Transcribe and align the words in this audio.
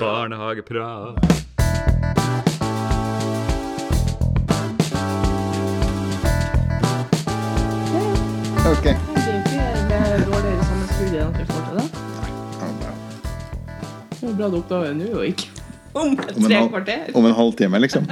Barnehageprat. 0.00 1.16
Ok. 8.64 8.84
Det 8.84 8.92
ikke 9.38 9.60
det 9.88 10.26
dårligere 10.26 10.64
sammenstudiet 10.64 11.20
enn 11.20 11.28
at 11.28 11.36
vi 11.38 11.44
får 11.50 11.60
til 11.66 11.74
det. 11.78 11.86
Det 14.24 14.32
bra 14.38 14.46
du 14.48 14.56
oppdager 14.58 14.86
det 14.88 14.96
nå, 15.02 15.08
og 15.20 15.24
ikke 15.28 15.46
om 15.94 16.00
Om 16.00 16.08
en, 16.10 16.16
tre 16.48 16.60
kvarter. 16.72 17.02
om 17.14 17.26
en 17.28 17.34
halvtime, 17.38 17.78
liksom. 17.84 18.06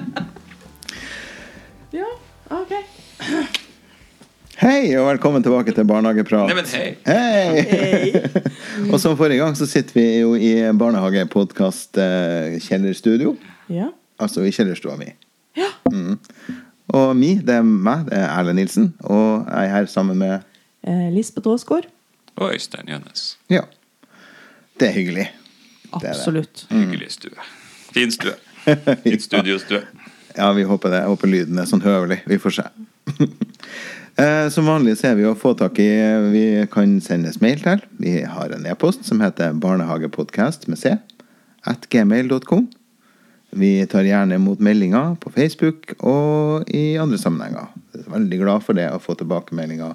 Ja, 1.96 2.08
ok. 2.52 2.72
Hei, 4.62 4.92
og 4.94 5.08
velkommen 5.08 5.42
tilbake 5.42 5.72
til 5.74 5.86
Barnehageprat. 5.90 6.46
Nei, 6.46 6.54
men 6.54 6.68
hei. 6.70 6.90
Hei! 7.02 8.12
og 8.92 9.00
som 9.02 9.16
forrige 9.18 9.40
gang 9.40 9.56
så 9.58 9.66
sitter 9.66 9.96
vi 9.96 10.04
jo 10.20 10.36
i 10.38 10.52
barnehagepodkast 10.78 11.98
eh, 11.98 12.60
kjellerstudio. 12.62 13.32
Ja. 13.74 13.88
Altså 14.22 14.44
i 14.46 14.52
kjellerstua 14.54 14.94
mi. 15.00 15.08
Ja. 15.58 15.66
Og 16.94 17.16
mi, 17.18 17.32
det 17.42 17.56
er 17.58 17.66
meg, 17.66 18.04
det 18.06 18.20
er 18.20 18.28
Erlend 18.36 18.60
Nilsen. 18.60 18.92
Og 19.02 19.48
jeg 19.48 19.66
er 19.66 19.74
her 19.74 19.90
sammen 19.90 20.22
med 20.22 20.38
Eh, 20.82 21.10
Lisbeth 21.14 21.50
Aasgaard. 21.50 21.88
Og 22.36 22.54
Øystein 22.54 22.86
Gjønnes. 22.90 23.36
Ja. 23.50 23.60
Det 24.78 24.88
er 24.88 24.92
hyggelig. 24.92 25.26
er 25.92 25.98
det. 25.98 26.08
Absolutt. 26.14 26.66
Hyggelig 26.70 27.10
stue. 27.18 27.50
Fin 27.94 28.14
stue. 28.14 28.34
Fin 29.04 29.20
studiostue. 29.20 29.82
Ja, 30.36 30.52
vi 30.52 30.62
håper 30.62 30.90
det. 30.90 31.02
Jeg 31.02 31.12
håper 31.16 31.30
lyden 31.34 31.58
er 31.58 31.66
sånn 31.70 31.82
høvelig. 31.82 32.22
Vi 32.26 32.38
får 32.42 32.58
se. 32.60 32.70
Eh, 34.16 34.48
Som 34.48 34.66
vanlig 34.66 34.98
så 35.00 35.12
er 35.12 35.16
vi 35.16 35.24
å 35.24 35.36
få 35.38 35.54
tak 35.56 35.78
i 35.80 35.88
Vi 36.32 36.44
kan 36.72 36.98
sendes 37.00 37.40
mail 37.40 37.62
til. 37.64 37.80
Vi 37.98 38.20
har 38.28 38.52
en 38.52 38.66
e-post 38.68 39.06
som 39.08 39.22
heter 39.24 39.56
barnehagepodcast 39.56 40.68
med 40.68 40.78
c 40.78 40.96
at 41.64 41.88
gmail.com. 41.88 42.68
Vi 43.52 43.86
tar 43.86 44.06
gjerne 44.08 44.38
imot 44.38 44.60
meldinger 44.64 45.14
på 45.20 45.30
Facebook 45.32 45.92
og 46.00 46.68
i 46.72 46.96
andre 46.96 47.18
sammenhenger. 47.20 47.68
Jeg 47.92 48.06
er 48.06 48.14
veldig 48.14 48.38
glad 48.40 48.64
for 48.64 48.76
det 48.76 48.86
å 48.88 49.00
få 49.00 49.14
tilbakemeldinger. 49.20 49.92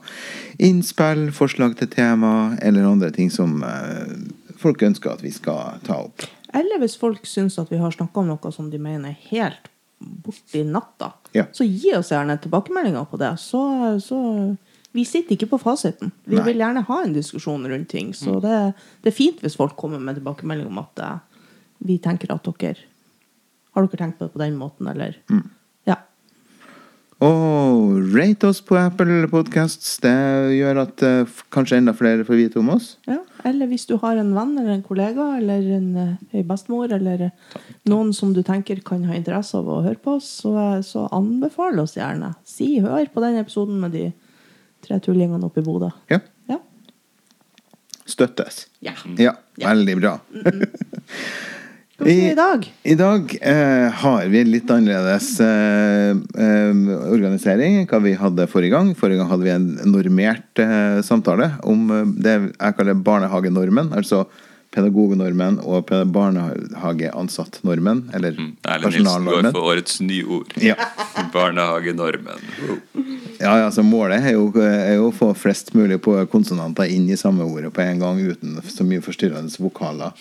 Innspill, 0.62 1.32
forslag 1.34 1.74
til 1.80 1.90
tema 1.90 2.58
eller 2.62 2.86
andre 2.86 3.10
ting 3.14 3.32
som 3.34 3.64
eh, 3.66 4.14
folk 4.62 4.86
ønsker 4.86 5.14
at 5.14 5.26
vi 5.26 5.34
skal 5.34 5.82
ta 5.86 6.04
opp. 6.06 6.26
Eller 6.54 6.80
hvis 6.82 6.98
folk 6.98 7.26
syns 7.28 7.58
at 7.60 7.74
vi 7.74 7.82
har 7.82 7.94
snakka 7.94 8.22
om 8.22 8.30
noe 8.32 8.54
som 8.54 8.70
de 8.72 8.82
mener 8.82 9.14
er 9.14 9.26
helt 9.34 9.74
borti 10.00 10.64
natta, 10.64 11.12
Ja. 11.34 11.46
så 11.52 11.66
gi 11.66 11.94
oss 11.98 12.12
gjerne 12.12 12.38
tilbakemeldinger 12.42 13.06
på 13.10 13.18
det. 13.18 13.34
Så, 13.40 13.62
så 14.04 14.20
Vi 14.94 15.04
sitter 15.06 15.36
ikke 15.36 15.50
på 15.52 15.60
fasiten. 15.62 16.12
Vi 16.26 16.36
Nei. 16.38 16.44
vil 16.46 16.58
gjerne 16.62 16.82
ha 16.88 17.02
en 17.04 17.14
diskusjon 17.14 17.66
rundt 17.70 17.90
ting. 17.90 18.14
Så 18.14 18.40
det, 18.42 18.74
det 19.04 19.12
er 19.12 19.16
fint 19.18 19.42
hvis 19.44 19.58
folk 19.60 19.76
kommer 19.78 20.00
med 20.00 20.16
tilbakemelding 20.18 20.68
om 20.72 20.80
at 20.82 21.00
eh, 21.04 21.18
vi 21.86 21.98
tenker 22.02 22.32
at 22.34 22.44
dere 22.48 22.76
Har 23.76 23.86
dere 23.86 23.98
tenkt 24.00 24.18
på 24.18 24.26
det 24.26 24.34
på 24.34 24.40
den 24.42 24.58
måten, 24.58 24.88
eller 24.90 25.18
Ja. 25.30 25.42
Og 27.18 27.96
rate 28.14 28.46
oss 28.46 28.60
på 28.62 28.76
Apple 28.78 29.24
Podcasts. 29.32 29.96
Det 30.04 30.14
gjør 30.54 30.84
at 30.84 31.02
uh, 31.02 31.40
kanskje 31.54 31.80
enda 31.80 31.96
flere 31.98 32.26
får 32.28 32.38
vite 32.38 32.60
om 32.62 32.70
oss. 32.76 32.92
Ja, 33.10 33.24
eller 33.48 33.70
hvis 33.72 33.88
du 33.90 33.96
har 34.04 34.20
en 34.22 34.36
venn 34.36 34.54
eller 34.54 34.76
en 34.76 34.86
kollega 34.86 35.26
eller 35.40 35.66
en, 35.80 35.88
eh, 35.98 36.38
en 36.38 36.46
bestemor 36.50 36.94
eller 36.94 37.24
eh, 37.30 37.58
noen 37.90 38.12
som 38.14 38.36
du 38.36 38.44
tenker 38.46 38.84
kan 38.86 39.06
ha 39.10 39.18
interesse 39.18 39.58
av 39.58 39.66
å 39.66 39.80
høre 39.86 39.98
på 40.04 40.20
oss, 40.20 40.30
så, 40.44 40.54
så 40.86 41.08
anbefal 41.16 41.82
oss 41.82 41.98
gjerne. 41.98 42.36
Si 42.46 42.76
hør 42.86 43.10
på 43.10 43.26
den 43.26 43.42
episoden 43.42 43.82
med 43.82 43.98
de 43.98 44.06
tre 44.86 45.02
tullingene 45.02 45.50
oppe 45.50 45.64
i 45.64 45.66
Bodø. 45.66 45.90
Ja. 46.14 46.22
Ja. 46.52 46.62
Støttes. 48.06 48.68
ja. 48.86 48.94
Ja, 49.18 49.34
veldig 49.58 50.02
bra. 50.04 50.20
Hva 50.38 50.58
skal 51.98 52.06
vi 52.08 52.30
i 52.32 52.36
dag? 52.38 52.66
I 52.84 52.96
dag 52.96 53.32
eh, 53.42 53.88
har 54.04 54.26
vi 54.30 54.44
litt 54.46 54.70
annerledes 54.70 55.32
eh, 55.42 56.12
eh, 56.14 56.92
organisering 57.10 57.80
enn 57.82 57.88
hva 57.90 58.00
vi 58.06 58.14
hadde 58.20 58.46
forrige 58.52 58.76
gang. 58.76 58.92
Forrige 58.96 59.18
gang 59.24 59.32
hadde 59.32 59.48
vi 59.48 59.54
en 59.56 59.66
normert 59.90 60.62
eh, 60.62 61.00
samtale 61.04 61.56
om 61.66 61.90
eh, 61.90 62.04
det 62.22 62.36
jeg 62.54 62.78
kaller 62.78 63.02
barnehagenormen. 63.02 63.90
Altså 63.98 64.28
pedagognormen 64.78 65.58
og 65.66 65.90
barnehageansattnormen. 66.14 68.12
Eller 68.14 68.32
Mm. 68.38 68.52
Erlend 68.68 68.94
Nilsen 68.94 69.26
går 69.26 69.52
for 69.52 69.70
årets 69.74 70.00
nyord. 70.02 70.54
Ja. 70.62 70.76
Barnehagenormen. 71.34 72.46
Oh. 72.70 72.78
ja, 73.40 73.56
altså 73.66 73.82
Målet 73.84 74.22
er 74.22 74.36
jo, 74.36 74.52
er 74.62 75.00
jo 75.00 75.08
å 75.10 75.16
få 75.16 75.32
flest 75.34 75.74
mulig 75.74 75.98
på 76.04 76.14
konsonanter 76.30 76.92
inn 76.94 77.10
i 77.10 77.18
samme 77.18 77.48
ordet 77.48 77.74
på 77.74 77.82
en 77.82 78.00
gang 78.04 78.20
uten 78.22 78.60
så 78.70 78.86
mye 78.86 79.02
forstyrrende 79.02 79.50
vokaler. 79.64 80.12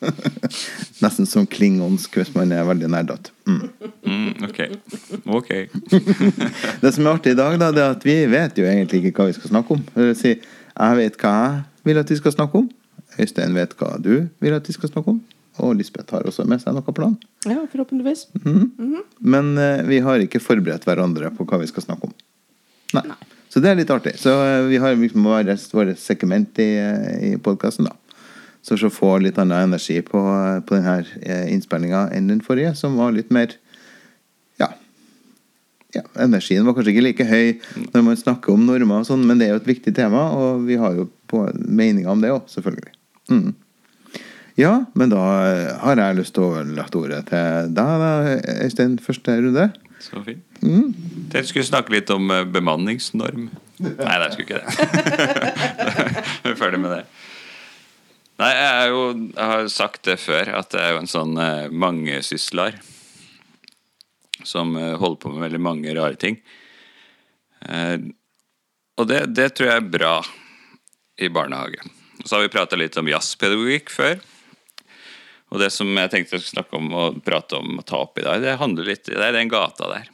Nesten 1.02 1.28
som 1.28 1.46
klingonsk 1.48 2.18
hvis 2.20 2.32
man 2.36 2.52
er 2.56 2.66
veldig 2.68 2.90
nerdete. 2.92 3.32
Mm. 3.48 3.62
Mm, 4.06 4.30
ok. 4.46 4.60
Ok. 5.40 5.50
Det 6.82 6.92
som 6.94 7.06
er 7.06 7.12
artig 7.12 7.34
i 7.34 7.40
dag, 7.40 7.58
da, 7.60 7.70
det 7.74 7.84
er 7.84 7.96
at 7.96 8.06
vi 8.06 8.16
vet 8.30 8.60
jo 8.60 8.68
egentlig 8.68 9.02
ikke 9.04 9.22
hva 9.22 9.30
vi 9.30 9.38
skal 9.38 9.52
snakke 9.52 9.76
om. 9.76 9.82
Det 9.94 10.10
vil 10.10 10.16
si, 10.18 10.36
jeg 10.38 11.00
vet 11.00 11.18
hva 11.20 11.34
jeg 11.80 11.88
vil 11.88 12.00
at 12.00 12.10
vi 12.12 12.20
skal 12.20 12.36
snakke 12.36 12.60
om. 12.60 12.70
Øystein 13.20 13.56
vet 13.56 13.72
hva 13.80 13.94
du 14.00 14.14
vil 14.40 14.56
at 14.56 14.68
vi 14.68 14.76
skal 14.76 14.92
snakke 14.92 15.16
om. 15.16 15.20
Og 15.60 15.74
Lisbeth 15.76 16.14
har 16.14 16.24
også 16.28 16.46
med 16.48 16.62
seg 16.62 16.76
noen 16.76 16.96
plan. 16.96 17.16
Ja, 17.48 17.58
forhåpentligvis. 17.72 18.28
Men 19.20 19.52
uh, 19.58 19.82
vi 19.88 19.98
har 20.04 20.22
ikke 20.22 20.40
forberedt 20.42 20.86
hverandre 20.88 21.32
på 21.36 21.46
hva 21.48 21.60
vi 21.60 21.68
skal 21.68 21.84
snakke 21.84 22.08
om. 22.08 22.14
Nei. 22.96 23.16
Så 23.50 23.62
det 23.62 23.72
er 23.72 23.80
litt 23.80 23.90
artig. 23.92 24.14
Så 24.20 24.32
uh, 24.32 24.68
vi 24.70 24.78
har 24.80 24.94
liksom 24.96 25.26
vårt 25.26 25.74
vårt 25.74 25.98
segment 26.00 26.60
i, 26.62 26.70
eh, 26.78 27.32
i 27.32 27.34
podkasten, 27.42 27.90
da. 27.90 27.96
Så 28.66 28.76
å 28.76 28.92
få 28.92 29.14
litt 29.24 29.38
annen 29.40 29.70
energi 29.70 30.00
på, 30.04 30.20
på 30.68 30.76
denne 30.76 31.44
innspillinga 31.48 32.08
enn 32.16 32.28
den 32.28 32.42
forrige, 32.44 32.74
som 32.76 32.98
var 33.00 33.14
litt 33.16 33.32
mer 33.32 33.56
Ja. 34.60 34.68
ja 35.96 36.04
energien 36.20 36.66
var 36.68 36.76
kanskje 36.76 36.92
ikke 36.92 37.06
like 37.06 37.28
høy 37.30 37.46
når 37.94 38.04
man 38.04 38.20
snakker 38.20 38.52
om 38.52 38.66
normer 38.68 39.00
og 39.00 39.08
sånn, 39.08 39.24
men 39.26 39.40
det 39.40 39.48
er 39.48 39.56
jo 39.56 39.62
et 39.62 39.72
viktig 39.72 39.96
tema, 39.96 40.28
og 40.36 40.66
vi 40.68 40.76
har 40.80 40.98
jo 40.98 41.08
på 41.30 41.46
meninger 41.56 42.10
om 42.12 42.20
det 42.20 42.34
òg, 42.34 42.44
selvfølgelig. 42.52 42.92
Mm. 43.30 43.54
Ja, 44.60 44.84
men 44.98 45.12
da 45.12 45.22
eh, 45.48 45.68
har 45.80 46.00
jeg 46.00 46.18
lyst 46.18 46.34
til 46.36 46.44
å 46.44 46.64
lage 46.66 46.98
ordet 46.98 47.22
til 47.30 47.70
deg, 47.76 48.02
da, 48.02 48.10
Øystein, 48.64 48.98
første 49.00 49.36
runde. 49.40 49.70
Så 50.00 50.20
fint. 50.24 50.44
Jeg 51.32 51.48
skulle 51.48 51.66
snakke 51.68 51.94
litt 51.94 52.10
om 52.12 52.30
eh, 52.34 52.44
bemanningsnorm. 52.48 53.48
Nei, 53.80 54.16
jeg 54.24 54.32
skulle 54.34 54.46
ikke 54.48 54.60
det. 54.60 54.68
Vi 56.44 56.52
er 56.52 56.58
ferdig 56.60 56.82
med 56.82 56.98
det. 56.98 57.02
Nei, 58.40 58.54
jeg, 58.56 58.84
jo, 58.88 59.00
jeg 59.34 59.48
har 59.50 59.66
sagt 59.68 60.06
det 60.08 60.16
før, 60.22 60.48
at 60.56 60.72
jeg 60.72 60.80
er 60.80 60.94
jo 60.94 61.00
en 61.02 61.10
sånn 61.10 61.34
eh, 61.36 61.66
mangesysler. 61.68 62.78
Som 64.48 64.72
eh, 64.80 64.94
holder 64.96 65.20
på 65.20 65.32
med 65.34 65.44
veldig 65.44 65.60
mange 65.60 65.92
rare 65.98 66.16
ting. 66.16 66.38
Eh, 67.68 67.98
og 68.96 69.10
det, 69.10 69.26
det 69.36 69.50
tror 69.52 69.68
jeg 69.68 69.82
er 69.82 69.92
bra 69.92 70.14
i 71.20 71.28
barnehage. 71.28 71.84
Og 72.22 72.24
så 72.24 72.38
har 72.38 72.46
vi 72.46 72.54
prata 72.54 72.80
litt 72.80 72.96
om 72.96 73.12
jazzpedagogikk 73.12 73.92
før. 73.92 74.16
Og 75.52 75.60
det 75.60 75.68
som 75.74 75.92
jeg 75.92 76.08
tenkte 76.08 76.38
jeg 76.38 76.46
skulle 76.46 76.54
snakke 76.62 76.80
om 76.80 76.90
og 76.96 77.20
prate 77.26 77.60
om 77.60 77.76
og 77.76 77.86
ta 77.92 78.00
opp 78.06 78.16
i 78.22 78.24
dag, 78.24 78.40
det 78.40 78.56
handler 78.60 78.88
litt 78.88 79.04
Det 79.10 79.20
er 79.20 79.36
den 79.36 79.52
gata 79.52 79.92
der. 79.92 80.08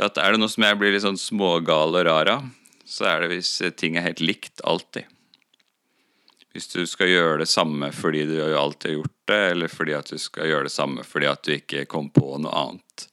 At 0.00 0.16
Er 0.22 0.32
det 0.32 0.40
noe 0.40 0.48
som 0.48 0.64
jeg 0.64 0.80
blir 0.80 0.94
litt 0.94 1.04
sånn 1.04 1.20
smågal 1.20 1.98
og 1.98 2.04
rar 2.06 2.32
av, 2.38 2.52
så 2.88 3.10
er 3.10 3.24
det 3.24 3.34
hvis 3.34 3.58
ting 3.76 3.98
er 3.98 4.08
helt 4.08 4.22
likt 4.24 4.62
alltid. 4.64 5.04
Hvis 6.50 6.66
du 6.72 6.82
skal 6.90 7.12
gjøre 7.12 7.42
det 7.44 7.50
samme 7.50 7.92
fordi 7.94 8.24
du 8.26 8.34
alltid 8.42 8.90
har 8.90 8.96
gjort 8.96 9.18
det, 9.30 9.42
eller 9.52 9.70
fordi 9.70 9.94
at 9.94 10.10
du 10.10 10.18
skal 10.18 10.50
gjøre 10.50 10.66
det 10.66 10.74
samme 10.74 11.04
fordi 11.06 11.30
at 11.30 11.44
du 11.46 11.54
ikke 11.54 11.86
kom 11.90 12.10
på 12.10 12.40
noe 12.42 12.64
annet 12.64 13.06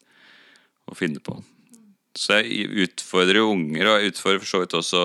å 0.87 0.97
finne 0.97 1.21
på. 1.21 1.37
Så 2.17 2.39
jeg 2.41 2.71
utfordrer 2.87 3.45
unger, 3.45 3.85
og 3.85 4.01
jeg 4.01 4.13
utfordrer 4.15 4.41
for 4.41 4.49
så 4.49 4.61
vidt 4.63 4.75
også 4.79 5.03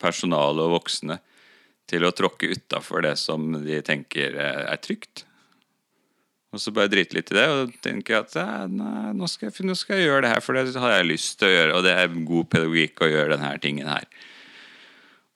personale 0.00 0.64
og 0.64 0.78
voksne, 0.78 1.18
til 1.84 2.06
å 2.06 2.14
tråkke 2.16 2.48
utafor 2.48 3.04
det 3.04 3.18
som 3.20 3.50
de 3.60 3.82
tenker 3.84 4.38
er 4.40 4.78
trygt. 4.80 5.26
Og 6.54 6.62
så 6.62 6.72
bare 6.72 6.88
drite 6.88 7.16
litt 7.18 7.32
i 7.32 7.36
det 7.36 7.44
og 7.50 7.74
tenke 7.82 8.16
at 8.16 8.36
nei, 8.70 9.10
nå, 9.18 9.26
skal 9.28 9.50
jeg, 9.50 9.66
nå 9.66 9.74
skal 9.76 9.98
jeg 9.98 10.08
gjøre 10.08 10.22
det 10.24 10.30
her, 10.32 10.44
for 10.44 10.56
det 10.56 10.80
har 10.80 10.94
jeg 10.94 11.10
lyst 11.10 11.36
til 11.40 11.50
å 11.50 11.54
gjøre, 11.54 11.74
og 11.76 11.84
det 11.84 11.94
er 11.98 12.16
god 12.30 12.48
pedagogikk 12.54 13.02
å 13.02 13.10
gjøre 13.10 13.34
denne 13.34 13.50
tingen 13.60 13.90
her. 13.90 14.06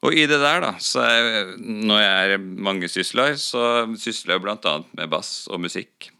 Og 0.06 0.14
i 0.14 0.28
det 0.30 0.38
der, 0.38 0.62
da, 0.62 0.72
så 0.78 1.02
er, 1.02 1.54
når 1.58 2.00
jeg 2.02 2.34
er 2.34 2.42
mangesysler, 2.68 3.34
så 3.40 3.62
sysler 3.98 4.36
jeg 4.36 4.46
annet 4.54 4.92
med 4.94 5.10
bass 5.10 5.48
og 5.50 5.64
musikk. 5.64 6.12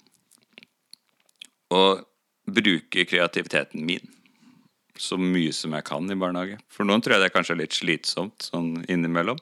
Og 1.70 2.02
bruker 2.48 3.06
kreativiteten 3.06 3.84
min 3.86 4.14
så 4.98 5.14
mye 5.20 5.52
som 5.54 5.76
jeg 5.76 5.86
kan 5.86 6.10
i 6.10 6.16
barnehage. 6.18 6.58
For 6.72 6.86
noen 6.88 7.02
tror 7.04 7.14
jeg 7.14 7.22
det 7.22 7.28
er 7.30 7.36
kanskje 7.36 7.58
litt 7.60 7.76
slitsomt 7.76 8.48
sånn 8.48 8.72
innimellom. 8.90 9.38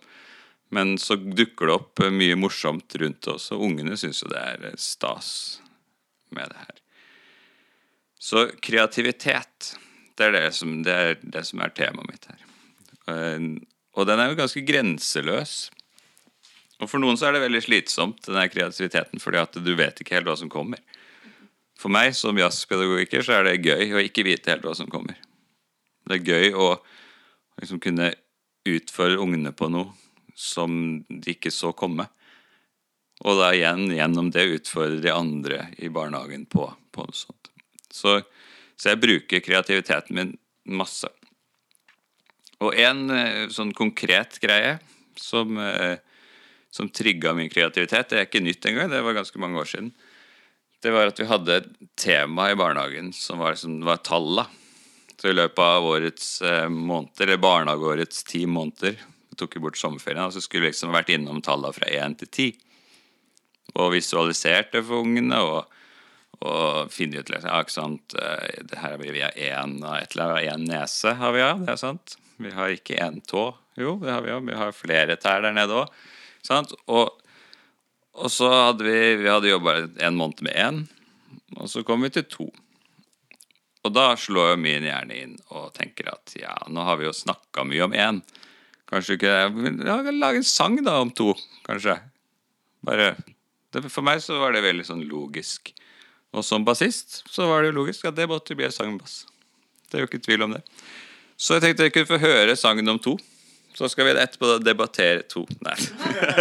Men 0.75 0.97
så 0.99 1.17
dukker 1.17 1.71
det 1.71 1.77
opp 1.77 2.03
mye 2.13 2.37
morsomt 2.37 2.97
rundt 3.01 3.23
det 3.25 3.33
også. 3.37 3.57
Ungene 3.63 3.97
syns 3.97 4.21
jo 4.21 4.29
det 4.33 4.43
er 4.43 4.77
stas 4.81 5.31
med 6.35 6.51
det 6.51 6.61
her. 6.61 6.83
Så 8.21 8.49
kreativitet, 8.65 9.73
det 10.19 10.29
er 10.29 10.35
det 10.35 10.51
som, 10.59 10.81
det 10.85 10.93
er, 10.93 11.17
det 11.23 11.45
som 11.47 11.63
er 11.63 11.73
temaet 11.77 12.11
mitt 12.11 12.29
her. 12.33 12.45
Og 13.97 14.07
den 14.09 14.21
er 14.21 14.31
jo 14.31 14.39
ganske 14.39 14.63
grenseløs. 14.67 15.57
Og 16.83 16.91
for 16.91 17.01
noen 17.01 17.17
så 17.17 17.29
er 17.29 17.37
det 17.37 17.47
veldig 17.47 17.63
slitsomt, 17.65 18.27
den 18.29 18.53
kreativiteten, 18.53 19.23
fordi 19.23 19.41
at 19.41 19.57
du 19.65 19.73
vet 19.79 20.03
ikke 20.03 20.19
helt 20.19 20.29
hva 20.29 20.37
som 20.37 20.53
kommer. 20.53 20.83
For 21.81 21.93
meg 21.93 22.13
som 22.17 22.37
jazzpedagogiker 22.41 23.25
så 23.25 23.39
er 23.39 23.49
det 23.49 23.65
gøy 23.65 23.97
å 23.97 24.05
ikke 24.05 24.25
vite 24.27 24.53
helt 24.53 24.65
hva 24.65 24.75
som 24.77 24.91
kommer. 24.93 25.17
Det 26.07 26.19
er 26.19 26.29
gøy 26.29 26.53
å 26.57 26.69
liksom 27.61 27.81
kunne 27.83 28.13
utfordre 28.69 29.23
ungene 29.23 29.53
på 29.57 29.69
noe 29.73 29.93
som 30.37 31.01
de 31.09 31.33
ikke 31.33 31.53
så 31.53 31.73
komme. 31.77 32.09
Og 33.25 33.39
da 33.41 33.53
igjen 33.57 33.89
gjennom 33.97 34.29
det 34.33 34.45
utfordre 34.59 35.01
de 35.01 35.13
andre 35.13 35.63
i 35.81 35.89
barnehagen 35.93 36.45
på, 36.53 36.69
på 36.93 37.07
noe 37.07 37.17
sånt. 37.17 37.49
Så, 37.89 38.19
så 38.77 38.93
jeg 38.93 39.01
bruker 39.01 39.45
kreativiteten 39.45 40.19
min 40.19 40.35
masse. 40.77 41.09
Og 42.65 42.77
en 42.81 43.09
eh, 43.13 43.47
sånn 43.53 43.73
konkret 43.77 44.39
greie 44.41 44.79
som, 45.21 45.59
eh, 45.61 45.99
som 46.73 46.89
trigga 46.89 47.35
min 47.37 47.51
kreativitet, 47.53 48.11
det 48.11 48.21
er 48.21 48.29
ikke 48.29 48.45
nytt 48.45 48.69
engang, 48.69 48.93
det 48.93 49.03
var 49.05 49.19
ganske 49.19 49.41
mange 49.43 49.61
år 49.61 49.69
siden. 49.73 49.91
Det 50.81 50.93
var 50.93 51.11
at 51.11 51.21
vi 51.21 51.29
hadde 51.29 51.59
et 51.61 51.69
tema 51.99 52.51
i 52.53 52.57
barnehagen 52.59 53.13
som 53.17 53.41
var, 53.43 53.57
som 53.61 53.79
var 53.85 54.01
talla. 54.07 54.47
Så 55.17 55.31
i 55.31 55.37
løpet 55.37 55.61
av 55.61 55.85
årets 55.89 56.31
eh, 56.45 56.69
måneder, 56.73 57.29
eller 57.29 57.45
barnehageårets 57.45 58.25
ti 58.29 58.45
måneder, 58.49 58.97
vi 58.97 59.41
tok 59.41 59.57
jo 59.57 59.65
bort 59.67 59.81
sommerferien, 59.81 60.33
så 60.33 60.41
skulle 60.45 60.67
vi 60.67 60.73
liksom 60.73 60.95
vært 60.97 61.13
innom 61.13 61.43
talla 61.45 61.73
fra 61.77 61.89
én 61.93 62.17
til 62.17 62.33
ti. 62.33 62.51
Og 63.77 63.93
visualisert 63.93 64.73
det 64.73 64.87
for 64.87 65.05
ungene. 65.05 65.41
og 65.45 65.73
og 66.45 66.91
finne 66.93 67.23
ut 67.23 67.31
liksom, 67.33 67.49
ja, 67.49 67.63
ikke 67.65 67.73
sant, 67.73 68.13
det 68.13 68.77
her 68.77 68.99
blir 69.01 69.15
Vi 69.17 69.23
av 69.25 69.39
én 69.41 69.79
én 69.81 70.67
nese, 70.69 71.15
har 71.17 71.33
vi 71.33 71.41
ja, 71.41 71.55
det 71.57 71.71
er 71.73 71.81
sant. 71.81 72.19
Vi 72.43 72.53
har 72.53 72.75
ikke 72.75 72.99
én 73.01 73.21
tå. 73.25 73.49
Jo, 73.77 73.97
det 74.03 74.13
har 74.13 74.25
vi 74.25 74.33
jo. 74.33 74.41
Vi 74.45 74.57
har 74.57 74.77
flere 74.77 75.17
tær 75.21 75.45
der 75.45 75.55
nede 75.57 75.77
òg. 75.77 75.91
Og, 76.87 77.09
og 78.15 78.31
så 78.31 78.51
hadde 78.51 78.87
vi 78.87 79.17
Vi 79.23 79.29
hadde 79.29 79.51
jobba 79.51 79.77
en 80.07 80.19
måned 80.19 80.43
med 80.47 80.55
én, 80.55 80.83
og 81.57 81.71
så 81.71 81.83
kom 81.83 82.05
vi 82.07 82.13
til 82.15 82.27
to. 82.31 82.49
Og 83.87 83.93
da 83.95 84.11
slår 84.19 84.53
jo 84.53 84.59
min 84.59 84.87
hjerne 84.87 85.15
inn 85.15 85.37
og 85.55 85.73
tenker 85.77 86.11
at 86.11 86.35
ja, 86.39 86.55
nå 86.71 86.83
har 86.87 86.99
vi 86.99 87.07
jo 87.07 87.15
snakka 87.15 87.65
mye 87.67 87.87
om 87.87 87.95
én. 87.95 88.21
Kanskje 88.91 89.17
ikke 89.19 89.35
ja, 89.87 89.97
Lage 90.11 90.43
en 90.43 90.47
sang 90.47 90.79
da 90.87 90.99
om 91.03 91.11
to, 91.15 91.33
kanskje. 91.67 91.99
Bare 92.87 93.15
det, 93.75 93.85
For 93.91 94.03
meg 94.07 94.23
så 94.25 94.39
var 94.41 94.55
det 94.55 94.65
veldig 94.65 94.87
sånn 94.87 95.05
logisk. 95.07 95.73
Og 96.35 96.45
som 96.45 96.67
bassist 96.67 97.23
så 97.31 97.47
var 97.51 97.63
det 97.63 97.71
jo 97.71 97.81
logisk 97.81 98.07
at 98.09 98.19
det 98.19 98.29
måtte 98.31 98.57
bli 98.59 98.67
en 98.67 98.75
sang 98.75 98.93
med 98.95 99.05
bass. 99.05 99.25
Det 99.87 99.99
er 99.99 100.05
jo 100.05 100.11
ikke 100.11 100.25
tvil 100.25 100.47
om 100.47 100.57
det. 100.57 100.63
Så 101.37 101.57
jeg 101.57 101.65
tenkte 101.65 101.89
jeg 101.89 101.95
kunne 101.95 102.11
få 102.11 102.21
høre 102.23 102.57
sangen 102.59 102.89
om 102.89 103.01
to. 103.03 103.17
Så 103.77 103.91
skal 103.93 104.09
vi 104.09 104.15
etterpå 104.17 104.57
debattere 104.65 105.27
to. 105.29 105.45
Nei. 105.65 105.77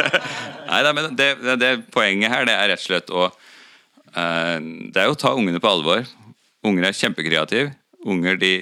Nei 0.69 0.81
da, 0.87 0.93
men 0.95 1.17
det, 1.19 1.33
det, 1.43 1.57
det, 1.59 1.71
poenget 1.91 2.31
her 2.31 2.47
det 2.47 2.55
er 2.55 2.71
rett 2.71 2.83
og 2.83 2.87
slett 2.87 3.11
å 3.11 3.25
uh, 3.27 4.57
Det 4.95 5.01
er 5.01 5.11
å 5.11 5.19
ta 5.19 5.33
ungene 5.35 5.59
på 5.59 5.71
alvor. 5.71 6.07
Unger 6.65 6.87
er 6.87 6.95
kjempekreative. 6.95 7.73
Unger 8.07 8.39
de, 8.39 8.53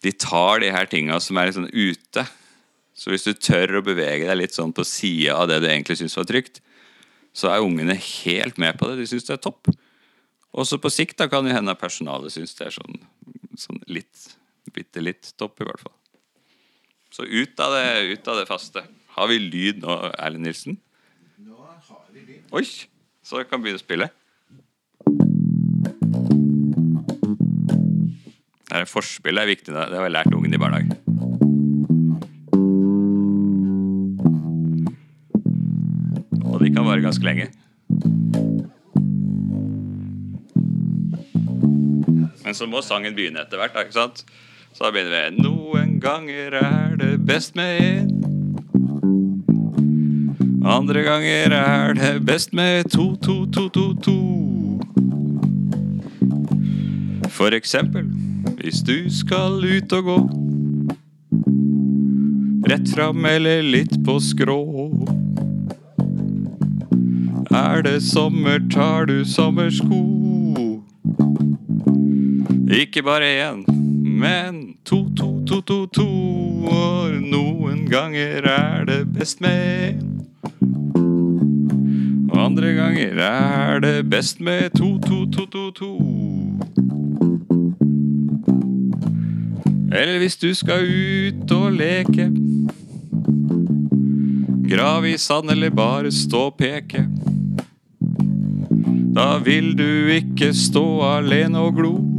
de 0.00 0.14
tar 0.16 0.64
de 0.64 0.72
her 0.72 0.88
tinga 0.88 1.20
som 1.20 1.36
er 1.36 1.50
litt 1.50 1.58
sånn 1.58 1.68
ute. 1.68 2.24
Så 2.96 3.12
hvis 3.12 3.28
du 3.28 3.34
tør 3.36 3.78
å 3.78 3.84
bevege 3.84 4.26
deg 4.28 4.40
litt 4.40 4.56
sånn 4.56 4.72
på 4.76 4.84
sida 4.88 5.36
av 5.36 5.50
det 5.52 5.60
du 5.60 5.68
egentlig 5.68 6.00
syns 6.00 6.16
var 6.16 6.28
trygt, 6.28 6.62
så 7.36 7.52
er 7.52 7.64
ungene 7.64 7.94
helt 8.00 8.58
med 8.60 8.80
på 8.80 8.88
det. 8.88 8.98
De 9.00 9.06
syns 9.08 9.28
det 9.28 9.36
er 9.36 9.44
topp. 9.44 9.70
Også 10.50 10.80
på 10.82 10.90
sikt 10.92 11.20
da 11.20 11.28
kan 11.30 11.46
det 11.46 11.54
hende 11.54 11.76
personalet 11.78 12.34
syns 12.34 12.56
det 12.58 12.70
er 12.70 12.74
sånn, 12.74 12.98
sånn 13.60 13.84
litt, 13.92 14.30
bitte 14.74 15.02
litt 15.02 15.32
topp, 15.40 15.60
i 15.60 15.68
hvert 15.68 15.82
fall. 15.82 15.96
Så 17.10 17.26
ut 17.26 17.60
av, 17.60 17.74
det, 17.74 18.14
ut 18.14 18.28
av 18.30 18.38
det 18.38 18.46
faste. 18.46 18.84
Har 19.16 19.28
vi 19.30 19.40
lyd 19.42 19.82
nå, 19.82 19.96
Erlend 20.14 20.46
Nilsen? 20.46 20.78
Nå 21.42 21.58
har 21.58 22.06
vi 22.14 22.22
lyd. 22.22 22.46
Oi! 22.54 22.64
Så 23.26 23.42
kan 23.42 23.50
kan 23.50 23.62
begynne 23.62 23.78
å 23.78 23.82
spille. 23.82 24.06
Det 28.70 28.78
er 28.78 28.86
Forspill 28.86 29.38
er 29.42 29.50
viktig. 29.50 29.74
Det 29.74 29.82
har 29.90 30.06
jeg 30.06 30.14
lært 30.14 30.34
ungen 30.34 30.54
i 30.54 30.60
barnehagen. 30.62 30.94
Og 36.46 36.62
de 36.62 36.70
kan 36.70 36.86
vare 36.86 37.02
ganske 37.02 37.26
lenge. 37.26 37.50
Men 42.44 42.56
så 42.58 42.70
må 42.70 42.80
sangen 42.82 43.14
begynne 43.18 43.42
etter 43.42 43.58
hvert. 43.58 43.76
ikke 43.82 43.98
sant? 43.98 44.24
Så 44.72 44.84
da 44.84 44.90
begynner 44.94 45.30
vi 45.30 45.42
Noen 45.42 46.00
ganger 46.00 46.56
er 46.60 46.96
det 47.00 47.18
best 47.26 47.54
med 47.58 47.80
én. 47.82 48.10
Andre 50.64 51.02
ganger 51.02 51.52
er 51.56 51.94
det 51.94 52.24
best 52.26 52.52
med 52.52 52.90
to, 52.90 53.16
to, 53.16 53.46
to, 53.46 53.68
to, 53.68 53.94
to. 54.04 54.18
For 57.30 57.54
eksempel 57.56 58.06
hvis 58.60 58.82
du 58.84 59.10
skal 59.12 59.64
ut 59.64 59.92
og 59.96 60.04
gå. 60.04 60.18
Rett 62.70 62.92
fram 62.94 63.24
eller 63.24 63.62
litt 63.64 63.96
på 64.04 64.18
skrå. 64.20 64.60
Er 67.50 67.82
det 67.82 68.02
sommer, 68.04 68.60
tar 68.72 69.08
du 69.08 69.24
sommersko. 69.24 70.02
Ikke 72.70 73.02
bare 73.02 73.32
én, 73.48 73.64
men 74.20 74.76
to, 74.84 75.08
to, 75.16 75.44
to, 75.46 75.60
to, 75.60 75.86
to. 75.86 76.06
Og 76.68 77.14
noen 77.24 77.86
ganger 77.88 78.44
er 78.44 78.84
det 78.84 79.00
best 79.14 79.40
med. 79.40 80.02
Og 82.30 82.36
andre 82.44 82.72
ganger 82.76 83.22
er 83.24 83.80
det 83.80 84.10
best 84.10 84.40
med 84.40 84.70
to, 84.76 84.98
to, 84.98 85.24
to, 85.32 85.46
to, 85.46 85.70
to. 85.70 85.92
Eller 89.92 90.18
hvis 90.18 90.36
du 90.36 90.52
skal 90.54 90.84
ut 90.84 91.56
og 91.56 91.72
leke. 91.72 92.28
Grav 94.70 95.06
i 95.06 95.16
sand 95.18 95.50
eller 95.50 95.70
bare 95.70 96.12
stå 96.12 96.44
og 96.52 96.60
peke. 96.60 97.08
Da 99.16 99.32
vil 99.44 99.72
du 99.78 100.12
ikke 100.12 100.52
stå 100.54 100.86
alene 101.16 101.58
og 101.58 101.74
glo. 101.80 102.09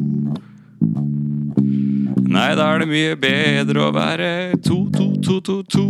Nei, 2.31 2.53
da 2.55 2.69
er 2.71 2.79
det 2.79 2.85
mye 2.87 3.15
bedre 3.19 3.81
å 3.83 3.91
være 3.91 4.27
to, 4.63 4.85
to, 4.95 5.09
to, 5.19 5.41
to, 5.43 5.57
to. 5.67 5.87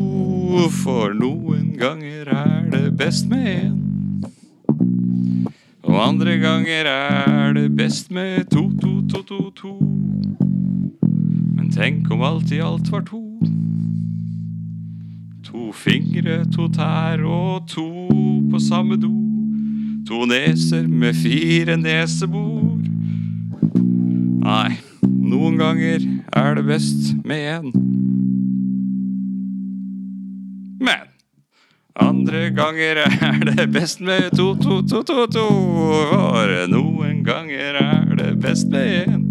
For 0.81 1.13
noen 1.13 1.75
ganger 1.77 2.31
er 2.33 2.63
det 2.71 2.87
best 2.97 3.27
med 3.29 3.45
én. 3.45 3.75
Og 5.85 5.99
andre 6.01 6.39
ganger 6.41 6.89
er 6.89 7.53
det 7.53 7.67
best 7.77 8.09
med 8.09 8.49
to, 8.49 8.63
to, 8.81 8.93
to, 9.11 9.21
to, 9.29 9.39
to. 9.59 9.75
Men 11.59 11.69
tenk 11.69 12.09
om 12.09 12.25
alt 12.25 12.49
i 12.49 12.63
alt 12.65 12.89
var 12.89 13.05
to. 13.05 13.21
To 15.51 15.69
fingre, 15.77 16.41
to 16.57 16.65
tær 16.73 17.21
og 17.21 17.69
to 17.69 17.85
på 18.49 18.65
samme 18.65 18.97
do. 18.97 19.13
To 20.09 20.25
neser 20.25 20.89
med 20.89 21.13
fire 21.21 21.77
nesebor. 21.77 22.79
Nei. 24.41 24.71
Noen 25.31 25.55
ganger 25.55 26.01
er 26.35 26.55
det 26.55 26.63
best 26.63 27.25
med 27.25 27.37
én. 27.37 27.71
Men 30.79 31.07
andre 31.95 32.49
ganger 32.49 32.95
er 32.95 33.55
det 33.55 33.67
best 33.73 34.01
med 34.01 34.31
to, 34.37 34.55
to, 34.55 34.81
to, 34.81 35.03
to, 35.03 35.27
to. 35.27 35.47
For 36.11 36.53
noen 36.71 37.23
ganger 37.23 37.79
er 37.81 38.15
det 38.15 38.35
best 38.41 38.71
med 38.71 39.05
én. 39.05 39.27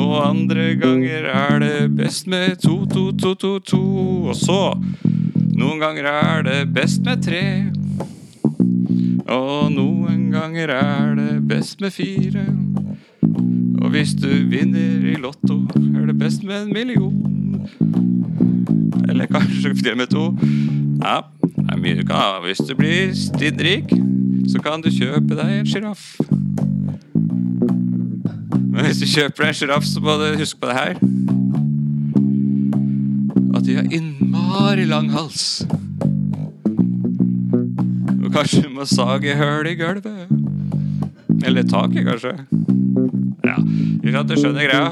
Og 0.00 0.14
andre 0.30 0.74
ganger 0.80 1.26
er 1.28 1.58
det 1.58 1.90
best 1.96 2.26
med 2.26 2.56
to, 2.62 2.86
to, 2.86 3.12
to, 3.12 3.34
to, 3.34 3.58
to. 3.58 3.82
Og 4.30 4.36
så 4.36 4.62
noen 5.58 5.82
ganger 5.82 6.06
er 6.08 6.42
det 6.46 6.60
best 6.74 7.04
med 7.04 7.22
tre. 7.26 7.44
Og 9.30 9.70
noen 9.74 10.30
ganger 10.32 10.72
er 10.74 11.14
det 11.18 11.34
best 11.48 11.80
med 11.80 11.92
fire. 11.94 12.46
Og 13.80 13.90
hvis 13.90 14.14
du 14.14 14.28
vinner 14.28 15.08
i 15.08 15.14
Lotto, 15.14 15.62
er 15.96 16.06
det 16.06 16.18
best 16.18 16.42
med 16.44 16.62
en 16.62 16.72
million. 16.72 17.66
Eller 19.08 19.26
kanskje 19.26 19.74
til 19.74 19.96
med 19.96 20.06
to. 20.06 20.36
Ja, 21.04 21.20
det 21.42 21.72
er 21.72 21.80
mye 21.80 21.96
du 21.96 22.04
kan 22.06 22.16
ha. 22.16 22.40
Hvis 22.44 22.60
du 22.68 22.74
blir 22.76 23.14
stinnrik, 23.16 23.88
så 24.48 24.60
kan 24.62 24.82
du 24.84 24.90
kjøpe 24.92 25.34
deg 25.34 25.60
en 25.60 25.66
sjiraff. 25.66 26.20
Men 28.70 28.84
hvis 28.84 29.00
du 29.00 29.06
kjøper 29.08 29.44
deg 29.44 29.48
en 29.48 29.58
sjiraff, 29.58 29.88
så 29.88 30.00
må 30.04 30.16
du 30.20 30.38
huske 30.38 30.60
på 30.60 30.70
det 30.70 30.76
her. 30.76 30.94
At 33.56 33.64
de 33.66 33.76
har 33.80 33.88
innmari 33.88 34.84
lang 34.84 35.10
hals. 35.12 35.64
Og 38.20 38.32
kanskje 38.32 38.62
du 38.62 38.70
må 38.76 38.84
sage 38.84 39.36
hull 39.40 39.72
i 39.72 39.74
gulvet. 39.80 40.28
Eller 41.44 41.62
taket, 41.62 42.04
kanskje. 42.06 42.36
Ikke 44.10 44.24
sant? 44.24 44.32
Du 44.32 44.40
skjønner 44.42 44.64
greia? 44.66 44.86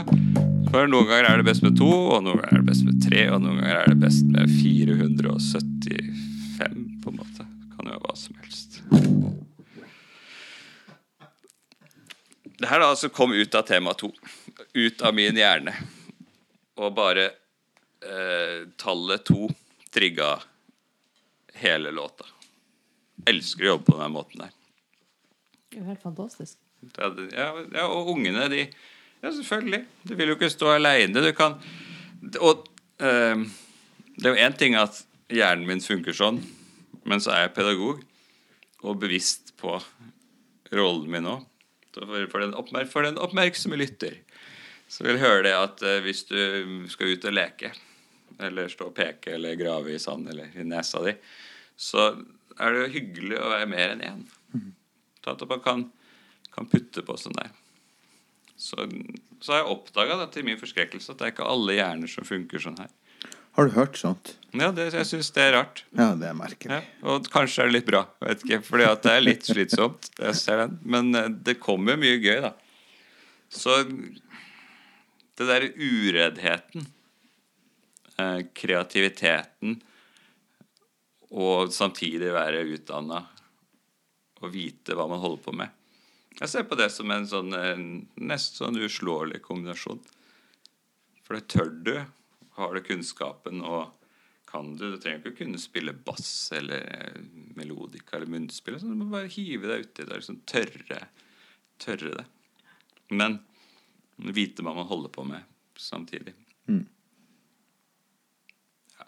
For 0.70 0.86
noen 0.86 1.08
ganger 1.08 1.26
er 1.26 1.40
det 1.40 1.46
best 1.48 1.64
med 1.64 1.74
to, 1.74 1.88
og 1.90 2.20
noen 2.22 2.38
ganger 2.38 2.54
er 2.54 2.60
det 2.60 2.68
best 2.68 2.84
med 2.86 3.00
tre, 3.02 3.24
og 3.34 3.40
noen 3.42 3.56
ganger 3.58 3.78
er 3.80 3.88
det 3.90 3.98
best 3.98 4.28
med 4.30 4.46
475, 4.52 6.76
på 7.02 7.10
en 7.10 7.18
måte. 7.18 7.42
Kan 7.72 7.88
jo 7.88 7.96
være 7.96 8.04
hva 8.04 8.14
som 8.14 8.36
helst. 8.44 8.78
Det 12.62 12.70
her 12.70 12.78
da 12.78 12.86
altså 12.92 13.10
kom 13.10 13.34
ut 13.34 13.58
av 13.58 13.66
tema 13.66 13.90
to. 13.98 14.12
Ut 14.78 15.02
av 15.02 15.10
min 15.18 15.34
hjerne. 15.40 15.74
Og 16.78 16.94
bare 16.94 17.26
eh, 17.26 18.70
tallet 18.78 19.26
to 19.26 19.50
trigga 19.90 20.38
hele 21.58 21.90
låta. 21.90 22.22
Elsker 23.26 23.66
å 23.66 23.70
jobbe 23.72 23.90
på 23.90 23.98
den 23.98 24.14
måten 24.14 24.38
der. 24.44 24.54
Det 25.72 25.80
er 25.80 25.82
jo 25.82 25.90
helt 25.90 26.06
fantastisk. 26.06 26.54
Ja, 26.94 27.10
ja, 27.74 27.88
og 27.88 28.12
ungene, 28.14 28.46
de 28.54 28.70
ja, 29.22 29.32
selvfølgelig. 29.32 29.82
Du 30.06 30.14
vil 30.14 30.30
jo 30.30 30.36
ikke 30.38 30.50
stå 30.52 30.74
aleine. 30.76 31.22
Du 31.24 31.32
kan 31.36 31.58
Og 32.40 32.66
eh, 33.00 33.44
det 34.18 34.26
er 34.26 34.34
jo 34.34 34.46
én 34.46 34.56
ting 34.58 34.74
at 34.74 35.04
hjernen 35.30 35.66
min 35.68 35.82
funker 35.82 36.16
sånn, 36.16 36.40
men 37.06 37.20
så 37.22 37.30
er 37.34 37.44
jeg 37.44 37.54
pedagog 37.54 38.00
og 38.82 38.98
bevisst 38.98 39.52
på 39.60 39.76
rollen 40.74 41.10
min 41.12 41.28
òg. 41.28 41.44
For, 41.98 42.38
den 42.38 42.54
oppmerk, 42.54 42.90
for 42.90 43.06
den 43.06 43.18
oppmerksomme 43.18 43.78
lytter 43.78 44.20
så 44.88 45.04
vil 45.04 45.20
høre 45.20 45.44
det 45.44 45.54
at 45.56 45.84
eh, 45.84 46.00
hvis 46.04 46.24
du 46.30 46.40
skal 46.88 47.12
ut 47.12 47.28
og 47.28 47.36
leke, 47.36 47.72
eller 48.40 48.70
stå 48.72 48.88
og 48.88 48.96
peke 48.96 49.34
eller 49.36 49.58
grave 49.58 49.92
i 49.92 50.00
sand 50.00 50.30
eller 50.32 50.54
i 50.56 50.64
nesa 50.64 51.02
di, 51.04 51.12
så 51.76 52.10
er 52.58 52.74
det 52.74 52.84
jo 52.84 52.92
hyggelig 52.94 53.38
å 53.38 53.50
være 53.52 53.70
mer 53.70 53.94
enn 53.94 54.04
én. 54.06 54.22
Sånn 55.22 55.34
at 55.34 55.44
man 55.50 55.62
kan, 55.64 55.84
kan 56.54 56.70
putte 56.70 57.04
på 57.04 57.18
sånn 57.20 57.36
der. 57.36 57.52
Så, 58.58 58.88
så 59.40 59.54
har 59.54 59.62
jeg 59.62 59.74
oppdaga 59.74 60.24
til 60.34 60.46
min 60.48 60.58
forskrekkelse 60.58 61.12
at 61.14 61.20
det 61.20 61.28
er 61.28 61.34
ikke 61.36 61.46
alle 61.46 61.76
hjerner 61.78 62.10
som 62.10 62.26
funker 62.26 62.62
sånn 62.62 62.80
her. 62.80 62.90
Har 63.58 63.66
du 63.66 63.74
hørt 63.74 63.98
sånt? 63.98 64.36
Ja, 64.54 64.68
det, 64.74 64.88
jeg 64.94 65.06
syns 65.08 65.32
det 65.34 65.42
er 65.42 65.56
rart. 65.56 65.82
Ja, 65.98 66.12
det 66.18 66.28
er 66.28 66.36
merkelig. 66.38 66.76
Ja, 66.78 67.06
og 67.10 67.26
kanskje 67.32 67.64
er 67.64 67.70
det 67.70 67.74
litt 67.78 67.88
bra. 67.88 68.04
Vet 68.22 68.44
ikke, 68.46 68.60
fordi 68.66 68.86
at 68.86 69.02
det 69.02 69.14
er 69.14 69.24
litt 69.24 69.48
slitsomt. 69.48 70.10
Jeg 70.14 70.36
ser 70.38 70.62
den. 70.62 70.76
Men 70.86 71.10
eh, 71.18 71.26
det 71.48 71.56
kommer 71.62 71.98
mye 71.98 72.20
gøy, 72.22 72.38
da. 72.44 72.52
Så 73.50 73.80
det 73.82 75.48
derre 75.48 75.72
ureddheten, 75.74 76.86
eh, 78.18 78.40
kreativiteten, 78.62 79.78
og 81.34 81.74
samtidig 81.74 82.30
være 82.34 82.62
utdanna 82.76 83.24
og 84.38 84.54
vite 84.54 84.94
hva 84.94 85.08
man 85.10 85.20
holder 85.22 85.42
på 85.44 85.58
med. 85.58 85.77
Jeg 86.38 86.52
ser 86.52 86.66
på 86.70 86.78
det 86.78 86.90
som 86.94 87.10
en 87.10 87.26
sånn 87.26 87.54
en 87.56 87.86
nesten 88.20 88.60
sånn 88.60 88.80
uslåelig 88.84 89.40
kombinasjon. 89.42 90.00
For 91.26 91.38
det 91.38 91.48
tør 91.52 91.72
du. 91.84 91.94
Har 92.58 92.74
du 92.74 92.82
kunnskapen 92.82 93.62
og 93.62 93.94
kan 94.50 94.76
du. 94.76 94.90
Du 94.90 94.98
trenger 95.00 95.20
ikke 95.20 95.34
å 95.34 95.38
kunne 95.42 95.60
spille 95.60 95.92
bass 95.92 96.50
eller 96.56 96.86
eh, 96.94 97.20
melodika 97.58 98.16
eller 98.16 98.30
munnspill. 98.32 98.78
Sånn. 98.80 98.94
du 98.94 99.02
må 99.02 99.10
bare 99.12 99.30
hive 99.32 99.68
deg 99.68 99.86
uti 99.86 100.06
det 100.08 100.20
liksom 100.22 100.40
tørre, 100.48 101.00
tørre 101.82 102.14
det. 102.20 102.26
Men 103.12 103.40
vite 104.16 104.64
hva 104.64 104.74
man 104.76 104.88
holder 104.88 105.12
på 105.12 105.26
med 105.28 105.44
samtidig. 105.78 106.34
Mm. 106.68 106.84
Ja. 108.96 109.06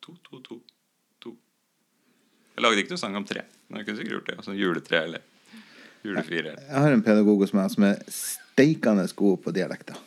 To, 0.00 0.16
to, 0.26 0.40
to, 0.48 0.60
to. 1.22 1.34
Jeg 2.56 2.64
lagde 2.64 2.82
ikke 2.82 2.96
noe 2.96 3.04
sang 3.04 3.20
om 3.20 3.28
tre. 3.28 3.44
Men 3.68 3.82
jeg 3.82 3.90
kunne 3.90 4.00
sikkert 4.00 4.16
gjort 4.16 4.30
det. 4.32 4.38
Altså 4.42 4.56
juletre 4.56 5.04
eller 5.04 5.28
julefire. 6.04 6.54
Jeg, 6.54 6.66
Jeg 6.68 6.84
har 6.84 6.94
en 6.94 7.02
pedagog 7.04 7.42
hos 7.44 7.54
meg 7.56 7.72
som 7.72 7.86
er 7.88 7.98
steikende 8.10 9.06
god 9.16 9.42
på 9.44 9.54
dialekter. 9.56 9.98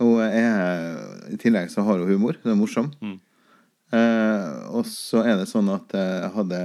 Hun 0.00 0.22
er, 0.24 0.96
I 1.28 1.36
tillegg 1.40 1.68
så 1.72 1.84
har 1.84 2.00
hun 2.00 2.08
humor. 2.08 2.38
Hun 2.42 2.54
er 2.54 2.58
morsom. 2.58 2.88
Mm. 3.04 3.18
Eh, 3.92 4.54
og 4.72 4.86
så 4.88 5.24
er 5.26 5.36
det 5.40 5.50
sånn 5.50 5.68
at 5.74 5.92
jeg 5.96 6.30
hadde 6.36 6.60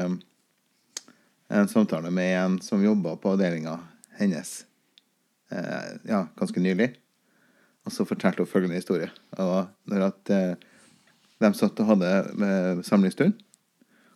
en 1.55 1.67
samtale 1.67 2.11
med 2.13 2.31
en 2.39 2.61
som 2.63 2.83
jobba 2.83 3.15
på 3.21 3.33
avdelinga 3.33 3.75
hennes 4.19 4.65
eh, 5.51 5.97
ja, 6.07 6.25
ganske 6.39 6.63
nylig. 6.63 6.93
Og 7.85 7.93
så 7.93 8.05
fortalte 8.07 8.41
hun 8.41 8.49
følgende 8.49 8.79
historie. 8.79 9.11
Og 9.37 9.67
når 9.91 10.07
at 10.07 10.33
eh, 10.33 10.53
de 11.43 11.51
satt 11.57 11.81
og 11.83 11.91
hadde 11.91 12.11
eh, 12.47 12.85
samlingsstund, 12.87 13.35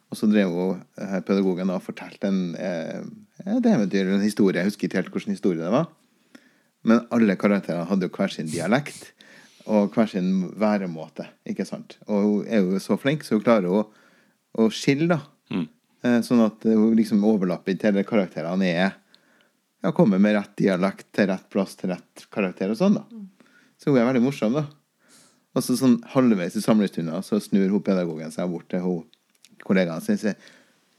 og 0.09 0.17
så 0.17 0.29
drev 0.29 0.53
hun 0.53 0.81
her 0.97 1.21
pedagogen 1.25 1.69
og 1.69 1.83
fortalte 1.85 2.29
en, 2.31 2.55
eh, 2.57 3.01
et 3.45 3.65
eventyr, 3.65 4.09
en 4.09 4.25
historie. 4.25 4.57
Jeg 4.57 4.71
husker 4.71 4.87
ikke 4.87 5.01
helt 5.03 5.11
hvilken 5.13 5.35
historie 5.35 5.61
det 5.61 5.73
var. 5.73 5.89
Men 6.83 7.03
alle 7.13 7.35
karakterene 7.37 7.85
hadde 7.85 8.07
jo 8.07 8.15
hver 8.15 8.33
sin 8.33 8.49
dialekt 8.49 9.11
og 9.69 9.93
hver 9.93 10.09
sin 10.09 10.49
væremåte. 10.57 11.27
ikke 11.45 11.65
sant? 11.67 11.97
Og 12.07 12.23
hun 12.23 12.47
er 12.47 12.63
jo 12.63 12.79
så 12.81 12.97
flink, 12.97 13.23
så 13.23 13.37
hun 13.37 13.45
klarer 13.45 13.69
å, 13.69 13.83
å 14.57 14.69
skille, 14.73 15.11
da. 15.11 15.21
Mm. 15.53 15.67
Eh, 16.03 16.19
Sånn 16.25 16.41
at 16.41 16.65
hun 16.65 16.95
liksom 16.97 17.21
overlapper 17.27 17.75
ikke 17.75 17.91
hele 17.91 18.07
karakterene 18.07 18.65
er 18.65 18.97
ja, 19.83 19.91
kommer 19.95 20.19
med 20.19 20.35
rett 20.35 20.55
dialekt 20.57 21.11
til 21.15 21.29
rett 21.29 21.45
plass 21.51 21.77
til 21.79 21.93
rett 21.93 22.25
karakter 22.33 22.73
og 22.73 22.79
sånn, 22.79 22.97
da. 22.97 23.05
Så 23.79 23.93
hun 23.93 24.01
er 24.01 24.09
veldig 24.09 24.25
morsom, 24.25 24.57
da. 24.57 24.65
Og 25.55 25.63
så 25.65 25.77
sånn 25.77 25.99
halvveis 26.13 26.57
i 26.57 26.63
samlestunda 26.63 27.21
så 27.25 27.39
snur 27.41 27.69
hun 27.69 27.83
pedagogen 27.85 28.33
seg 28.33 28.49
bort 28.51 28.67
til 28.71 28.83
hun 28.83 29.05
kollegaen 29.69 30.03
sin 30.03 30.19
sier 30.19 30.35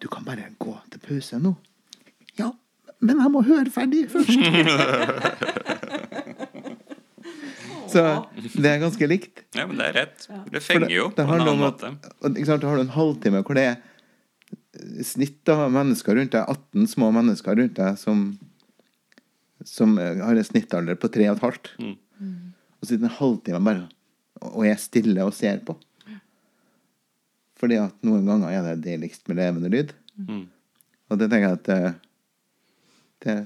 Du 0.00 0.09
kan 0.09 0.25
bare 0.25 0.47
gå 0.62 0.73
til 0.93 1.03
pause 1.05 1.39
nå. 1.43 1.53
Ja, 2.39 2.53
men 3.05 3.19
jeg 3.21 3.33
må 3.35 3.43
høre 3.45 3.71
ferdig 3.73 4.07
først. 4.12 4.33
så 7.93 8.05
det 8.55 8.71
er 8.71 8.81
ganske 8.81 9.09
likt. 9.11 9.43
Ja, 9.57 9.67
men 9.69 9.77
det 9.81 9.91
er 9.91 9.97
rett. 9.99 10.29
Det 10.53 10.62
fenger 10.65 10.95
jo 10.95 11.11
det 11.12 11.27
på 11.27 11.35
en 11.37 11.45
annen 11.45 11.61
måte. 11.61 11.93
ikke 12.31 12.49
sant, 12.49 12.62
Da 12.62 12.71
har 12.71 12.81
du 12.81 12.85
en 12.87 12.97
halvtime 12.97 13.43
hvor 13.45 13.59
det 13.59 13.67
er 13.75 13.77
snitt 15.05 15.49
av 15.53 15.67
mennesker 15.75 16.17
rundt 16.17 16.33
deg, 16.33 16.49
18 16.49 16.89
små 16.95 17.11
mennesker 17.12 17.59
rundt 17.59 17.77
deg, 17.77 17.99
som, 18.00 18.25
som 19.67 19.99
eh, 20.00 20.23
har 20.25 20.37
en 20.39 20.47
snittalder 20.47 20.97
på 21.00 21.11
3,5. 21.12 21.73
Mm. 21.83 21.97
Og 22.81 22.87
så 22.87 22.95
sitter 22.95 23.09
en 23.11 23.19
halvtime 23.21 23.61
bare 23.67 23.89
og 24.41 24.65
er 24.65 24.79
stille 24.81 25.25
og 25.27 25.35
ser 25.37 25.61
på. 25.67 25.77
Fordi 27.61 27.76
at 27.83 28.05
noen 28.07 28.29
ganger 28.29 28.55
er 28.55 28.67
det 28.71 28.85
deiligst 28.87 29.29
med 29.29 29.40
levende 29.40 29.71
lyd. 29.73 29.95
Mm. 30.17 30.45
Og 31.11 31.21
det 31.21 31.29
tenker 31.31 31.49
jeg 31.49 31.59
at 31.59 31.73
eh, 31.75 31.97
det 33.25 33.38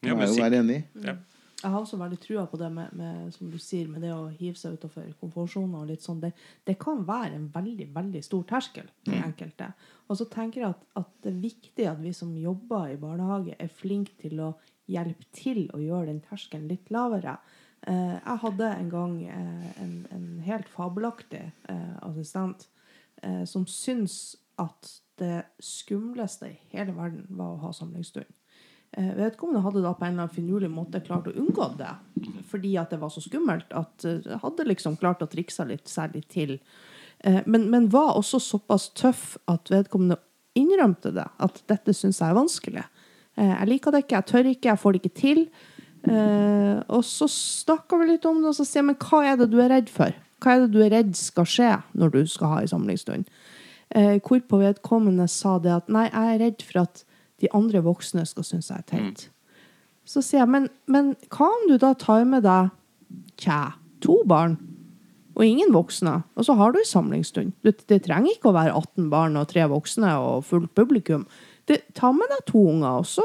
Ja, 0.00 0.14
må 0.14 0.24
jeg 0.24 0.32
jo 0.32 0.40
være 0.42 0.62
enig 0.62 0.78
i. 0.80 0.84
Ja. 1.06 1.18
Jeg 1.60 1.74
har 1.74 1.82
også 1.82 1.98
veldig 2.00 2.16
trua 2.22 2.46
på 2.48 2.56
det 2.56 2.70
med, 2.72 2.92
med, 2.96 3.32
som 3.34 3.50
du 3.52 3.58
sier, 3.60 3.88
med 3.90 4.00
det 4.00 4.14
å 4.16 4.30
hive 4.32 4.56
seg 4.56 4.78
utenfor 4.80 5.10
komfortsonen. 5.20 5.74
og 5.76 5.90
litt 5.90 6.04
sånn. 6.04 6.22
Det, 6.22 6.30
det 6.64 6.78
kan 6.80 7.02
være 7.04 7.34
en 7.36 7.50
veldig 7.52 7.90
veldig 7.94 8.22
stor 8.24 8.46
terskel 8.48 8.88
for 9.04 9.18
enkelte. 9.18 9.68
Og 10.08 10.16
så 10.16 10.26
tenker 10.32 10.62
jeg 10.62 10.70
at, 10.70 10.86
at 11.02 11.10
det 11.20 11.34
er 11.34 11.42
viktig 11.42 11.88
at 11.90 12.00
vi 12.00 12.14
som 12.16 12.32
jobber 12.32 12.94
i 12.94 12.98
barnehage, 13.00 13.58
er 13.60 13.68
flinke 13.82 14.16
til 14.22 14.40
å 14.40 14.54
hjelpe 14.90 15.28
til 15.36 15.66
å 15.76 15.82
gjøre 15.82 16.08
den 16.08 16.24
terskelen 16.24 16.64
litt 16.70 16.88
lavere. 16.90 17.36
Eh, 17.88 18.16
jeg 18.16 18.40
hadde 18.46 18.72
en 18.78 18.90
gang 18.92 19.14
eh, 19.28 19.70
en, 19.84 19.94
en 20.16 20.26
helt 20.48 20.68
fabelaktig 20.72 21.44
eh, 21.44 21.96
assistent 22.08 22.70
eh, 23.22 23.44
som 23.44 23.66
syntes 23.66 24.36
at 24.60 24.96
det 25.20 25.42
skumleste 25.60 26.48
i 26.48 26.58
hele 26.72 26.92
verden 26.96 27.26
var 27.36 27.54
å 27.54 27.60
ha 27.66 27.72
samlingsstund. 27.76 28.28
Eh, 28.96 29.10
Vedkommende 29.18 29.62
hadde 29.62 29.82
da 29.84 29.92
på 29.94 30.04
en 30.06 30.14
eller 30.14 30.24
annen 30.26 30.34
finurlig 30.34 30.70
måte 30.72 31.00
klart 31.04 31.28
å 31.30 31.34
unngå 31.38 31.66
det, 31.78 31.90
fordi 32.50 32.72
at 32.80 32.90
det 32.90 32.98
var 33.02 33.12
så 33.14 33.22
skummelt. 33.22 33.68
at 33.76 34.04
eh, 34.08 34.38
Hadde 34.42 34.66
liksom 34.66 34.96
klart 35.00 35.22
å 35.22 35.28
trikse 35.30 35.66
litt, 35.68 35.86
særlig 35.88 36.24
til. 36.28 36.56
Eh, 37.24 37.42
Men, 37.46 37.68
men 37.70 37.88
var 37.92 38.16
også 38.18 38.40
såpass 38.40 38.88
tøff 38.98 39.36
at 39.46 39.70
vedkommende 39.70 40.18
innrømte 40.58 41.12
det. 41.14 41.28
At 41.38 41.62
dette 41.70 41.94
syns 41.94 42.18
jeg 42.20 42.30
er 42.32 42.40
vanskelig. 42.40 42.86
Eh, 43.36 43.52
Jeg 43.60 43.68
liker 43.68 43.92
det 43.94 44.04
ikke, 44.04 44.16
jeg 44.16 44.26
tør 44.32 44.50
ikke, 44.54 44.68
jeg 44.72 44.82
får 44.82 44.92
det 44.96 45.02
ikke 45.04 45.20
til. 45.20 45.44
Eh, 46.08 46.80
og 46.88 47.04
så 47.04 47.28
snakka 47.28 47.98
vi 48.00 48.06
litt 48.14 48.24
om 48.26 48.40
det, 48.40 48.48
og 48.48 48.56
så 48.56 48.64
sier 48.64 48.80
jeg 48.80 48.88
men 48.88 48.96
hva 49.04 49.20
er 49.28 49.36
det 49.36 49.50
du 49.52 49.58
er 49.60 49.68
redd 49.68 49.90
for? 49.92 50.16
Hva 50.40 50.54
er 50.54 50.64
det 50.64 50.72
du 50.74 50.80
er 50.84 50.94
redd 50.94 51.14
skal 51.18 51.48
skje 51.48 51.72
når 51.98 52.14
du 52.14 52.20
skal 52.30 52.54
ha 52.54 52.60
en 52.62 52.72
samlingsstund? 52.72 53.28
Eh, 53.90 54.16
hvorpå 54.22 54.60
vedkommende 54.60 55.26
sa 55.28 55.58
det 55.58 55.72
at 55.74 55.92
nei, 55.92 56.06
jeg 56.08 56.34
er 56.34 56.42
redd 56.44 56.64
for 56.64 56.84
at 56.84 57.04
de 57.42 57.50
andre 57.56 57.82
voksne 57.84 58.24
skal 58.28 58.46
synes 58.46 58.70
jeg 58.70 58.82
er 58.82 58.88
teit. 58.88 59.28
Så 60.06 60.22
sier 60.24 60.44
jeg, 60.44 60.50
men, 60.50 60.68
men 60.90 61.14
hva 61.32 61.48
om 61.48 61.68
du 61.68 61.76
da 61.80 61.92
tar 61.98 62.24
med 62.28 62.44
deg 62.46 62.70
tja, 63.40 63.76
to 64.04 64.20
barn 64.28 64.56
og 65.36 65.44
ingen 65.46 65.72
voksne, 65.72 66.18
og 66.36 66.44
så 66.46 66.56
har 66.58 66.72
du 66.72 66.80
en 66.80 66.88
samlingsstund? 66.88 67.52
Det, 67.64 67.76
det 67.88 68.02
trenger 68.04 68.34
ikke 68.34 68.50
å 68.50 68.56
være 68.56 68.74
18 68.76 69.10
barn 69.12 69.38
og 69.40 69.48
tre 69.50 69.64
voksne 69.70 70.10
og 70.20 70.44
fullt 70.48 70.72
publikum. 70.76 71.24
Det, 71.68 71.80
ta 71.96 72.10
med 72.12 72.28
deg 72.32 72.42
to 72.48 72.64
unger, 72.72 73.00
og 73.00 73.06
så 73.08 73.24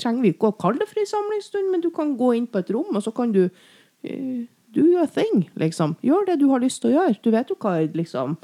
trenger 0.00 0.24
vi 0.24 0.32
ikke 0.34 0.50
å 0.50 0.56
kalle 0.60 0.80
det 0.80 0.88
for 0.90 1.02
en 1.02 1.10
samlingsstund, 1.10 1.68
men 1.72 1.84
du 1.84 1.90
kan 1.94 2.16
gå 2.18 2.32
inn 2.38 2.48
på 2.50 2.62
et 2.62 2.72
rom, 2.74 2.90
og 2.96 3.04
så 3.04 3.12
kan 3.14 3.34
du 3.36 3.44
eh, 3.46 4.48
do 4.74 4.84
your 4.86 5.08
thing, 5.10 5.48
liksom. 5.60 5.96
Gjør 6.04 6.28
det 6.28 6.40
du 6.40 6.48
har 6.52 6.62
lyst 6.62 6.82
til 6.82 6.92
å 6.92 6.98
gjøre. 6.98 7.18
Du 7.22 7.30
vet 7.34 7.50
jo 7.50 7.56
hva, 7.60 7.78
liksom, 7.96 8.36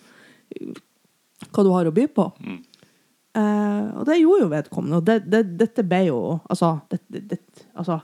hva 1.50 1.66
du 1.66 1.70
har 1.74 1.88
å 1.88 1.94
by 1.94 2.06
på. 2.16 2.26
Eh, 3.36 3.86
og 3.92 4.04
det 4.08 4.20
gjorde 4.20 4.44
jo 4.46 4.52
vedkommende. 4.52 5.00
Og 5.00 5.06
det, 5.06 5.20
det, 5.30 5.42
dette 5.60 5.84
ble 5.86 6.06
jo 6.08 6.20
altså 6.48 6.78
det, 6.92 7.02
det, 7.12 7.40
altså 7.76 8.00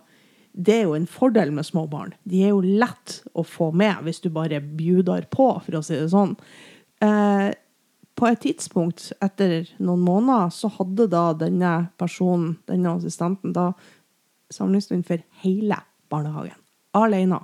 det 0.52 0.74
er 0.74 0.82
jo 0.84 0.96
en 0.98 1.08
fordel 1.08 1.52
med 1.56 1.64
små 1.64 1.86
barn. 1.88 2.12
De 2.28 2.42
er 2.44 2.52
jo 2.52 2.60
lett 2.60 3.22
å 3.32 3.44
få 3.46 3.70
med 3.72 4.04
hvis 4.04 4.20
du 4.20 4.28
bare 4.32 4.60
bjuder 4.60 5.26
på, 5.32 5.48
for 5.64 5.78
å 5.78 5.82
si 5.84 5.96
det 5.96 6.10
sånn. 6.12 6.34
Eh, 7.02 7.48
på 8.12 8.28
et 8.28 8.42
tidspunkt, 8.44 9.08
etter 9.24 9.70
noen 9.80 10.02
måneder, 10.04 10.52
så 10.52 10.68
hadde 10.76 11.08
da 11.10 11.30
denne 11.32 11.72
personen, 11.98 12.58
denne 12.68 12.92
assistenten, 12.98 13.54
da 13.56 13.70
samlingsstund 14.52 15.06
for 15.08 15.22
hele 15.40 15.80
barnehagen. 16.12 16.58
Alene. 16.92 17.40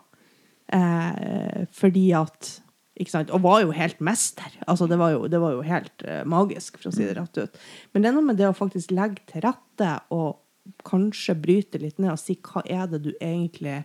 Eh, 0.68 1.64
fordi 1.72 2.10
at 2.16 2.58
ikke 2.98 3.14
sant? 3.14 3.30
Og 3.34 3.44
var 3.44 3.62
jo 3.62 3.74
helt 3.74 4.00
mester. 4.04 4.50
Altså, 4.66 4.88
det, 4.90 4.98
var 4.98 5.14
jo, 5.14 5.26
det 5.30 5.40
var 5.40 5.54
jo 5.54 5.62
helt 5.66 6.04
uh, 6.04 6.24
magisk, 6.26 6.80
for 6.80 6.90
å 6.90 6.94
si 6.94 7.06
det 7.06 7.14
rett 7.18 7.38
ut. 7.38 7.60
Men 7.92 8.02
det 8.02 8.10
er 8.10 8.16
noe 8.16 8.26
med 8.26 8.40
det 8.40 8.48
å 8.48 8.56
faktisk 8.56 8.92
legge 8.94 9.22
til 9.30 9.44
rette 9.46 9.92
og 10.14 10.40
kanskje 10.88 11.36
bryte 11.38 11.80
litt 11.80 12.00
ned 12.02 12.12
og 12.12 12.20
si 12.20 12.36
hva 12.44 12.64
er 12.68 12.90
det 12.90 13.00
du 13.06 13.12
egentlig 13.14 13.84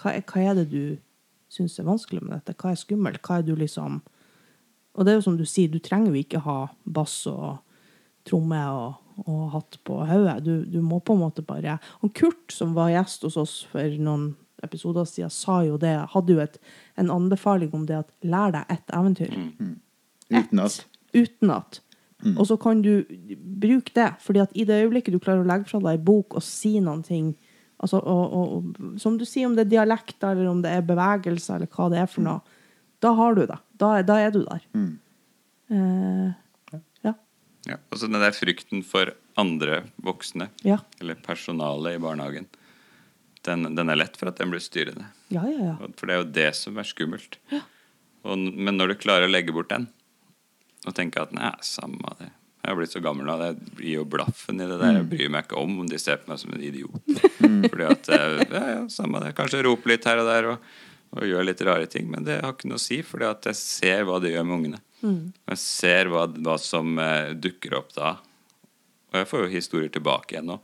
Hva 0.00 0.14
er, 0.16 0.22
hva 0.24 0.40
er 0.40 0.54
det 0.60 0.70
du 0.70 0.96
syns 1.52 1.76
er 1.80 1.88
vanskelig 1.88 2.22
med 2.22 2.38
dette? 2.38 2.54
Hva 2.56 2.72
er 2.72 2.80
skummelt? 2.80 3.20
Hva 3.24 3.40
er 3.40 3.44
du 3.44 3.52
liksom 3.58 4.00
Og 4.96 5.04
det 5.04 5.12
er 5.12 5.18
jo 5.18 5.26
som 5.26 5.36
du 5.36 5.44
sier, 5.44 5.68
du 5.68 5.82
trenger 5.82 6.14
jo 6.14 6.22
ikke 6.22 6.44
ha 6.46 6.56
bass 6.84 7.18
og 7.28 7.58
tromme 8.26 8.62
og, 8.72 8.96
og 9.26 9.42
hatt 9.52 9.76
på 9.86 10.00
hodet. 10.08 10.38
Du, 10.46 10.64
du 10.64 10.80
må 10.82 11.02
på 11.04 11.14
en 11.14 11.22
måte 11.26 11.44
bare 11.44 11.76
Og 12.00 12.14
Kurt, 12.16 12.48
som 12.54 12.72
var 12.78 12.94
gjest 12.94 13.28
hos 13.28 13.36
oss 13.40 13.58
for 13.68 14.00
noen 14.00 14.30
episoder 14.64 15.04
siden, 15.04 15.30
sa 15.30 15.60
jo 15.66 15.76
det, 15.80 15.94
hadde 16.12 16.32
jo 16.32 16.40
et, 16.40 16.58
en 16.96 17.10
anbefaling 17.12 17.74
om 17.76 17.86
det 17.88 17.98
at 18.00 18.12
lær 18.24 18.54
deg 18.54 18.70
ett 18.72 18.94
eventyr. 18.96 19.34
Uten 20.30 20.62
at 20.64 20.86
Uten 21.16 21.50
at. 21.54 21.80
Og 22.36 22.46
så 22.48 22.56
kan 22.60 22.80
du 22.82 23.04
bruke 23.60 23.92
det, 23.94 24.08
fordi 24.24 24.40
at 24.42 24.54
i 24.56 24.64
det 24.64 24.80
øyeblikket 24.82 25.14
du 25.14 25.20
klarer 25.20 25.44
å 25.44 25.48
legge 25.48 25.68
fra 25.68 25.80
deg 25.84 25.98
en 25.98 26.04
bok 26.06 26.38
og 26.38 26.44
si 26.44 26.78
noen 26.80 27.02
ting 27.04 27.34
altså, 27.78 28.00
og, 28.00 28.32
og, 28.32 28.54
og, 28.56 28.98
Som 29.00 29.18
du 29.20 29.24
sier, 29.28 29.46
om 29.46 29.56
det 29.56 29.66
er 29.66 29.74
dialekter, 29.74 30.32
eller 30.32 30.48
om 30.50 30.62
det 30.64 30.72
er 30.72 30.86
bevegelser, 30.88 31.60
eller 31.60 31.70
hva 31.72 31.90
det 31.92 32.00
er 32.02 32.08
for 32.10 32.24
noe, 32.24 32.40
da 33.04 33.12
har 33.18 33.36
du 33.36 33.44
det. 33.44 33.58
Da, 33.76 33.92
da 34.08 34.16
er 34.24 34.32
du 34.32 34.40
der. 34.46 34.64
Eh, 35.68 36.30
ja. 37.04 37.12
Ja, 37.68 37.78
så 37.92 38.08
den 38.08 38.20
der 38.22 38.34
frykten 38.36 38.84
for 38.86 39.12
andre 39.36 39.82
voksne, 40.04 40.48
Ja. 40.64 40.78
eller 41.00 41.20
personalet 41.20 41.98
i 41.98 42.02
barnehagen, 42.02 42.48
den, 43.46 43.68
den 43.78 43.92
er 43.92 43.98
lett 43.98 44.16
for 44.18 44.30
at 44.30 44.40
den 44.40 44.52
blir 44.52 44.62
styrende. 44.62 45.08
Ja, 45.32 45.44
ja, 45.48 45.72
ja. 45.72 45.90
For 45.98 46.08
det 46.08 46.16
er 46.16 46.22
jo 46.22 46.32
det 46.38 46.48
som 46.58 46.78
er 46.80 46.88
skummelt. 46.88 47.38
Og, 48.26 48.38
men 48.38 48.76
når 48.78 48.92
du 48.92 49.00
klarer 49.06 49.28
å 49.28 49.32
legge 49.32 49.54
bort 49.54 49.70
den, 49.72 49.88
og 50.86 50.94
tenke 50.94 51.22
at 51.22 51.32
nei, 51.34 51.52
samme 51.66 52.14
det. 52.20 52.30
Jeg 52.66 52.72
har 52.72 52.78
blitt 52.80 52.94
så 52.94 53.00
gammel 53.02 53.28
nå, 53.28 53.34
det 53.38 53.74
blir 53.78 54.00
jo 54.00 54.04
blaffen 54.10 54.58
i 54.58 54.66
det 54.66 54.80
der. 54.80 54.96
Jeg 54.98 55.06
bryr 55.10 55.30
meg 55.30 55.46
ikke 55.46 55.60
om 55.62 55.76
om 55.84 55.86
de 55.86 55.98
ser 56.02 56.18
på 56.18 56.32
meg 56.32 56.40
som 56.42 56.54
en 56.54 56.62
idiot. 56.66 56.96
Fordi 57.70 57.86
at 57.86 58.08
eh, 58.14 58.40
ja, 58.42 58.62
ja, 58.72 58.80
samme 58.90 59.20
det. 59.22 59.36
Kanskje 59.38 59.62
rope 59.66 59.90
litt 59.90 60.06
her 60.06 60.18
og 60.22 60.26
der 60.26 60.48
og, 60.50 60.70
og 61.14 61.28
gjøre 61.30 61.46
litt 61.46 61.62
rare 61.66 61.86
ting. 61.90 62.08
Men 62.10 62.26
det 62.26 62.40
har 62.42 62.56
ikke 62.56 62.70
noe 62.72 62.80
å 62.80 62.82
si, 62.82 62.98
fordi 63.06 63.28
at 63.28 63.46
jeg 63.46 63.58
ser 63.60 64.02
hva 64.08 64.18
det 64.22 64.32
gjør 64.34 64.48
med 64.48 64.56
ungene. 64.58 64.80
Jeg 65.52 65.62
ser 65.62 66.10
hva, 66.10 66.24
hva 66.26 66.56
som 66.58 66.98
eh, 67.02 67.36
dukker 67.38 67.78
opp 67.78 67.94
da. 67.94 68.16
Og 69.12 69.20
jeg 69.20 69.30
får 69.30 69.44
jo 69.46 69.52
historier 69.54 69.92
tilbake 69.94 70.34
igjen 70.34 70.50
nå. 70.50 70.58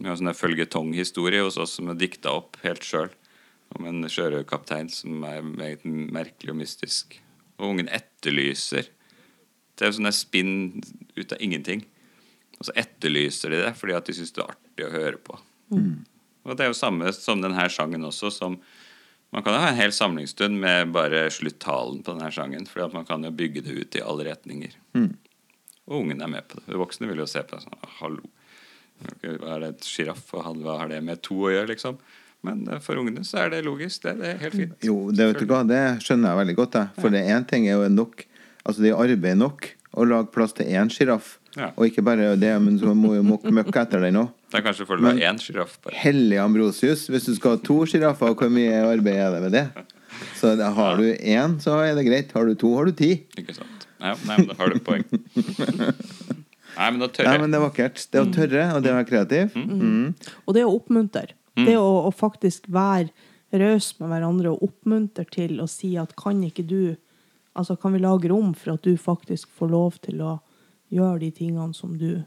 Vi 0.00 0.08
har 0.08 0.16
en 0.16 0.22
sånn 0.22 0.32
følgetonghistorie 0.36 1.42
hos 1.44 1.58
oss 1.60 1.76
som 1.76 1.90
er 1.92 1.98
dikta 2.00 2.32
opp 2.38 2.56
helt 2.64 2.86
sjøl. 2.86 3.10
Om 3.76 3.86
en 3.86 4.08
sjørøverkaptein 4.10 4.88
som 4.90 5.20
er 5.28 5.44
meget 5.44 5.84
merkelig 5.84 6.54
og 6.54 6.58
mystisk. 6.58 7.18
Og 7.60 7.74
ungen 7.74 7.90
etterlyser. 7.92 8.88
Det 9.76 9.84
er 9.84 9.92
jo 9.92 9.98
sånn 9.98 10.08
der 10.08 10.16
spinn 10.16 10.54
ut 11.18 11.36
av 11.36 11.44
ingenting. 11.44 11.84
Og 12.58 12.68
så 12.68 12.74
etterlyser 12.80 13.52
de 13.52 13.60
det 13.60 13.74
fordi 13.76 13.96
at 13.96 14.08
de 14.08 14.16
syns 14.16 14.32
det 14.36 14.42
er 14.42 14.54
artig 14.56 14.88
å 14.88 14.94
høre 14.96 15.20
på. 15.20 15.36
Og 16.48 16.56
det 16.56 16.64
er 16.64 16.72
jo 16.72 16.80
samme 16.80 17.12
som 17.12 17.44
denne 17.44 17.68
sangen 17.70 18.08
også, 18.08 18.32
som 18.32 18.56
man 19.30 19.44
kan 19.44 19.54
jo 19.54 19.62
ha 19.62 19.68
en 19.70 19.78
hel 19.78 19.92
samlingsstund 19.94 20.56
med 20.58 20.90
bare 20.96 21.28
sluttalen 21.30 22.00
på 22.02 22.16
denne 22.16 22.32
sangen, 22.34 22.64
fordi 22.66 22.88
at 22.88 22.96
man 22.96 23.06
kan 23.06 23.22
jo 23.22 23.30
bygge 23.30 23.62
det 23.68 23.76
ut 23.76 24.00
i 24.00 24.02
alle 24.02 24.26
retninger. 24.32 24.72
Og 25.86 26.00
ungen 26.00 26.24
er 26.24 26.32
med 26.32 26.48
på 26.48 26.58
det. 26.58 26.66
De 26.72 26.80
voksne 26.80 27.06
vil 27.06 27.20
jo 27.22 27.28
se 27.30 27.44
på 27.44 27.54
det 27.54 27.68
sånn 27.68 27.98
Hallo. 28.00 28.24
Hva 29.20 29.54
er 29.56 29.62
det 29.64 29.68
et 29.74 29.86
sjiraff, 29.86 30.24
hva 30.32 30.78
har 30.80 30.90
det 30.92 31.00
med 31.04 31.22
to 31.24 31.38
å 31.46 31.52
gjøre, 31.52 31.70
liksom? 31.72 32.00
Men 32.46 32.64
eh, 32.68 32.80
for 32.84 33.00
ungene 33.00 33.24
så 33.26 33.44
er 33.44 33.54
det 33.54 33.64
logisk. 33.66 34.02
Det, 34.04 34.16
det 34.20 34.32
er 34.34 34.42
helt 34.44 34.56
fint. 34.56 34.76
Jo, 34.86 34.96
det 35.14 35.30
vet 35.30 35.42
du 35.42 35.50
hva, 35.50 35.62
det 35.68 35.82
skjønner 36.04 36.32
jeg 36.32 36.40
veldig 36.42 36.56
godt. 36.60 36.78
Jeg. 36.80 36.94
For 37.02 37.14
det 37.14 37.24
én 37.28 37.46
ting 37.48 37.68
er 37.68 37.80
jo 37.80 37.92
nok 38.00 38.26
Altså 38.60 38.82
det 38.84 38.90
er 38.90 38.98
arbeid 39.00 39.38
nok 39.40 39.66
å 39.96 40.04
lage 40.04 40.28
plass 40.34 40.52
til 40.52 40.68
én 40.68 40.90
sjiraff. 40.92 41.38
Ja. 41.56 41.70
Og 41.80 41.86
ikke 41.88 42.04
bare 42.04 42.34
det, 42.38 42.50
men 42.62 42.76
så 42.78 42.92
må 42.94 43.14
jo 43.16 43.22
møkke 43.24 43.72
etter 43.80 44.04
den 44.04 44.18
òg. 44.20 44.28
Da 44.52 44.60
kanskje 44.62 44.84
får 44.86 45.00
du 45.00 45.06
ha 45.08 45.14
én 45.30 45.40
sjiraff. 45.40 45.78
Hellig 45.96 46.36
Ambrosius, 46.42 47.06
hvis 47.10 47.26
du 47.26 47.32
skal 47.38 47.56
ha 47.56 47.62
to 47.64 47.78
sjiraffer, 47.88 48.36
hvor 48.36 48.52
mye 48.52 48.82
arbeid 48.84 49.16
er 49.16 49.32
det 49.32 49.40
med 49.46 49.56
det? 49.56 49.64
Så 50.36 50.52
har 50.60 51.00
du 51.00 51.06
én, 51.08 51.56
så 51.64 51.80
er 51.80 51.96
det 51.96 52.04
greit. 52.06 52.36
Har 52.36 52.46
du 52.46 52.54
to, 52.60 52.74
har 52.76 52.90
du 52.90 52.94
ti. 53.00 53.14
Ikke 53.40 53.56
sant? 53.56 53.88
Ja, 53.96 54.14
nei, 54.28 54.36
men 54.42 54.52
da 54.52 54.60
har 54.60 54.76
du 54.76 54.78
poeng. 54.84 55.08
Nei, 56.76 56.88
men 56.92 57.02
da 57.02 57.08
Nei, 57.26 57.36
men 57.42 57.52
det 57.52 57.58
er 57.58 57.64
vakkert. 57.64 58.04
Det 58.12 58.22
å 58.22 58.30
tørre, 58.34 58.64
og 58.76 58.84
det 58.84 58.92
å 58.92 58.96
være 58.98 59.08
kreativ. 59.08 59.56
Mm. 59.56 60.14
Og 60.46 60.56
det 60.56 60.64
å 60.66 60.72
oppmuntre. 60.76 61.34
Det 61.60 61.76
å, 61.76 61.88
å 62.08 62.10
faktisk 62.14 62.68
være 62.72 63.10
raus 63.60 63.92
med 63.98 64.12
hverandre 64.12 64.52
og 64.52 64.62
oppmuntre 64.68 65.26
til 65.34 65.58
å 65.62 65.66
si 65.70 65.96
at 66.00 66.14
kan 66.18 66.42
ikke 66.46 66.66
du 66.66 66.82
Altså 67.58 67.74
kan 67.76 67.90
vi 67.90 67.98
lage 67.98 68.28
rom 68.30 68.52
for 68.54 68.76
at 68.76 68.84
du 68.86 68.94
faktisk 68.94 69.48
får 69.58 69.68
lov 69.72 69.96
til 70.06 70.20
å 70.22 70.36
gjøre 70.94 71.18
de 71.24 71.30
tingene 71.34 71.74
som 71.74 71.96
du 71.98 72.22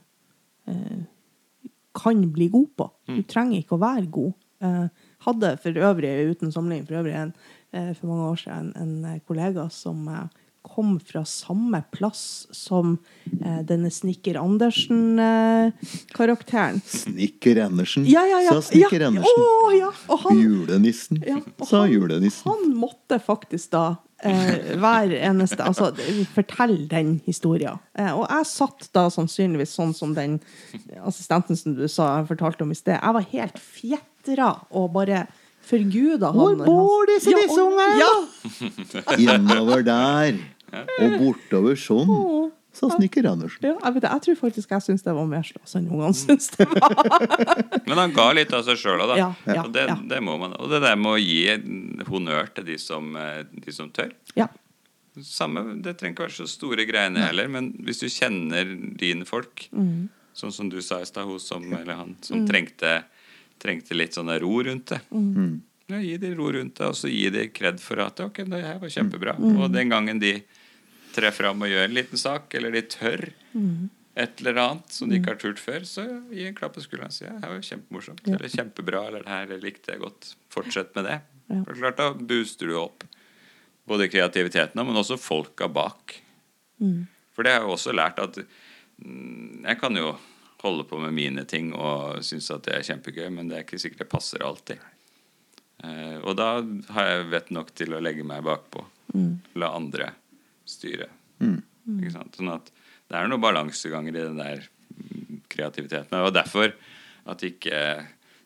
eh, 0.67 1.05
kan 1.95 2.19
bli 2.35 2.49
god 2.51 2.67
på. 2.75 2.87
Du 3.07 3.21
trenger 3.23 3.61
ikke 3.61 3.77
å 3.77 3.81
være 3.81 4.09
god. 4.13 4.33
Eh, 4.67 5.07
hadde 5.25 5.53
for 5.63 5.79
øvrig, 5.89 6.11
uten 6.27 6.51
sammenligning, 6.51 6.87
for 6.89 6.99
øvrig 6.99 7.15
en, 7.21 7.33
eh, 7.71 7.93
for 7.95 8.11
mange 8.11 8.27
år 8.33 8.41
siden 8.43 8.73
en, 8.75 8.93
en 9.05 9.23
kollega 9.27 9.69
som 9.71 10.07
eh, 10.11 10.42
kom 10.63 10.95
fra 10.99 11.25
samme 11.27 11.83
plass 11.91 12.47
som 12.55 12.97
eh, 13.43 13.59
denne 13.67 13.89
Snikker 13.91 14.37
Andersen-karakteren. 14.41 16.79
Snikker 16.87 17.59
Andersen, 17.65 18.05
Ja, 18.09 18.23
ja, 18.25 18.39
ja. 18.41 18.51
sa 18.55 18.61
Snikker 18.71 19.01
ja. 19.01 19.07
Andersen. 19.07 19.31
Oh, 19.37 19.73
ja. 19.77 19.91
Og 20.07 20.19
han, 20.23 20.39
Julenissen, 20.39 21.19
ja, 21.27 21.37
og 21.59 21.67
sa 21.67 21.79
han- 21.83 21.91
julenissen. 21.93 22.47
Han 22.51 22.73
måtte 22.79 23.19
faktisk 23.21 23.71
da 23.75 23.83
eh, 24.23 24.73
hver 24.79 25.11
eneste 25.19 25.63
Altså 25.67 25.91
fortelle 26.33 26.87
den 26.87 27.19
historien. 27.25 27.77
Eh, 27.97 28.13
og 28.15 28.23
jeg 28.29 28.45
satt 28.47 28.87
da 28.95 29.09
sannsynligvis 29.11 29.75
sånn 29.77 29.93
som 29.93 30.13
den 30.15 30.39
assistenten 31.03 31.55
som 31.59 31.75
du 31.75 31.87
sa 31.91 32.15
jeg 32.21 32.27
fortalte 32.31 32.61
om 32.63 32.71
i 32.71 32.75
sted. 32.79 32.95
Jeg 33.01 33.13
var 33.13 33.21
helt 33.35 33.59
fjetra 33.59 34.53
og 34.71 34.93
bare 34.95 35.25
forguda 35.63 36.27
han. 36.35 36.37
Hvor 36.37 36.55
bor 36.65 37.05
disse 37.07 37.29
Ja, 37.31 37.37
disse 37.39 37.61
og- 37.61 37.71
ungene? 37.71 37.99
Ja, 38.03 38.11
Innover 39.37 39.81
der, 39.83 40.33
og 40.73 41.15
bortover 41.21 41.75
sånn, 41.79 42.51
sa 42.73 42.87
Snikker 42.89 43.27
Andersen. 43.29 43.61
ja, 43.67 43.75
jeg, 43.77 43.93
vet 43.93 44.05
jeg 44.09 44.21
tror 44.25 44.37
faktisk 44.39 44.71
jeg 44.73 44.81
syns 44.81 45.03
det 45.05 45.13
var 45.13 45.27
mer 45.29 45.43
stas 45.45 45.75
enn 45.77 45.91
ungene 45.93 46.15
syns 46.17 46.47
det 46.55 46.65
var. 46.71 46.95
Men 47.87 47.99
han 48.01 48.15
ga 48.15 48.25
litt 48.33 48.53
av 48.57 48.63
seg 48.65 48.79
sjøl 48.81 49.03
òg, 49.03 49.11
da. 49.13 49.17
Ja, 49.19 49.27
ja, 49.45 49.61
og 49.67 49.75
det, 49.75 49.83
ja. 49.91 49.97
det 50.09 50.21
må 50.25 50.39
man. 50.41 50.55
Og 50.57 50.71
det 50.73 50.79
der 50.81 50.97
med 50.97 51.11
å 51.13 51.19
gi 51.21 51.43
honnør 52.09 52.49
til 52.57 52.65
de 52.71 52.79
som, 52.81 53.11
eh, 53.19 53.43
de 53.53 53.75
som 53.75 53.91
tør. 53.93 54.09
Ja. 54.39 54.47
Samme, 55.21 55.61
Det 55.85 55.93
trenger 55.99 56.15
ikke 56.15 56.25
være 56.25 56.37
så 56.39 56.47
store 56.49 56.87
greiene 56.89 57.21
heller, 57.21 57.45
men 57.53 57.67
hvis 57.85 58.01
du 58.01 58.07
kjenner 58.09 58.65
dine 58.97 59.27
folk, 59.29 59.67
Mm. 59.69 60.09
sånn 60.33 60.51
som 60.51 60.69
du 60.73 60.79
sa 60.81 60.97
i 61.01 61.05
stad, 61.05 61.27
hun 61.29 61.37
som, 61.39 61.61
eller 61.77 61.93
han 61.93 62.15
som 62.25 62.47
trengte, 62.49 63.03
trengte 63.61 63.93
litt 63.93 64.17
sånn 64.17 64.33
ro 64.41 64.63
rundt 64.65 64.87
det. 64.89 64.99
Mm. 65.13 65.61
Ja, 65.93 65.99
gi 66.01 66.17
de 66.17 66.33
ro 66.33 66.49
rundt 66.51 66.73
det, 66.81 66.87
og 66.89 66.95
så 66.97 67.11
gi 67.13 67.29
de 67.29 67.45
kred 67.53 67.77
for 67.79 68.01
at 68.01 68.17
ok, 68.19 68.41
det 68.49 68.63
her 68.65 68.79
var 68.81 68.89
kjempebra. 68.89 69.37
Mm. 69.37 69.59
Og 69.61 69.71
den 69.71 69.89
gangen 69.93 70.17
de 70.19 70.39
trer 71.13 71.31
fram 71.35 71.61
og 71.63 71.69
gjør 71.71 71.85
en 71.87 71.95
liten 71.97 72.19
sak, 72.21 72.53
eller 72.57 72.71
de 72.75 72.81
tør 72.89 73.29
Mm. 73.53 73.89
et 74.17 74.39
eller 74.41 74.57
annet 74.61 74.89
som 74.93 75.09
de 75.09 75.19
ikke 75.19 75.29
har 75.33 75.37
turt 75.41 75.59
før, 75.61 75.83
så 75.85 76.03
gi 76.33 76.47
en 76.47 76.55
klapp 76.57 76.73
på 76.73 76.81
skulderen 76.81 77.11
og 77.11 77.13
si 77.13 77.25
ja, 77.25 77.33
det 77.37 77.49
var 77.49 77.61
kjempemorsomt, 77.65 78.23
eller 78.27 78.49
kjempebra, 78.49 79.01
eller 79.07 79.23
det 79.25 79.29
her 79.33 79.61
likte 79.61 79.93
jeg 79.93 80.01
godt. 80.01 80.31
Fortsett 80.53 80.95
med 80.97 81.05
det. 81.05 81.19
Ja. 81.49 81.59
For 81.63 81.73
det 81.73 81.81
klart, 81.83 81.97
Da 81.97 82.13
booster 82.13 82.67
du 82.69 82.75
opp 82.79 83.03
både 83.85 84.07
kreativiteten, 84.09 84.79
men 84.85 84.95
også 84.95 85.17
folka 85.19 85.67
bak. 85.67 86.15
Mm. 86.79 87.05
For 87.35 87.43
det 87.43 87.51
har 87.53 87.61
jeg 87.61 87.67
jo 87.69 87.73
også 87.75 87.93
lært 87.93 88.19
at 88.21 88.37
mm, 89.03 89.65
jeg 89.65 89.79
kan 89.81 89.95
jo 89.97 90.15
holde 90.63 90.83
på 90.87 90.97
med 91.01 91.11
mine 91.13 91.43
ting 91.45 91.73
og 91.75 92.21
synes 92.23 92.49
at 92.55 92.63
det 92.63 92.73
er 92.77 92.85
kjempegøy, 92.87 93.29
men 93.33 93.49
det 93.49 93.57
er 93.57 93.63
ikke 93.65 93.79
sikkert 93.81 94.05
det 94.05 94.09
passer 94.13 94.45
alltid. 94.45 94.79
Eh, 95.83 96.17
og 96.23 96.37
da 96.39 96.61
har 96.95 97.09
jeg 97.09 97.29
vett 97.33 97.49
nok 97.51 97.73
til 97.75 97.93
å 97.93 97.99
legge 98.01 98.23
meg 98.23 98.43
bakpå. 98.45 98.85
La 99.59 99.73
andre 99.75 100.13
styre. 100.73 101.09
Ikke 101.43 102.13
sant? 102.13 102.35
Sånn 102.39 102.51
at 102.53 102.71
det 103.11 103.19
er 103.19 103.29
noen 103.29 103.43
balanseganger 103.43 104.15
i 104.15 104.25
den 104.25 104.39
der 104.41 104.63
mm, 104.63 105.41
kreativiteten. 105.51 106.19
Og 106.23 106.33
derfor 106.35 106.73
at 107.29 107.43
ikke 107.45 107.79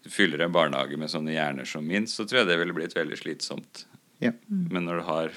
du 0.04 0.12
fyller 0.14 0.44
en 0.44 0.54
barnehage 0.56 0.98
med 1.00 1.12
sånne 1.12 1.34
hjerner 1.36 1.68
som 1.68 1.86
min, 1.88 2.08
så 2.10 2.26
tror 2.26 2.44
jeg 2.44 2.50
det 2.52 2.60
ville 2.62 2.76
blitt 2.76 2.96
veldig 2.98 3.18
slitsomt. 3.20 3.86
Ja. 4.24 4.34
Men 4.48 4.88
når 4.88 5.02
du 5.02 5.08
har 5.08 5.34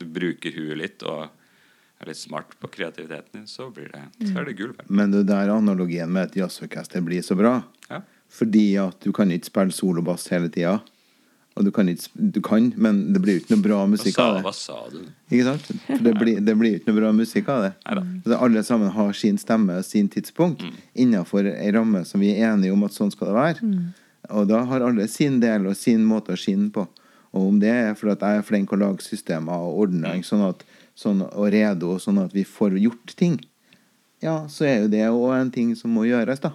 du 0.00 0.06
bruker 0.08 0.54
huet 0.56 0.78
litt 0.80 1.04
og 1.04 1.28
er 2.00 2.08
litt 2.08 2.20
smart 2.20 2.54
på 2.60 2.70
kreativiteten 2.72 3.42
din, 3.42 3.48
så, 3.50 3.68
blir 3.74 3.90
det, 3.92 4.06
så 4.24 4.40
er 4.40 4.48
det 4.48 4.56
gull 4.56 4.72
verdt. 4.72 4.88
Men 4.88 5.12
det 5.12 5.26
der 5.28 5.52
analogien 5.52 6.08
med 6.12 6.30
et 6.30 6.40
jazzorkester 6.40 7.04
blir 7.04 7.24
så 7.24 7.36
bra. 7.36 7.58
Ja. 7.90 8.00
Fordi 8.32 8.64
at 8.80 9.02
du 9.04 9.12
kan 9.12 9.32
ikke 9.34 9.50
spille 9.50 9.74
solobass 9.76 10.28
hele 10.32 10.48
tida. 10.52 10.78
Og 11.60 11.66
du 11.66 11.70
kan 11.76 11.88
ikke 11.92 12.08
Du 12.36 12.40
kan, 12.40 12.70
men 12.80 13.00
det 13.12 13.20
blir 13.20 13.36
jo 13.36 13.42
ikke 13.42 13.52
noe 13.56 13.64
bra 13.66 13.78
Hva 13.82 13.88
musikk 13.92 14.14
sa, 14.16 14.26
av 14.30 14.36
det. 14.38 14.42
hva 14.46 14.52
sa 14.56 14.76
du? 14.92 15.00
Ikke 15.28 15.44
sant? 15.50 15.66
For 15.86 16.04
det 16.06 16.14
blir, 16.16 16.38
det 16.46 16.54
blir 16.56 16.78
ikke 16.78 16.88
noe 16.90 16.98
bra 17.02 17.10
musikk 17.16 17.50
av 17.52 17.64
det. 17.66 17.72
Neida. 17.84 18.38
Alle 18.40 18.62
sammen 18.64 18.92
har 18.94 19.12
sin 19.18 19.36
stemme 19.42 19.76
og 19.82 19.84
sin 19.84 20.08
tidspunkt 20.12 20.64
innenfor 20.96 21.50
ei 21.52 21.68
ramme 21.76 22.00
som 22.08 22.22
vi 22.24 22.32
er 22.32 22.54
enige 22.54 22.72
om 22.72 22.86
at 22.88 22.96
sånn 22.96 23.12
skal 23.12 23.30
det 23.30 23.36
være. 23.36 23.74
Og 24.30 24.48
da 24.48 24.62
har 24.70 24.86
alle 24.86 25.06
sin 25.10 25.36
del 25.42 25.68
og 25.68 25.76
sin 25.76 26.02
måte 26.08 26.32
å 26.32 26.38
skinne 26.40 26.70
på. 26.72 26.86
Og 27.36 27.46
om 27.52 27.60
det 27.62 27.70
er 27.70 27.92
fordi 27.98 28.16
jeg 28.26 28.40
er 28.40 28.46
flink 28.46 28.72
å 28.74 28.78
lage 28.80 29.04
systemer 29.06 29.52
og 29.68 29.84
ordning 29.84 30.24
sånn 30.26 30.42
at, 30.48 30.64
sånn, 30.98 31.20
og 31.28 31.52
redo, 31.54 31.92
sånn 32.02 32.18
at 32.24 32.32
vi 32.34 32.42
får 32.48 32.74
gjort 32.80 33.14
ting, 33.20 33.36
ja, 34.22 34.46
så 34.50 34.66
er 34.66 34.76
jo 34.82 34.88
det 34.92 35.04
òg 35.08 35.30
en 35.36 35.50
ting 35.54 35.70
som 35.78 35.92
må 35.94 36.08
gjøres, 36.08 36.42
da. 36.42 36.50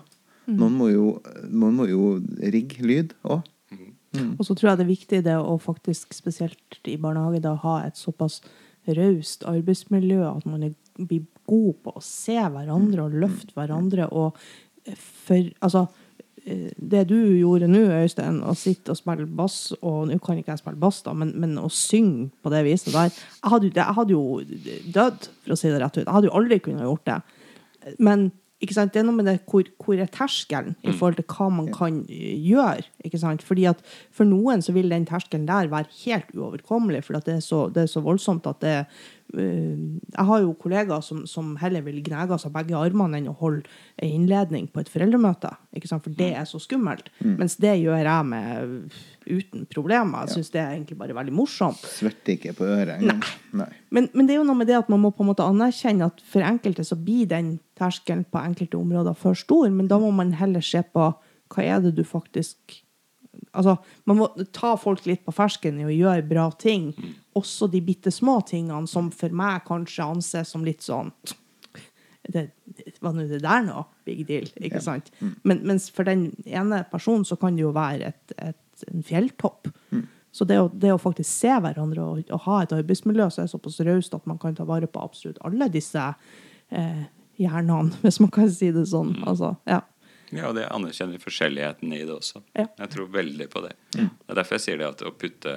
Noen 0.45 0.75
må 0.77 0.89
jo, 0.91 1.05
noen 1.49 1.73
må 1.79 1.87
jo 1.89 2.19
rigge 2.43 2.83
lyd 2.85 3.15
òg. 3.23 3.41
Og 4.39 4.47
så 4.47 4.56
tror 4.56 4.71
jeg 4.71 4.80
det 4.80 4.86
er 4.86 4.93
viktig 4.93 5.23
det 5.25 5.36
å 5.39 5.58
faktisk, 5.62 6.13
spesielt 6.15 6.89
i 6.89 6.97
barnehage, 7.01 7.41
da, 7.43 7.56
ha 7.63 7.80
et 7.86 7.99
såpass 7.99 8.41
raust 8.95 9.45
arbeidsmiljø 9.49 10.21
at 10.30 10.45
man 10.45 10.75
blir 10.95 11.25
god 11.49 11.73
på 11.84 11.93
å 11.97 12.04
se 12.04 12.38
hverandre 12.38 13.06
og 13.06 13.19
løfte 13.25 13.56
hverandre. 13.58 14.10
Og 14.12 14.38
for 15.25 15.51
Altså, 15.65 15.88
eh, 16.45 16.71
det 16.78 17.08
du 17.10 17.17
gjorde 17.39 17.67
nå, 17.67 17.82
Øystein, 18.04 18.41
å 18.45 18.54
sitte 18.58 18.93
og 18.93 18.99
spille 18.99 19.25
bass, 19.25 19.73
og 19.82 20.08
nå 20.10 20.19
kan 20.21 20.38
ikke 20.38 20.54
jeg 20.54 20.62
spille 20.62 20.82
bass, 20.82 21.01
da, 21.06 21.13
men, 21.13 21.34
men 21.39 21.58
å 21.58 21.69
synge 21.69 22.30
på 22.43 22.54
det 22.54 22.63
viset 22.67 22.93
der 22.93 23.10
Jeg 23.10 23.51
hadde, 23.51 23.71
jeg 23.73 23.97
hadde 23.99 24.13
jo 24.13 24.41
dødd, 24.93 25.30
for 25.43 25.56
å 25.56 25.60
si 25.60 25.69
det 25.73 25.82
rett 25.82 25.97
ut. 25.97 26.06
Jeg 26.06 26.13
hadde 26.13 26.30
jo 26.30 26.38
aldri 26.38 26.60
kunnet 26.60 26.86
gjort 26.86 27.06
det. 27.10 27.21
Men 27.99 28.32
ikke 28.65 28.78
sant? 28.78 28.93
det 28.93 29.01
er 29.01 29.08
noe 29.08 29.15
med 29.19 29.30
det 29.30 29.38
hvor, 29.49 29.67
hvor 29.82 30.01
er 30.01 30.12
terskelen 30.12 30.75
i 30.84 30.93
forhold 30.93 31.19
til 31.19 31.28
hva 31.30 31.49
man 31.54 31.71
kan 31.73 32.01
eh, 32.10 32.36
gjøre. 32.41 32.86
ikke 33.06 33.21
sant? 33.21 33.45
Fordi 33.45 33.67
at 33.71 33.84
For 34.15 34.28
noen 34.28 34.63
så 34.65 34.75
vil 34.75 34.91
den 34.91 35.08
terskelen 35.08 35.47
der 35.47 35.71
være 35.71 35.91
helt 36.04 36.34
uoverkommelig, 36.36 37.04
for 37.06 37.19
det, 37.19 37.38
er 37.39 37.45
så, 37.45 37.67
det 37.73 37.86
er 37.86 37.91
så 37.91 38.04
voldsomt 38.06 38.49
at 38.49 38.62
det 38.63 38.75
Jeg 39.33 40.25
har 40.29 40.41
jo 40.43 40.53
kollegaer 40.61 41.01
som, 41.03 41.23
som 41.27 41.55
heller 41.59 41.83
vil 41.83 41.97
gnage 42.05 42.38
seg 42.39 42.53
begge 42.53 42.77
armene 42.77 43.17
enn 43.19 43.31
å 43.31 43.35
holde 43.39 43.65
en 43.97 44.13
innledning 44.19 44.69
på 44.71 44.83
et 44.83 44.91
foreldremøte. 44.91 45.49
For 45.89 46.13
det 46.15 46.29
er 46.38 46.45
så 46.47 46.61
skummelt. 46.61 47.09
Mens 47.25 47.57
det 47.59 47.73
gjør 47.81 47.99
jeg 48.05 48.29
med 48.29 48.93
uten 49.25 49.65
problemer. 49.73 50.27
Jeg 50.27 50.38
syns 50.38 50.53
det 50.53 50.61
er 50.61 50.75
egentlig 50.75 50.99
bare 51.01 51.17
veldig 51.17 51.35
morsomt. 51.35 51.81
Svetter 51.97 52.38
ikke 52.38 52.55
på 52.55 52.69
øret 52.69 52.95
engang. 52.99 53.25
Nei. 53.57 53.69
Men, 53.89 54.09
men 54.13 54.29
det 54.29 54.35
er 54.35 54.41
jo 54.41 54.47
noe 54.47 54.61
med 54.61 54.69
det 54.69 54.77
at 54.79 54.93
man 54.93 55.01
må 55.03 55.11
på 55.15 55.25
en 55.25 55.31
måte 55.33 55.47
anerkjenne 55.47 56.07
at 56.11 56.23
for 56.29 56.45
enkelte 56.45 56.85
så 56.88 56.97
blir 56.99 57.27
den 57.31 57.55
terskelen 57.79 58.23
på 58.29 58.39
enkelte 58.39 58.79
områder 58.79 59.17
for 59.19 59.38
stor, 59.38 59.67
men 59.73 59.89
da 59.91 59.99
må 59.99 60.13
man 60.15 60.35
heller 60.39 60.63
se 60.63 60.83
på 60.85 61.11
hva 61.53 61.63
er 61.63 61.83
det 61.83 61.95
du 61.97 62.03
faktisk 62.07 62.81
Altså, 63.55 63.75
man 64.07 64.17
må 64.19 64.25
ta 64.55 64.73
folk 64.79 65.05
litt 65.07 65.21
på 65.23 65.33
fersken 65.35 65.77
i 65.79 65.85
å 65.88 65.91
gjøre 65.91 66.23
bra 66.27 66.45
ting. 66.59 66.89
Også 67.35 67.67
de 67.71 67.81
bitte 67.83 68.13
små 68.13 68.39
tingene 68.47 68.87
som 68.87 69.09
for 69.11 69.33
meg 69.35 69.65
kanskje 69.67 70.07
anses 70.07 70.53
som 70.55 70.63
litt 70.65 70.85
sånn 70.85 71.11
det, 72.31 72.47
Var 73.03 73.13
nå 73.13 73.25
det 73.29 73.41
der 73.43 73.63
nå? 73.65 73.83
Big 74.07 74.23
deal. 74.27 74.47
Ikke 74.57 74.81
sant? 74.81 75.11
Men, 75.43 75.61
mens 75.67 75.89
for 75.93 76.07
den 76.07 76.31
ene 76.47 76.83
personen 76.89 77.25
så 77.27 77.37
kan 77.39 77.57
det 77.57 77.65
jo 77.65 77.73
være 77.75 78.13
et, 78.13 78.35
et, 78.41 78.85
en 78.89 79.05
fjelltopp. 79.05 79.69
Så 80.35 80.43
det 80.43 80.57
å, 80.59 80.67
det 80.67 80.91
å 80.91 80.99
faktisk 80.99 81.29
se 81.29 81.53
hverandre 81.63 82.03
og, 82.03 82.23
og 82.27 82.41
ha 82.43 82.57
et 82.63 82.73
arbeidsmiljø 82.75 83.29
som 83.31 83.45
er 83.45 83.51
såpass 83.51 83.77
raust 83.87 84.17
at 84.17 84.25
man 84.27 84.39
kan 84.41 84.57
ta 84.57 84.65
vare 84.67 84.89
på 84.91 84.99
absolutt 84.99 85.39
alle 85.47 85.69
disse 85.71 86.01
eh, 86.01 87.03
hjernene, 87.39 87.95
hvis 88.03 88.19
man 88.19 88.33
kan 88.35 88.49
si 88.51 88.71
det 88.75 88.87
sånn. 88.91 89.13
Altså, 89.23 89.53
ja. 89.69 89.79
Ja, 90.33 90.49
og 90.49 90.57
det 90.57 90.65
anerkjenner 90.73 91.21
forskjelligheten 91.21 91.93
i 91.93 92.01
det 92.01 92.11
også. 92.11 92.41
Ja. 92.57 92.65
Jeg 92.81 92.91
tror 92.91 93.11
veldig 93.13 93.47
på 93.53 93.61
det. 93.63 93.75
Det 93.93 94.07
er 94.09 94.39
derfor 94.41 94.57
jeg 94.57 94.65
sier 94.65 94.81
det 94.81 94.89
at 94.89 95.03
å 95.05 95.13
putte 95.15 95.53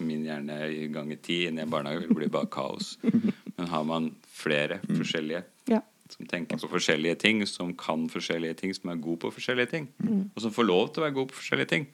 min 0.00 0.24
hjerne 0.26 0.58
i 0.70 0.86
ganger 0.92 1.20
ti 1.22 1.44
inn 1.48 1.58
i 1.58 1.64
en 1.64 1.72
barnehage 1.72 2.06
vil 2.06 2.18
bli 2.18 2.30
bare 2.32 2.50
kaos. 2.52 2.96
Men 3.02 3.70
har 3.70 3.84
man 3.88 4.10
flere 4.26 4.80
forskjellige 4.88 5.44
ja. 5.70 5.80
som 6.10 6.26
tenker 6.30 6.58
på 6.58 6.72
forskjellige 6.74 7.20
ting, 7.22 7.44
som 7.46 7.72
kan 7.78 8.08
forskjellige 8.12 8.60
ting, 8.62 8.74
som 8.76 8.90
er 8.92 9.00
god 9.04 9.22
på 9.24 9.32
forskjellige 9.36 9.72
ting, 9.72 9.88
og 10.34 10.42
som 10.42 10.54
får 10.54 10.68
lov 10.68 10.92
til 10.92 11.02
å 11.02 11.06
være 11.06 11.18
god 11.20 11.32
på 11.32 11.40
forskjellige 11.40 11.72
ting, 11.72 11.88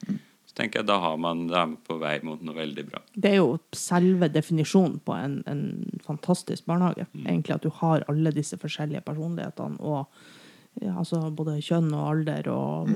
så 0.51 0.57
tenker 0.57 0.81
jeg 0.81 0.89
da 0.89 0.97
har 0.99 1.15
man 1.21 1.45
da 1.47 1.61
er 1.61 1.69
man 1.71 1.77
på 1.87 1.95
vei 2.01 2.17
mot 2.27 2.41
noe 2.43 2.57
veldig 2.57 2.83
bra. 2.89 2.99
Det 3.15 3.29
er 3.29 3.37
jo 3.39 3.55
selve 3.77 4.27
definisjonen 4.27 4.97
på 5.05 5.15
en, 5.15 5.37
en 5.47 5.63
fantastisk 6.03 6.65
barnehage. 6.67 7.05
Egentlig 7.23 7.55
At 7.55 7.63
du 7.63 7.71
har 7.77 8.03
alle 8.11 8.33
disse 8.35 8.59
forskjellige 8.59 9.03
personlighetene. 9.05 9.79
og 9.79 10.11
ja, 10.81 10.97
altså 10.97 11.21
Både 11.31 11.55
kjønn 11.63 11.93
og 11.95 12.09
alder 12.09 12.49
og 12.51 12.91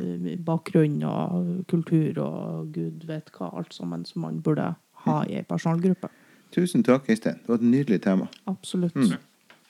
bakgrunn 0.47 0.99
og 1.07 1.65
kultur 1.71 2.19
og 2.23 2.75
gud 2.75 3.07
vet 3.07 3.31
hva. 3.37 3.53
Alt 3.55 3.75
sammen 3.75 4.03
som 4.07 4.27
man 4.27 4.41
burde 4.43 4.73
ha 5.05 5.21
i 5.29 5.37
ei 5.39 5.43
personalgruppe. 5.47 6.09
Tusen 6.55 6.83
takk, 6.87 7.09
Øystein. 7.11 7.39
Det 7.43 7.49
var 7.51 7.59
et 7.61 7.67
nydelig 7.67 8.01
tema. 8.05 8.27
Absolutt. 8.47 8.95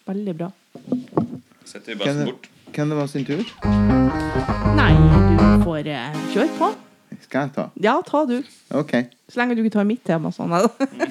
Veldig 0.06 0.36
bra. 0.38 0.52
Setter 1.66 1.94
vi 1.96 2.00
bassen 2.04 2.26
bort. 2.30 2.50
hvem 2.76 2.90
det 2.92 2.98
var 3.00 3.08
sin 3.10 3.26
tur? 3.26 3.42
Nei, 4.78 4.92
du 5.40 5.46
får 5.66 5.88
eh, 5.90 6.18
kjøre 6.36 6.52
på. 6.60 6.74
Skal 7.26 7.46
jeg 7.48 7.52
ta? 7.56 7.64
Ja, 7.82 7.94
ta 8.06 8.22
du. 8.28 8.36
Ok. 8.76 8.92
Så 9.32 9.40
lenge 9.40 9.56
du 9.58 9.64
ikke 9.64 9.74
tar 9.80 9.86
mitt 9.88 10.04
tema. 10.06 10.30
sånn. 10.36 10.52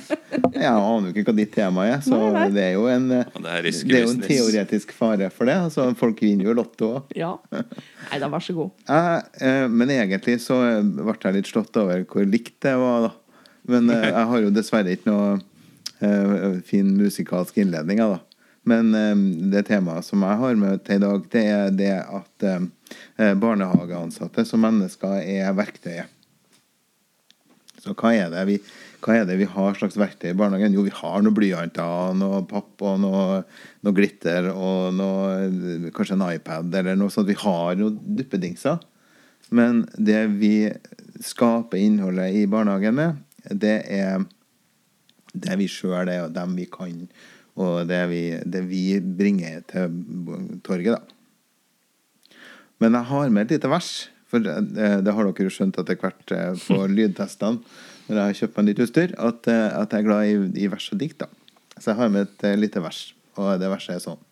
Jeg 0.55 0.69
aner 0.71 1.09
jo 1.09 1.11
ikke 1.15 1.25
hva 1.33 1.35
ditt 1.39 1.51
tema 1.55 1.87
er, 1.89 1.97
så 2.05 2.15
Nei, 2.19 2.29
nei. 2.37 2.45
det 2.55 2.63
er 2.69 2.75
jo 2.77 2.85
en 2.93 3.07
eh, 3.17 3.25
det 3.41 3.51
er 3.57 3.67
det 3.67 3.97
er 3.99 4.05
jo 4.05 4.13
en 4.13 4.21
teoretisk 4.23 4.93
fare 4.95 5.31
for 5.35 5.49
det. 5.51 5.57
Altså, 5.67 5.89
folk 5.99 6.21
vinner 6.23 6.47
jo 6.51 6.55
Lotto 6.61 6.91
òg. 7.01 7.15
ja. 7.19 7.33
Nei 7.51 8.21
da, 8.23 8.29
vær 8.31 8.45
så 8.45 8.55
god. 8.55 8.71
Jeg, 8.93 9.25
eh, 9.49 9.67
men 9.73 9.91
egentlig 9.97 10.37
så 10.45 10.61
eh, 10.69 10.79
ble 10.85 11.17
jeg 11.25 11.39
litt 11.41 11.51
slått 11.51 11.81
over 11.83 12.05
hvor 12.07 12.29
likt 12.31 12.55
det 12.63 12.77
var, 12.79 13.09
da. 13.09 13.13
Men 13.71 13.91
uh, 13.91 13.99
jeg 14.03 14.29
har 14.31 14.45
jo 14.45 14.53
dessverre 14.55 14.95
ikke 14.95 15.11
noe 15.11 15.35
uh, 16.05 16.63
fin 16.69 16.91
musikalsk 16.99 17.59
innledning, 17.63 18.03
da. 18.05 18.21
Men 18.69 18.95
eh, 18.97 19.17
det 19.53 19.67
temaet 19.69 20.07
som 20.07 20.25
jeg 20.25 20.41
har 20.41 20.57
med 20.57 20.83
til 20.87 20.97
i 20.97 21.05
dag, 21.05 21.29
det 21.33 21.45
er 21.53 21.75
det 21.77 21.93
at 22.01 22.47
eh, 22.49 23.35
barnehageansatte 23.37 24.47
som 24.49 24.65
mennesker 24.65 25.21
er 25.21 25.53
verktøyet. 25.57 26.11
Så 27.85 27.93
hva 27.93 28.15
er, 28.17 28.31
det 28.33 28.47
vi, 28.49 28.55
er 29.13 29.27
det 29.29 29.37
vi 29.37 29.49
har 29.53 29.77
slags 29.77 29.99
verktøy 30.01 30.31
i 30.31 30.37
barnehagen? 30.39 30.73
Jo, 30.73 30.87
vi 30.87 30.95
har 30.97 31.21
noen 31.21 31.37
blyanter, 31.37 32.15
noe 32.17 32.41
papp 32.49 32.81
og 32.81 32.97
noe, 33.03 33.43
noe 33.85 33.97
glitter 33.97 34.49
og 34.55 34.95
noe, 34.97 35.91
kanskje 35.93 36.17
en 36.17 36.25
iPad 36.31 36.73
eller 36.81 36.97
noe 36.97 37.13
sånt. 37.13 37.29
Vi 37.29 37.37
har 37.43 37.77
noen 37.77 37.99
duppedingser. 38.17 38.81
Men 39.53 39.85
det 40.01 40.23
vi 40.41 40.55
skaper 41.21 41.77
innholdet 41.77 42.41
i 42.41 42.47
barnehagen 42.49 42.97
med, 42.97 43.21
det 43.51 43.77
er 43.93 44.25
det 45.35 45.57
vi 45.59 45.69
sjøl 45.71 46.09
er, 46.09 46.27
og 46.27 46.35
dem 46.35 46.55
vi 46.57 46.67
kan, 46.71 47.07
og 47.59 47.89
det 47.91 48.01
vi, 48.11 48.23
det 48.45 48.63
vi 48.69 48.85
bringer 49.01 49.65
til 49.71 50.59
torget, 50.67 50.97
da. 50.97 51.03
Men 52.83 52.99
jeg 52.99 53.09
har 53.11 53.31
med 53.31 53.47
et 53.47 53.57
lite 53.57 53.71
vers, 53.71 53.91
for 54.29 54.43
det, 54.43 54.55
det 55.07 55.15
har 55.15 55.27
dere 55.29 55.47
jo 55.47 55.53
skjønt 55.53 55.79
etter 55.79 55.99
hvert 56.01 56.35
eh, 56.35 56.55
på 56.67 56.87
lydtestene 56.97 57.63
når 58.05 58.19
jeg 58.19 58.25
har 58.27 58.39
kjøpt 58.41 58.59
meg 58.59 58.67
nytt 58.69 58.81
utstyr, 58.85 59.13
at, 59.17 59.47
eh, 59.49 59.77
at 59.79 59.95
jeg 59.95 60.03
er 60.03 60.07
glad 60.09 60.29
i, 60.29 60.65
i 60.65 60.69
vers 60.69 60.91
og 60.93 61.01
dikt. 61.01 61.23
da. 61.23 61.29
Så 61.79 61.93
jeg 61.93 61.99
har 62.03 62.11
med 62.13 62.27
et 62.27 62.45
eh, 62.45 62.59
lite 62.59 62.83
vers, 62.85 63.01
og 63.41 63.55
det 63.63 63.71
verset 63.73 63.97
er 63.97 64.05
sånn. 64.05 64.23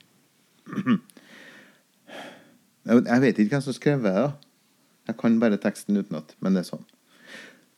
Jeg 2.82 3.22
vet 3.22 3.36
ikke 3.38 3.54
hvem 3.54 3.62
som 3.62 3.74
skrev 3.76 4.00
det, 4.02 4.10
da. 4.10 4.30
Jeg 5.06 5.14
kan 5.20 5.36
bare 5.38 5.58
teksten 5.62 6.00
utenat, 6.02 6.32
men 6.42 6.56
det 6.56 6.64
er 6.64 6.66
sånn. 6.72 6.82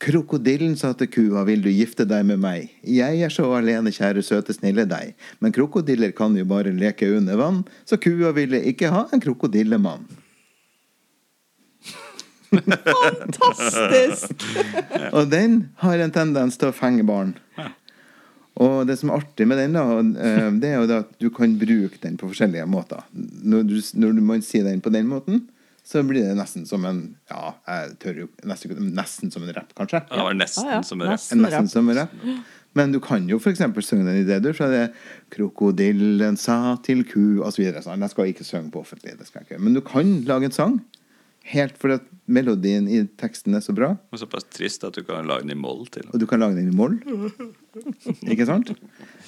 Krokodillen 0.05 0.75
sa 0.77 0.91
til 0.93 1.09
kua, 1.09 1.47
vil 1.49 1.63
du 1.65 1.71
gifte 1.73 2.05
deg 2.05 2.27
med 2.29 2.43
meg? 2.43 2.73
Jeg 2.85 3.23
er 3.25 3.33
så 3.33 3.47
alene, 3.57 3.93
kjære 3.95 4.21
søte, 4.27 4.53
snille 4.53 4.85
deg. 4.89 5.15
Men 5.41 5.55
krokodiller 5.55 6.13
kan 6.17 6.37
jo 6.37 6.45
bare 6.49 6.75
leke 6.77 7.09
under 7.17 7.39
vann, 7.41 7.63
så 7.89 7.97
kua 7.97 8.35
ville 8.37 8.61
ikke 8.69 8.93
ha 8.93 9.07
en 9.09 9.23
krokodillemann. 9.25 10.05
Fantastisk! 12.55 14.45
Og 15.17 15.31
den 15.33 15.71
har 15.81 16.05
en 16.05 16.13
tendens 16.15 16.61
til 16.61 16.69
å 16.69 16.77
fenge 16.77 17.07
barn. 17.09 17.33
Og 18.61 18.85
det 18.87 18.99
som 19.01 19.11
er 19.11 19.23
artig 19.23 19.49
med 19.51 19.59
den, 19.59 19.75
da, 19.75 19.83
eh, 19.99 20.51
det 20.61 20.69
er 20.69 20.77
jo 20.79 21.01
at 21.01 21.17
du 21.19 21.31
kan 21.35 21.57
bruke 21.59 21.99
den 22.05 22.21
på 22.21 22.29
forskjellige 22.29 22.69
måter. 22.71 23.03
Når, 23.17 23.65
du, 23.73 23.81
når 23.99 24.21
man 24.23 24.45
sier 24.47 24.69
den 24.69 24.85
på 24.85 24.93
den 24.95 25.09
måten, 25.11 25.47
så 25.85 26.03
blir 26.03 26.25
det 26.25 26.35
nesten 26.39 26.65
som 26.67 26.85
en 26.89 27.01
Ja, 27.29 27.55
jeg 27.69 27.97
tør 28.01 28.21
jo 28.23 28.27
nesten, 28.49 28.77
nesten 28.97 29.33
som 29.33 29.45
en 29.45 29.53
rapp, 29.53 29.75
kanskje. 29.77 30.01
Ja, 30.09 30.17
Det 30.17 30.29
var 30.31 30.37
nesten 30.39 30.69
ah, 30.69 30.77
ja. 30.79 30.83
som 30.83 31.03
en 31.03 31.11
rapp. 31.11 31.21
Nesten. 31.21 31.43
Nesten 31.45 31.69
som 31.69 31.91
en 31.93 31.99
rapp. 32.01 32.15
Men 32.75 32.91
du 32.91 32.99
kan 33.05 33.29
jo 33.31 33.39
f.eks. 33.39 33.61
synge 33.87 34.07
den 34.09 34.23
i 34.23 34.25
det, 34.27 34.41
du. 34.43 34.53
fra 34.53 34.67
det 34.73 34.89
'Krokodillen 35.31 36.37
sa 36.41 36.77
til 36.83 37.05
ku' 37.05 37.45
osv. 37.45 37.69
Sånn. 37.85 38.01
Jeg 38.03 38.11
skal 38.11 38.33
ikke 38.33 38.47
synge 38.49 38.73
på 38.73 38.81
offentlig. 38.81 39.15
Det 39.19 39.29
skal 39.29 39.43
jeg 39.43 39.53
ikke. 39.53 39.63
Men 39.63 39.75
du 39.75 39.81
kan 39.81 40.25
lage 40.27 40.51
en 40.51 40.57
sang. 40.57 40.81
Helt 41.45 41.77
fordi 41.77 41.99
at 42.01 42.09
melodien 42.27 42.89
i 42.89 43.03
teksten 43.21 43.55
er 43.55 43.61
så 43.61 43.75
bra. 43.77 43.93
Og 44.11 44.19
såpass 44.19 44.49
trist 44.49 44.85
at 44.89 44.97
du 44.97 45.05
kan 45.05 45.29
lage 45.29 45.45
den 45.45 45.53
i 45.53 45.61
moll 45.61 45.85
til. 45.93 46.09
Og 46.15 46.19
du 46.19 46.27
kan 46.27 46.41
lage 46.41 46.57
den 46.57 46.73
i 46.73 46.75
moll. 46.75 46.97
Ikke 48.33 48.49
sant? 48.49 48.73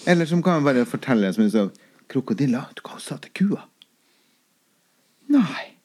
Eller 0.09 0.25
som 0.25 0.43
kan 0.43 0.65
bare 0.65 0.87
fortelle 0.89 1.33
som 1.37 1.45
du 1.45 1.53
sa 1.53 1.69
Krokodilla, 2.09 2.65
du 2.75 2.81
kan 2.87 2.97
jo 2.97 3.05
sa 3.05 3.21
til 3.21 3.35
kua? 3.37 3.67
Nei. 5.29 5.76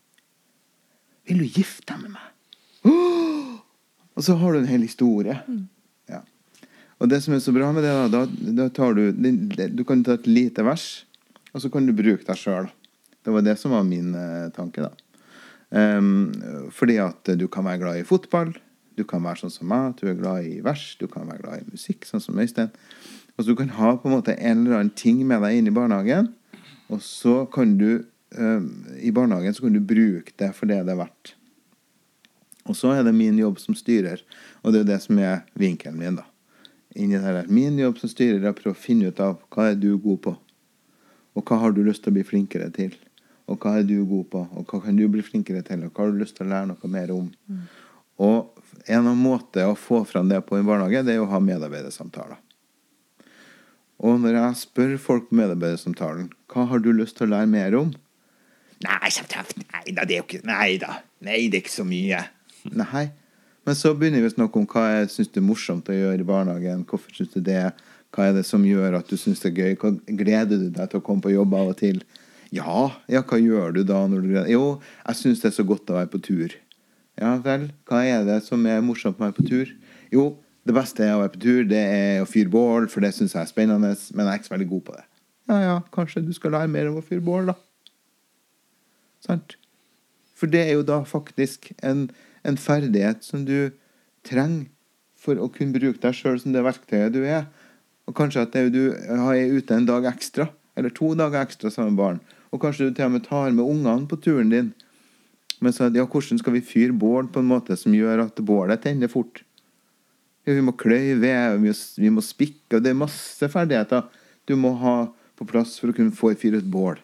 Vil 1.30 1.44
du 1.44 1.60
gifte 1.60 1.94
deg 1.94 2.06
med 2.06 2.16
meg? 2.18 2.32
Oh! 2.88 3.60
Og 4.18 4.26
så 4.26 4.36
har 4.38 4.54
du 4.54 4.60
en 4.60 4.68
hel 4.70 4.84
historie. 4.84 5.38
Ja. 6.12 6.20
Og 7.02 7.10
det 7.10 7.22
som 7.24 7.34
er 7.34 7.40
så 7.42 7.54
bra 7.56 7.70
med 7.74 7.86
det, 7.88 7.94
da, 8.14 8.26
da, 8.28 8.66
tar 8.70 8.98
du 8.98 9.08
Du 9.16 9.84
kan 9.88 10.04
ta 10.04 10.18
et 10.18 10.28
lite 10.28 10.66
vers, 10.68 11.06
og 11.56 11.64
så 11.64 11.72
kan 11.72 11.88
du 11.88 11.94
bruke 11.96 12.28
deg 12.28 12.38
sjøl. 12.38 12.68
Det 13.24 13.32
var 13.34 13.46
det 13.46 13.56
som 13.58 13.72
var 13.72 13.88
min 13.88 14.12
eh, 14.14 14.52
tanke, 14.54 14.84
da. 14.84 14.92
Um, 15.72 16.34
fordi 16.76 16.98
at 17.00 17.32
du 17.40 17.48
kan 17.48 17.66
være 17.66 17.82
glad 17.82 18.02
i 18.02 18.06
fotball. 18.06 18.52
Du 19.00 19.06
kan 19.08 19.24
være 19.24 19.46
sånn 19.46 19.54
som 19.54 19.72
meg, 19.72 19.96
du 20.02 20.10
er 20.12 20.20
glad 20.20 20.46
i 20.46 20.60
vers. 20.64 20.84
Du 21.00 21.08
kan 21.08 21.30
være 21.30 21.46
glad 21.46 21.64
i 21.64 21.72
musikk, 21.72 22.06
sånn 22.06 22.24
som 22.24 22.40
Øystein. 22.40 22.72
Altså, 23.38 23.48
du 23.54 23.58
kan 23.58 23.72
ha 23.80 23.96
på 23.96 24.10
en 24.10 24.18
måte 24.18 24.36
en 24.36 24.66
eller 24.66 24.82
annen 24.82 24.96
ting 25.00 25.24
med 25.28 25.42
deg 25.46 25.58
inn 25.58 25.72
i 25.72 25.76
barnehagen. 25.76 26.34
Og 26.92 27.00
så 27.06 27.46
kan 27.54 27.78
du 27.80 28.04
I 28.32 29.12
barnehagen 29.12 29.54
så 29.54 29.65
kan 29.65 29.74
du 29.76 29.82
bruke 29.84 30.32
det 30.39 30.52
for 30.56 30.70
det 30.70 30.80
det 30.88 30.94
er 30.94 31.00
verdt. 31.02 31.34
Og 32.70 32.78
så 32.78 32.94
er 32.94 33.04
det 33.04 33.15
min 33.17 33.39
jobb 33.39 33.60
som 33.60 33.76
styrer, 33.76 34.22
og 34.62 34.74
det 34.74 34.84
er 34.84 34.91
det 34.94 35.00
som 35.04 35.20
er 35.20 35.41
vinkelen 35.58 35.98
min. 36.00 36.20
da. 36.22 36.28
Inni 36.96 37.17
det 37.17 37.24
her. 37.24 37.46
Min 37.48 37.80
jobb 37.80 38.00
som 38.00 38.12
styrer 38.12 38.44
er 38.44 38.52
å 38.52 38.58
prøve 38.58 38.76
å 38.76 38.82
finne 38.82 39.12
ut 39.12 39.20
av 39.24 39.39
hva 39.52 39.72
er 39.72 39.80
du 39.80 39.96
god 39.98 40.22
på. 40.28 40.36
Og 41.36 41.48
hva 41.48 41.62
har 41.62 41.76
du 41.76 41.82
lyst 41.86 42.04
til 42.04 42.12
å 42.12 42.17
bli 42.17 42.26
flinkere 42.28 42.67
til? 42.76 42.94
Og 43.52 43.60
hva 43.60 43.78
er 43.80 43.88
du 43.88 43.98
god 44.08 44.28
på? 44.32 44.44
Og 44.60 44.67
hva 44.67 44.82
kan 44.84 45.00
du 45.00 45.06
bli 45.12 45.24
flinkere 45.26 45.63
til? 45.67 45.86
Og 45.88 45.96
hva 45.96 46.06
har 46.06 46.13
du 46.13 46.20
lyst 46.22 46.38
til 46.38 46.48
å 46.48 46.52
lære 46.52 46.70
noe 46.72 46.91
mer 46.91 47.13
om? 47.15 47.30
Og 48.22 48.62
en 48.91 49.10
av 49.10 49.17
måtene 49.17 49.72
å 49.72 49.80
få 49.80 50.04
fram 50.08 50.30
det 50.30 50.41
på 50.46 50.60
i 50.60 50.65
barnehage, 50.65 51.04
det 51.08 51.15
er 51.15 51.24
å 51.24 51.32
ha 51.32 51.39
medarbeidersamtaler. 51.41 52.39
Og 54.02 54.20
når 54.22 54.38
jeg 54.38 54.62
spør 54.63 54.96
folk 55.02 55.30
på 55.30 55.38
medarbeidersamtalen 55.38 56.32
hva 56.52 56.65
har 56.67 56.82
du 56.84 56.91
lyst 56.94 57.17
til 57.17 57.30
å 57.30 57.36
lære 57.36 57.50
mer 57.50 57.78
om? 57.78 57.91
Nei, 58.82 59.10
nei 59.12 59.94
da, 59.94 60.06
det 60.06 60.15
er 60.15 60.20
jo 60.20 60.28
ikke 60.28 60.46
Nei 60.48 60.78
da. 60.82 61.02
Nei, 61.22 61.41
det 61.52 61.60
er 61.60 61.63
ikke 61.65 61.74
så 61.74 61.86
mye. 61.88 62.22
Nei. 62.74 63.06
Men 63.67 63.78
så 63.78 63.94
begynner 63.94 64.24
vi 64.24 64.32
å 64.32 64.34
snakke 64.34 64.58
om 64.58 64.65
hva 64.70 64.88
jeg 64.89 65.12
syns 65.13 65.36
er 65.38 65.46
morsomt 65.46 65.89
å 65.91 65.96
gjøre 65.96 66.24
i 66.24 66.28
barnehagen. 66.28 66.82
Hvorfor 66.89 67.13
syns 67.13 67.36
du 67.36 67.44
det? 67.46 67.70
Hva 68.12 68.28
er 68.28 68.36
det 68.39 68.44
som 68.48 68.65
gjør 68.65 68.98
at 68.98 69.12
du 69.12 69.20
syns 69.20 69.44
det 69.44 69.52
er 69.52 69.60
gøy? 69.62 69.78
Hva 69.80 69.94
gleder 70.24 70.58
du 70.58 70.67
deg 70.74 70.89
til 70.91 71.00
å 71.00 71.06
komme 71.06 71.24
på 71.24 71.34
jobb 71.34 71.54
av 71.60 71.72
og 71.76 71.78
til? 71.80 72.02
Ja, 72.52 72.89
ja, 73.08 73.22
hva 73.24 73.39
gjør 73.39 73.78
du 73.78 73.86
da? 73.88 74.02
når 74.10 74.26
du 74.26 74.32
gleder 74.34 74.52
Jo, 74.52 74.65
jeg 75.06 75.20
syns 75.22 75.44
det 75.44 75.52
er 75.52 75.58
så 75.62 75.67
godt 75.67 75.94
å 75.94 76.00
være 76.00 76.12
på 76.12 76.24
tur. 76.26 76.58
Ja 77.22 77.36
vel, 77.44 77.70
hva 77.88 78.02
er 78.08 78.26
det 78.26 78.41
som 78.48 78.65
er 78.65 78.82
morsomt 78.84 79.20
med 79.20 79.30
å 79.30 79.30
være 79.30 79.38
på 79.38 79.48
tur? 79.48 79.72
Jo, 80.12 80.26
det 80.67 80.76
beste 80.76 81.06
er 81.06 81.15
å 81.15 81.22
være 81.22 81.36
på 81.36 81.41
tur, 81.46 81.62
det 81.70 81.80
er 81.80 82.24
å 82.24 82.28
fyre 82.30 82.52
bål, 82.52 82.89
for 82.91 83.06
det 83.06 83.13
syns 83.15 83.36
jeg 83.38 83.46
er 83.46 83.50
spennende, 83.50 83.94
men 84.15 84.26
jeg 84.26 84.32
er 84.34 84.41
ikke 84.41 84.50
så 84.50 84.56
veldig 84.56 84.70
god 84.74 84.84
på 84.89 84.96
det. 84.98 85.06
Ja 85.52 85.60
ja, 85.62 85.76
kanskje 85.94 86.24
du 86.26 86.32
skal 86.36 86.54
lære 86.56 86.72
mer 86.72 86.89
om 86.91 87.00
å 87.00 87.06
fyre 87.06 87.24
bål, 87.24 87.52
da. 87.52 87.56
Sant? 89.22 89.58
For 90.38 90.50
det 90.50 90.66
er 90.66 90.78
jo 90.80 90.86
da 90.86 91.02
faktisk 91.06 91.70
en, 91.86 92.08
en 92.48 92.58
ferdighet 92.58 93.26
som 93.26 93.46
du 93.46 93.72
trenger 94.28 94.70
for 95.22 95.38
å 95.38 95.52
kunne 95.54 95.76
bruke 95.76 96.02
deg 96.02 96.18
sjøl 96.18 96.40
som 96.42 96.54
det 96.56 96.64
verktøyet 96.66 97.14
du 97.14 97.22
er. 97.22 97.46
Og 98.10 98.16
kanskje 98.18 98.48
at 98.48 98.56
du 98.74 98.84
er 98.90 99.54
ute 99.54 99.76
en 99.78 99.86
dag 99.86 100.08
ekstra, 100.10 100.50
eller 100.78 100.94
to 100.98 101.12
dager 101.18 101.44
ekstra 101.44 101.70
sammen 101.70 101.94
med 101.94 102.02
barn. 102.02 102.22
Og 102.52 102.64
kanskje 102.64 102.90
du 102.90 102.98
til 102.98 103.08
og 103.08 103.14
med 103.16 103.28
tar 103.28 103.54
med 103.54 103.64
ungene 103.64 104.10
på 104.10 104.18
turen 104.20 104.50
din. 104.52 104.74
Men 105.62 105.76
så, 105.76 105.92
ja, 105.94 106.08
hvordan 106.10 106.42
skal 106.42 106.56
vi 106.58 106.66
fyre 106.66 106.98
bål 106.98 107.30
på 107.32 107.44
en 107.44 107.52
måte 107.52 107.78
som 107.78 107.94
gjør 107.94 108.26
at 108.26 108.42
bålet 108.42 108.82
tenner 108.82 109.12
fort? 109.12 109.44
Ja, 110.42 110.56
vi 110.58 110.66
må 110.66 110.74
kløyve, 110.74 111.22
ved, 111.22 111.78
vi 112.02 112.10
må 112.10 112.24
spikke, 112.26 112.80
og 112.80 112.82
det 112.82 112.96
er 112.96 112.98
masse 112.98 113.50
ferdigheter 113.54 114.08
du 114.50 114.56
må 114.58 114.74
ha 114.82 114.96
på 115.38 115.46
plass 115.46 115.78
for 115.78 115.92
å 115.92 115.96
kunne 115.96 116.16
få 116.18 116.34
fyre 116.34 116.64
et 116.64 116.72
bål. 116.74 116.98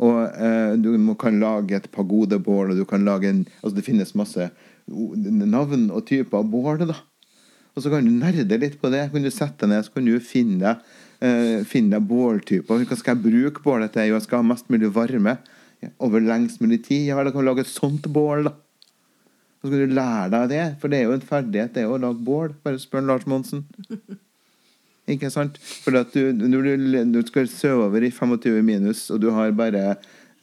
Og 0.00 0.16
eh, 0.32 0.74
du 0.80 0.90
kan 1.20 1.40
lage 1.42 1.76
et 1.76 1.90
pagodebål, 1.92 2.72
og 2.72 2.80
du 2.80 2.86
kan 2.88 3.04
lage 3.04 3.28
en 3.28 3.44
Altså 3.60 3.76
det 3.76 3.86
finnes 3.86 4.16
masse 4.16 4.50
navn 4.90 5.90
og 5.92 6.06
typer 6.08 6.40
av 6.40 6.48
bål, 6.50 6.86
da. 6.88 6.96
Og 7.76 7.84
så 7.84 7.92
kan 7.92 8.06
du 8.06 8.10
nerde 8.10 8.58
litt 8.58 8.80
på 8.80 8.90
det. 8.90 9.10
Kan 9.12 9.22
du 9.22 9.30
sette 9.30 9.66
deg 9.66 9.74
ned, 9.74 9.86
så 9.86 9.94
kan 9.94 10.08
du 10.08 10.16
finne 10.24 10.74
eh, 11.20 11.60
finne 11.68 12.00
båltyper. 12.00 12.82
Hva 12.82 12.98
skal 12.98 13.14
jeg 13.14 13.24
bruke 13.28 13.62
bålet 13.64 13.94
til? 13.94 14.08
Jo, 14.08 14.16
jeg 14.18 14.26
skal 14.26 14.42
ha 14.42 14.48
mest 14.50 14.72
mulig 14.72 14.90
varme 14.94 15.36
over 16.02 16.24
lengst 16.24 16.60
mulig 16.64 16.82
tid. 16.88 17.06
Ja 17.08 17.18
vel, 17.18 17.28
da 17.28 17.34
kan 17.34 17.44
du 17.44 17.50
lage 17.50 17.64
et 17.64 17.70
sånt 17.70 18.08
bål, 18.12 18.48
da. 18.48 18.56
Så 19.60 19.68
skal 19.68 19.84
du 19.84 19.94
lære 19.94 20.32
deg 20.32 20.50
det, 20.54 20.64
for 20.80 20.92
det 20.92 20.98
er 20.98 21.08
jo 21.08 21.14
en 21.18 21.28
ferdighet, 21.30 21.74
det 21.74 21.84
er 21.84 21.92
å 21.92 22.00
lage 22.00 22.24
bål. 22.24 22.54
Bare 22.64 22.80
spør 22.80 23.04
Lars 23.04 23.28
Monsen. 23.28 23.66
Ikke 25.08 25.30
sant? 25.32 25.56
For 25.84 25.96
at 26.00 26.12
du, 26.14 26.32
når 26.36 26.66
du, 26.68 26.96
du 27.14 27.20
skal 27.28 27.48
sove 27.50 27.88
over 27.88 28.04
i 28.04 28.10
25 28.12 28.60
minus, 28.66 29.06
og 29.10 29.22
du 29.22 29.30
har 29.34 29.52
bare 29.56 29.84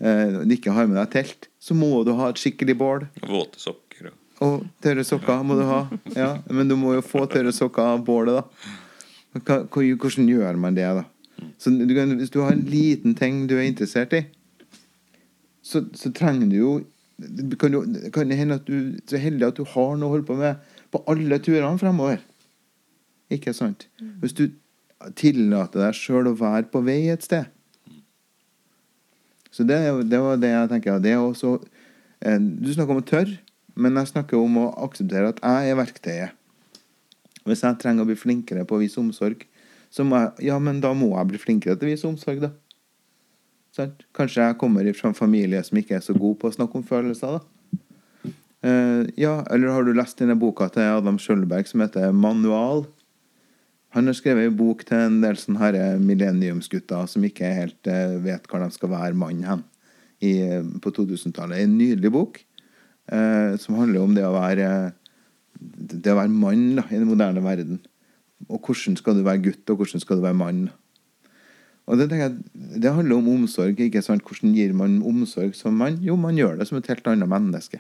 eh, 0.01 0.39
ikke 0.57 0.73
har 0.75 0.89
med 0.89 0.99
deg 0.99 1.11
telt, 1.13 1.49
så 1.59 1.77
må 1.77 2.03
du 2.07 2.13
ha 2.17 2.31
et 2.31 2.41
skikkelig 2.41 2.77
bål. 2.79 3.05
Våte 3.27 3.61
sokker 3.61 4.11
og 4.11 4.23
Og 4.45 4.65
tørre 4.83 5.05
sokker 5.07 5.45
må 5.45 5.55
du 5.57 5.63
ha. 5.65 5.79
Ja, 6.15 6.31
men 6.49 6.69
du 6.69 6.75
må 6.77 6.93
jo 6.97 7.05
få 7.05 7.25
tørre 7.29 7.53
sokker 7.55 7.95
av 7.95 8.03
bålet, 8.05 8.41
da. 8.41 8.73
Hva, 9.37 9.63
hvordan 9.69 10.27
gjør 10.29 10.59
man 10.61 10.77
det, 10.77 10.85
da? 10.99 11.05
Så 11.61 11.69
du 11.69 11.93
kan, 11.93 12.13
hvis 12.17 12.33
du 12.33 12.41
har 12.41 12.53
en 12.53 12.65
liten 12.65 13.15
ting 13.17 13.45
du 13.49 13.55
er 13.57 13.67
interessert 13.69 14.13
i, 14.17 14.23
så, 15.65 15.83
så 15.93 16.11
trenger 16.15 16.49
du 16.49 16.55
jo 16.57 16.71
det 17.17 17.57
kan 17.57 18.29
det 18.29 18.37
hende 18.37 18.59
at 18.59 18.67
du 18.67 18.73
er 18.77 18.97
så 19.09 19.17
heldig 19.17 19.47
at 19.47 19.57
du 19.57 19.65
har 19.65 19.95
noe 19.97 20.05
å 20.05 20.13
holde 20.13 20.27
på 20.27 20.35
med 20.37 20.59
på 20.93 21.01
alle 21.09 21.39
turene 21.43 21.79
fremover. 21.81 22.21
Ikke 23.33 23.53
sant? 23.53 23.87
Hvis 24.21 24.35
du 24.35 24.47
tillater 25.17 25.83
deg 25.85 25.97
sjøl 25.97 26.31
å 26.31 26.37
være 26.37 26.69
på 26.71 26.81
vei 26.85 27.07
et 27.11 27.25
sted. 27.25 27.49
Så 29.51 29.65
det, 29.65 29.77
det 30.09 30.19
var 30.21 30.39
det 30.41 30.51
jeg 30.51 30.71
tenker. 30.71 31.01
Det 31.01 31.13
er 31.15 31.21
også, 31.21 31.57
eh, 32.21 32.37
du 32.37 32.69
snakker 32.73 32.93
om 32.93 33.01
å 33.01 33.07
tørre, 33.07 33.39
men 33.77 33.97
jeg 33.97 34.11
snakker 34.13 34.39
om 34.39 34.59
å 34.61 34.67
akseptere 34.85 35.31
at 35.33 35.41
jeg 35.41 35.71
er 35.71 35.79
verktøyet. 35.79 36.35
Hvis 37.47 37.63
jeg 37.63 37.79
trenger 37.81 38.03
å 38.03 38.09
bli 38.09 38.17
flinkere 38.19 38.65
på 38.67 38.77
å 38.77 38.81
vise 38.81 38.99
omsorg, 38.99 39.45
så 39.93 40.03
må 40.03 40.19
jeg, 40.19 40.49
ja, 40.49 40.57
men 40.59 40.81
da 40.83 40.91
må 40.97 41.13
jeg 41.13 41.29
bli 41.31 41.39
flinkere 41.41 41.77
til 41.77 41.87
å 41.87 41.91
vise 41.93 42.09
omsorg, 42.09 42.41
da. 42.43 42.51
Sant? 43.77 44.03
Kanskje 44.17 44.43
jeg 44.43 44.57
kommer 44.59 44.89
fra 44.97 45.11
en 45.11 45.17
familie 45.17 45.61
som 45.63 45.77
ikke 45.79 45.95
er 45.99 46.03
så 46.03 46.15
god 46.17 46.39
på 46.41 46.49
å 46.49 46.57
snakke 46.57 46.79
om 46.79 46.85
følelser, 46.85 47.37
da. 47.37 47.43
Eh, 48.67 49.07
ja, 49.21 49.39
eller 49.53 49.71
har 49.71 49.85
du 49.85 49.93
lest 49.95 50.19
denne 50.19 50.35
boka 50.35 50.67
til 50.73 50.89
Adam 50.97 51.19
Skjølberg 51.21 51.69
som 51.69 51.85
heter 51.85 52.11
'Manual'? 52.11 52.87
Han 53.95 54.09
har 54.09 54.17
skrevet 54.17 54.49
en 54.49 54.57
bok 54.59 54.83
til 54.87 54.99
en 54.99 55.21
del 55.23 55.37
sånne 55.39 55.61
her 55.61 55.77
millenniumsgutter 56.01 57.07
som 57.09 57.23
ikke 57.23 57.53
helt 57.55 57.89
eh, 57.89 58.17
vet 58.23 58.47
hva 58.49 58.61
de 58.65 58.69
skal 58.75 58.91
være 58.91 59.17
mann 59.17 59.45
hen 59.47 59.63
i, 60.19 60.33
på 60.83 60.91
2000-tallet. 60.91 61.63
En 61.63 61.77
nydelig 61.79 62.11
bok 62.13 62.41
eh, 62.41 63.55
som 63.61 63.77
handler 63.79 64.03
om 64.03 64.15
det 64.17 64.25
å 64.27 64.35
være 64.35 64.71
det 65.57 66.11
å 66.11 66.19
være 66.19 66.33
mann 66.33 66.75
da, 66.77 66.83
i 66.91 66.99
den 66.99 67.09
moderne 67.09 67.41
verden. 67.41 67.79
Og 68.47 68.61
hvordan 68.61 68.97
skal 68.99 69.17
du 69.17 69.23
være 69.25 69.47
gutt, 69.47 69.63
og 69.71 69.81
hvordan 69.81 70.03
skal 70.03 70.19
du 70.19 70.25
være 70.27 70.37
mann? 70.37 70.67
Og 71.87 71.97
Det 71.97 72.11
jeg, 72.11 72.33
det 72.83 72.91
handler 72.93 73.15
om 73.15 73.29
omsorg. 73.31 73.79
ikke 73.79 74.03
sant? 74.03 74.23
Hvordan 74.27 74.53
gir 74.53 74.73
man 74.75 74.99
omsorg 75.01 75.55
som 75.55 75.73
mann? 75.73 76.01
Jo, 76.03 76.15
man 76.19 76.37
gjør 76.37 76.59
det 76.59 76.67
som 76.67 76.77
et 76.77 76.89
helt 76.91 77.07
annet 77.07 77.29
menneske. 77.31 77.79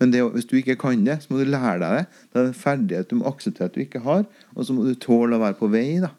Men 0.00 0.12
det, 0.12 0.22
hvis 0.34 0.48
du 0.48 0.56
ikke 0.58 0.76
kan 0.80 1.04
det, 1.06 1.20
så 1.22 1.32
må 1.32 1.40
du 1.40 1.48
lære 1.48 1.78
deg 1.80 1.94
det. 1.96 2.22
Det 2.32 2.40
er 2.40 2.48
en 2.50 2.56
ferdighet 2.56 3.10
du 3.10 3.18
må 3.20 3.28
akseptere 3.30 3.70
at 3.70 3.76
du 3.76 3.82
ikke 3.84 4.04
har, 4.04 4.26
og 4.54 4.66
så 4.68 4.76
må 4.76 4.84
du 4.84 4.94
tåle 5.00 5.38
å 5.38 5.42
være 5.42 5.56
på 5.60 5.70
vei. 5.72 5.98
da. 6.04 6.12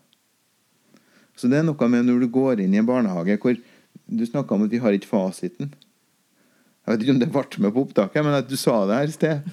Så 1.38 1.50
det 1.52 1.60
er 1.60 1.68
noe 1.68 1.90
med 1.92 2.08
når 2.08 2.24
du 2.26 2.32
går 2.34 2.64
inn 2.64 2.74
i 2.74 2.82
en 2.82 2.88
barnehage 2.88 3.38
hvor 3.44 3.60
du 4.08 4.24
snakka 4.26 4.56
om 4.56 4.66
at 4.66 4.74
vi 4.74 4.82
har 4.82 4.96
ikke 4.96 5.12
fasiten. 5.12 5.70
Jeg 6.88 6.94
vet 6.94 7.04
ikke 7.04 7.14
om 7.18 7.20
det 7.20 7.32
ble 7.34 7.64
med 7.66 7.74
på 7.76 7.82
opptaket, 7.84 8.24
men 8.24 8.38
at 8.38 8.48
du 8.48 8.56
sa 8.58 8.78
det 8.88 8.98
her 8.98 9.10
i 9.10 9.16
sted. 9.16 9.50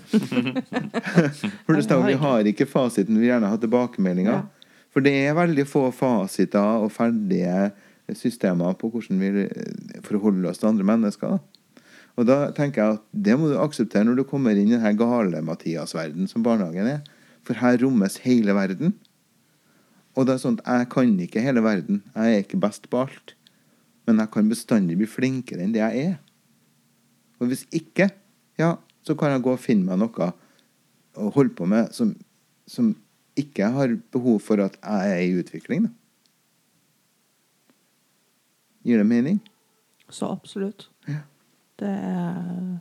For 1.66 1.74
det 1.74 1.82
står 1.82 2.04
vi 2.06 2.18
har 2.20 2.46
ikke 2.46 2.68
fasiten, 2.70 3.18
vi 3.18 3.26
vil 3.26 3.32
gjerne 3.32 3.50
ha 3.50 3.58
tilbakemeldinger. 3.58 4.36
Ja. 4.38 4.70
For 4.94 5.02
det 5.02 5.16
er 5.18 5.34
veldig 5.34 5.64
få 5.66 5.88
fasiter 5.90 6.84
og 6.84 6.92
ferdige 6.94 7.72
systemer 8.14 8.76
på 8.78 8.92
hvordan 8.92 9.18
vi 9.18 9.48
eh, 9.48 9.98
forholder 10.06 10.52
oss 10.52 10.62
til 10.62 10.70
andre 10.70 10.86
mennesker. 10.86 11.34
da. 11.34 11.53
Og 12.14 12.28
da 12.28 12.50
tenker 12.54 12.80
jeg 12.80 12.98
at 12.98 13.06
det 13.26 13.34
må 13.38 13.48
du 13.50 13.56
akseptere 13.58 14.06
når 14.06 14.20
du 14.20 14.26
kommer 14.28 14.54
inn 14.54 14.70
i 14.70 14.76
denne 14.76 14.94
gale 14.98 15.40
Mathias-verden 15.42 16.28
som 16.30 16.44
barnehagen 16.46 16.90
er. 16.90 17.00
For 17.44 17.58
her 17.58 17.80
rommes 17.82 18.20
hele 18.24 18.54
verden. 18.56 18.94
Og 20.14 20.28
det 20.28 20.36
er 20.36 20.44
sånn 20.44 20.60
at 20.62 20.84
jeg 20.84 20.90
kan 20.94 21.16
ikke 21.24 21.42
hele 21.42 21.64
verden. 21.64 22.04
Jeg 22.14 22.36
er 22.36 22.44
ikke 22.44 22.60
best 22.62 22.86
på 22.90 23.02
alt. 23.02 23.34
Men 24.06 24.20
jeg 24.22 24.30
kan 24.34 24.52
bestandig 24.52 24.98
bli 25.00 25.08
flinkere 25.10 25.64
enn 25.64 25.74
det 25.74 25.82
jeg 25.82 26.06
er. 26.12 26.14
Og 27.42 27.50
hvis 27.50 27.64
ikke, 27.74 28.08
ja, 28.60 28.76
så 29.04 29.16
kan 29.18 29.34
jeg 29.34 29.42
gå 29.44 29.56
og 29.56 29.60
finne 29.60 29.90
meg 29.90 30.00
noe 30.04 30.30
å 31.18 31.30
holde 31.34 31.54
på 31.58 31.66
med 31.68 31.90
som, 31.94 32.14
som 32.70 32.94
ikke 33.38 33.68
har 33.74 33.98
behov 34.14 34.38
for 34.44 34.62
at 34.62 34.78
jeg 34.78 35.14
er 35.16 35.22
i 35.24 35.36
utvikling. 35.42 35.88
Da. 35.88 35.92
Gir 38.84 39.00
det 39.00 39.08
mening? 39.08 39.40
Så 40.12 40.28
absolutt. 40.30 40.88
Ja. 41.80 41.84
Det 41.84 41.90
er 41.90 42.80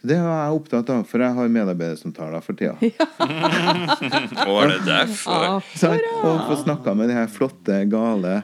Det 0.00 0.16
er 0.16 0.22
jeg 0.24 0.56
opptatt 0.56 0.88
av, 0.94 1.02
for 1.04 1.20
jeg 1.20 1.34
har 1.36 1.50
medarbeidersamtaler 1.52 2.40
for 2.40 2.56
tida. 2.56 2.72
Hva 2.80 4.46
var 4.48 4.70
det 4.72 4.78
derfor? 4.86 5.58
Og 6.24 6.38
få 6.48 6.56
snakka 6.62 6.94
med 6.96 7.10
de 7.12 7.18
her 7.18 7.28
flotte, 7.28 7.76
gale, 7.92 8.38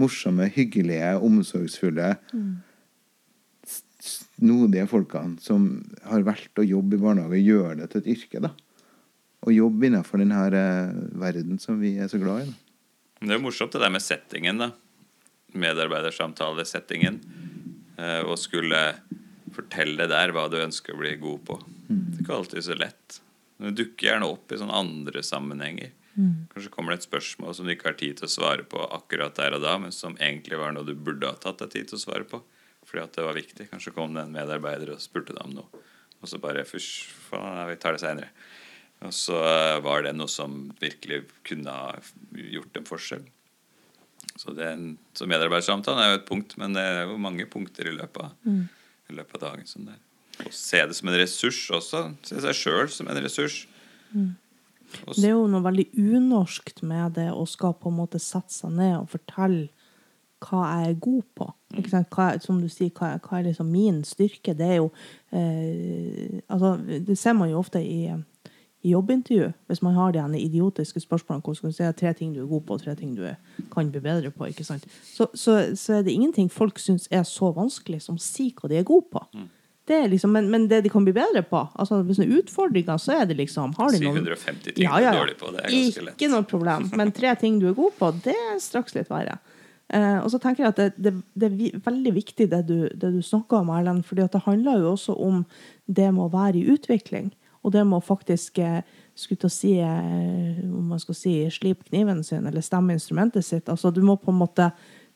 morsomme, 0.00 0.46
hyggelige, 0.54 1.10
omsorgsfulle, 1.20 2.14
snodige 4.04 4.86
folkene 4.88 5.36
som 5.44 5.68
har 6.08 6.24
valgt 6.24 6.60
å 6.60 6.64
jobbe 6.64 6.96
i 6.96 7.02
barnehage, 7.04 7.42
gjør 7.44 7.76
det 7.82 7.90
til 7.92 8.00
et 8.00 8.10
yrke. 8.16 8.40
da. 8.48 8.54
Og 9.44 9.52
jobbe 9.52 9.90
innenfor 9.90 10.22
denne 10.24 10.40
eh, 10.56 10.94
verden 11.20 11.60
som 11.60 11.76
vi 11.84 11.98
er 12.00 12.08
så 12.08 12.16
glad 12.22 12.46
i. 12.46 12.48
da. 12.48 12.56
Det 13.24 13.28
er 13.32 13.38
jo 13.38 13.44
morsomt 13.44 13.76
det 13.76 13.84
der 13.84 13.92
med 13.92 14.04
settingen, 14.04 14.56
da. 14.60 14.70
Medarbeidersamtalesettingen. 15.52 17.20
Eh, 17.20 17.53
og 17.96 18.34
skulle 18.40 18.78
fortelle 19.54 20.08
der 20.10 20.32
hva 20.34 20.48
du 20.50 20.56
ønsker 20.58 20.96
å 20.96 20.98
bli 20.98 21.12
god 21.20 21.44
på. 21.46 21.58
Det 21.86 22.16
er 22.16 22.22
ikke 22.24 22.38
alltid 22.40 22.66
så 22.66 22.74
lett. 22.78 23.20
Men 23.56 23.70
det 23.70 23.84
dukker 23.84 24.08
gjerne 24.08 24.30
opp 24.32 24.50
i 24.50 24.58
sånne 24.58 24.80
andre 24.80 25.22
sammenhenger. 25.22 25.92
Kanskje 26.52 26.70
kommer 26.70 26.94
det 26.94 27.02
et 27.02 27.08
spørsmål 27.08 27.54
som 27.56 27.66
du 27.66 27.72
ikke 27.74 27.90
har 27.90 27.98
tid 27.98 28.18
til 28.18 28.28
å 28.28 28.34
svare 28.34 28.66
på 28.70 28.82
akkurat 28.94 29.34
der 29.38 29.56
og 29.56 29.64
da, 29.64 29.76
men 29.82 29.94
som 29.94 30.14
egentlig 30.22 30.58
var 30.60 30.74
noe 30.74 30.86
du 30.86 30.94
burde 30.94 31.30
ha 31.30 31.38
tatt 31.38 31.62
deg 31.64 31.72
tid 31.72 31.90
til 31.90 31.98
å 31.98 32.04
svare 32.04 32.26
på. 32.30 32.42
Fordi 32.86 33.02
at 33.02 33.16
det 33.16 33.24
var 33.26 33.38
viktig. 33.38 33.68
Kanskje 33.70 33.94
kom 33.96 34.14
det 34.14 34.22
en 34.22 34.34
medarbeider 34.34 34.92
og 34.94 35.02
spurte 35.02 35.34
deg 35.34 35.42
om 35.46 35.56
noe. 35.58 35.84
Og 36.20 36.30
så 36.30 36.38
bare 36.40 36.66
Fysj, 36.68 37.08
faen, 37.28 37.64
vi 37.70 37.78
tar 37.80 37.96
det 37.96 38.04
seinere. 38.04 38.30
Og 39.04 39.12
så 39.12 39.36
eh, 39.36 39.78
var 39.84 40.04
det 40.06 40.14
noe 40.16 40.30
som 40.30 40.68
virkelig 40.80 41.24
kunne 41.44 41.72
ha 41.74 41.96
gjort 42.54 42.78
en 42.78 42.86
forskjell. 42.88 43.24
Så, 44.38 44.54
det, 44.56 44.68
så 45.14 45.28
medarbeidersamtalen 45.30 46.02
er 46.02 46.08
jo 46.10 46.18
et 46.18 46.26
punkt, 46.28 46.56
men 46.58 46.74
det 46.74 46.82
er 46.82 47.04
jo 47.06 47.20
mange 47.22 47.46
punkter 47.50 47.86
i 47.86 47.94
løpet 47.94 48.24
av, 48.24 48.32
i 48.50 49.14
løpet 49.14 49.38
av 49.38 49.44
dagen. 49.52 49.68
Sånn 49.70 49.86
der. 49.92 50.00
Å 50.42 50.50
se 50.50 50.80
det 50.82 50.96
som 50.98 51.10
en 51.10 51.18
ressurs 51.20 51.60
også. 51.76 52.00
Se 52.26 52.40
seg 52.42 52.58
sjøl 52.58 52.90
som 52.90 53.10
en 53.10 53.20
ressurs. 53.22 53.60
Mm. 54.10 54.32
Det 55.14 55.26
er 55.26 55.34
jo 55.34 55.46
noe 55.50 55.62
veldig 55.64 55.86
unorskt 55.98 56.82
med 56.86 57.16
det 57.18 57.30
å 57.34 57.46
skal 57.50 57.74
på 57.78 57.90
en 57.90 57.98
måte 57.98 58.20
sette 58.22 58.54
seg 58.54 58.74
ned 58.74 58.98
og 59.00 59.10
fortelle 59.14 59.68
hva 60.44 60.64
jeg 60.68 60.90
er 60.90 61.00
god 61.06 61.24
på. 61.38 61.48
Sant? 61.88 62.10
Hva, 62.12 62.26
som 62.42 62.60
du 62.60 62.68
sier, 62.68 62.92
hva, 62.94 63.14
hva 63.22 63.38
er 63.38 63.48
liksom 63.48 63.70
min 63.72 64.02
styrke? 64.06 64.54
Det 64.56 64.66
er 64.66 64.78
jo 64.82 64.90
eh, 65.32 66.42
Altså, 66.52 66.76
det 67.06 67.16
ser 67.18 67.36
man 67.38 67.50
jo 67.50 67.62
ofte 67.62 67.80
i 67.80 68.10
jobbintervju. 68.84 69.50
Hvis 69.66 69.82
man 69.82 69.94
har 69.94 70.12
de 70.12 70.40
idiotiske 70.40 71.00
spørsmålene 71.00 71.44
hvor 71.44 71.56
skal 71.56 71.72
du 71.72 71.76
si 71.76 71.90
tre 71.98 72.12
ting 72.12 72.34
du 72.34 72.42
er 72.42 72.48
god 72.50 72.64
på, 72.66 72.76
og 72.76 72.84
tre 72.84 72.94
ting 72.98 73.16
du 73.16 73.24
er, 73.24 73.36
kan 73.72 73.90
bli 73.90 74.00
bedre 74.00 74.30
på. 74.30 74.46
ikke 74.46 74.64
sant? 74.64 74.86
Så, 75.02 75.26
så, 75.34 75.74
så 75.76 75.98
er 75.98 76.02
det 76.02 76.12
ingenting 76.12 76.50
folk 76.52 76.78
syns 76.78 77.08
er 77.10 77.24
så 77.28 77.52
vanskelig 77.54 78.02
som 78.04 78.20
å 78.20 78.22
si 78.22 78.52
hva 78.56 78.70
de 78.70 78.80
er 78.80 78.88
gode 78.88 79.08
på. 79.12 79.24
Det 79.84 79.96
er 80.00 80.06
liksom, 80.08 80.32
men, 80.32 80.46
men 80.50 80.68
det 80.68 80.80
de 80.84 80.88
kan 80.88 81.04
bli 81.04 81.12
bedre 81.12 81.42
på 81.44 81.58
altså 81.60 81.98
Hvis 82.08 82.16
det 82.16 82.24
er 82.24 82.38
utfordringer, 82.38 82.96
så 82.96 83.18
er 83.18 83.26
det 83.28 83.36
liksom 83.36 83.74
har 83.76 83.92
de 83.92 84.00
noen, 84.00 84.22
150 84.22 84.78
ting 84.78 84.88
du 84.88 84.94
er 84.96 85.18
dårlig 85.18 85.36
på, 85.36 85.50
det 85.52 85.60
er 85.60 85.74
ganske 85.74 86.06
lett. 86.06 86.16
Ikke 86.16 86.30
noe 86.32 86.46
problem. 86.48 86.88
Men 86.96 87.12
tre 87.12 87.34
ting 87.40 87.58
du 87.60 87.68
er 87.68 87.76
god 87.76 87.92
på, 87.98 88.08
det 88.24 88.32
er 88.32 88.56
straks 88.64 88.96
litt 88.96 89.12
verre. 89.12 89.36
Eh, 89.92 90.18
og 90.22 90.30
så 90.32 90.40
tenker 90.40 90.64
jeg 90.64 90.72
at 90.72 90.80
det, 90.80 90.88
det, 90.96 91.12
det 91.36 91.50
er 91.50 91.84
veldig 91.84 92.12
viktig 92.16 92.48
det 92.50 92.62
du, 92.70 92.78
det 92.88 93.12
du 93.12 93.20
snakker 93.22 93.60
om, 93.60 93.72
Erlend. 93.76 94.06
fordi 94.08 94.24
det 94.32 94.44
handler 94.46 94.80
jo 94.80 94.94
også 94.94 95.16
om 95.20 95.42
det 95.84 96.08
med 96.16 96.24
å 96.24 96.32
være 96.32 96.62
i 96.62 96.68
utvikling. 96.72 97.34
Og 97.64 97.72
det 97.72 97.84
med 97.88 97.98
å 97.98 98.04
faktisk 98.04 98.60
eh, 98.62 98.82
skulle 99.16 99.50
si, 99.52 99.78
eh, 99.80 100.60
om 100.68 100.92
man 100.92 101.00
skal 101.00 101.16
si 101.16 101.36
slipe 101.52 101.88
kniven 101.88 102.22
sin 102.26 102.46
eller 102.46 102.64
stemme 102.64 102.96
instrumentet 102.96 103.46
sitt. 103.46 103.70
Altså, 103.72 103.90
du 103.90 104.02
må 104.04 104.18
på 104.20 104.34
en 104.34 104.42
måte 104.42 104.70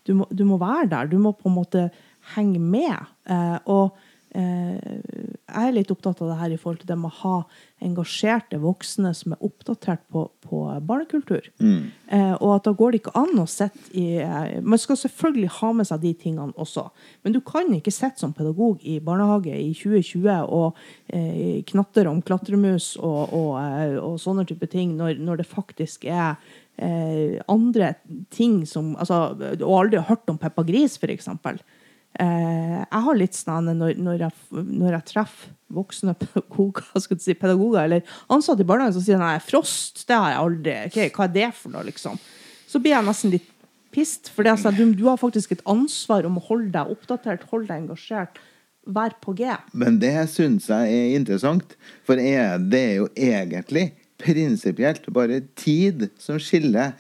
du 0.09 0.15
må, 0.17 0.29
du 0.33 0.45
må 0.49 0.57
være 0.61 0.89
der. 0.89 1.11
Du 1.11 1.19
må 1.21 1.35
på 1.37 1.51
en 1.51 1.59
måte 1.59 1.89
henge 2.35 2.61
med. 2.63 3.11
Eh, 3.29 3.59
og 3.69 3.93
eh, 3.93 4.08
jeg 4.29 5.69
er 5.69 5.73
litt 5.73 5.91
opptatt 5.91 6.21
av 6.21 6.29
det 6.29 6.39
her 6.41 6.53
i 6.53 6.59
forhold 6.61 6.83
til 6.83 6.91
det 6.91 6.97
med 7.01 7.09
å 7.09 7.19
ha 7.23 7.37
engasjerte 7.85 8.59
voksne 8.61 9.13
som 9.15 9.35
er 9.35 9.45
oppdatert 9.45 10.03
på, 10.13 10.25
på 10.45 10.61
barnekultur. 10.87 11.47
Eh, 12.11 12.35
og 12.35 12.55
at 12.57 12.67
da 12.67 12.75
går 12.77 12.93
det 12.93 13.01
ikke 13.03 13.15
an 13.19 13.39
å 13.39 13.47
sitte 13.51 13.93
i 13.97 14.19
eh, 14.25 14.59
Man 14.65 14.81
skal 14.81 14.99
selvfølgelig 14.99 15.53
ha 15.61 15.73
med 15.79 15.89
seg 15.89 16.03
de 16.03 16.13
tingene 16.19 16.57
også, 16.59 16.89
men 17.23 17.37
du 17.37 17.41
kan 17.45 17.71
ikke 17.75 17.95
sitte 17.95 18.23
som 18.23 18.35
pedagog 18.37 18.83
i 18.83 18.99
barnehage 19.05 19.55
i 19.55 19.71
2020 19.77 20.51
og 20.59 20.79
eh, 21.07 21.65
knatter 21.69 22.11
om 22.11 22.23
klatremus 22.23 22.97
og, 22.99 23.35
og, 23.37 23.53
eh, 23.63 23.99
og 24.03 24.19
sånne 24.23 24.47
type 24.49 24.71
ting, 24.73 24.97
når, 24.99 25.21
når 25.23 25.43
det 25.43 25.51
faktisk 25.51 26.09
er 26.11 26.35
eh, 26.77 27.39
andre 27.49 27.95
ting 28.35 28.65
som 28.67 28.95
altså, 28.99 29.37
Og 29.61 29.75
aldri 29.83 30.01
har 30.01 30.11
hørt 30.11 30.31
om 30.31 30.39
Peppa 30.41 30.67
Gris, 30.67 30.99
for 30.99 31.11
eksempel. 31.15 31.63
Eh, 32.19 32.79
jeg 32.83 33.05
har 33.05 33.19
litt 33.19 33.37
sånn 33.37 33.69
når, 33.79 33.99
når, 34.03 34.25
jeg, 34.25 34.63
når 34.67 34.97
jeg 34.97 35.07
treffer 35.13 35.53
voksne 35.71 36.15
pedagoger, 36.19 36.89
si, 37.23 37.37
pedagoger 37.39 37.85
eller 37.85 38.17
ansatte 38.33 38.65
i 38.65 38.69
barnehagen 38.69 38.97
som 38.97 39.05
sier 39.05 39.21
nei, 39.21 39.37
frost, 39.45 40.03
det 40.09 40.17
har 40.17 40.33
jeg 40.33 40.43
aldri 40.43 40.75
okay, 40.89 41.13
Hva 41.15 41.29
er 41.29 41.35
det 41.37 41.53
for 41.55 41.75
noe, 41.75 41.85
liksom? 41.87 42.19
Så 42.69 42.81
blir 42.83 42.97
jeg 42.97 43.07
nesten 43.07 43.33
litt 43.37 43.47
pissed. 43.95 44.33
For 44.35 44.49
sånn, 44.61 44.77
du, 44.77 44.97
du 44.99 45.07
har 45.09 45.21
faktisk 45.21 45.55
et 45.55 45.65
ansvar 45.69 46.27
om 46.29 46.41
å 46.41 46.45
holde 46.49 46.73
deg 46.75 46.91
oppdatert, 46.95 47.47
holde 47.53 47.71
deg 47.71 47.85
engasjert, 47.85 48.41
være 48.89 49.21
på 49.23 49.37
G. 49.39 49.53
Men 49.77 50.01
det 50.03 50.13
syns 50.33 50.69
jeg 50.73 50.99
er 50.99 51.15
interessant, 51.17 51.77
for 52.09 52.21
er, 52.21 52.59
det 52.59 52.83
er 52.83 52.95
jo 53.03 53.09
egentlig 53.15 53.91
prinsipielt 54.19 55.07
bare 55.15 55.43
tid 55.59 56.09
som 56.19 56.41
skiller 56.43 56.97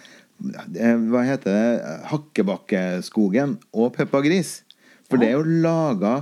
eh, 0.78 0.96
hva 1.10 1.24
heter 1.26 1.50
det, 1.50 1.92
Hakkebakkeskogen 2.12 3.58
og 3.74 3.94
Peppa 3.96 4.22
Gris. 4.24 4.60
For 5.08 5.20
det 5.20 5.30
er 5.30 5.38
jo 5.38 5.62
laga 5.64 6.14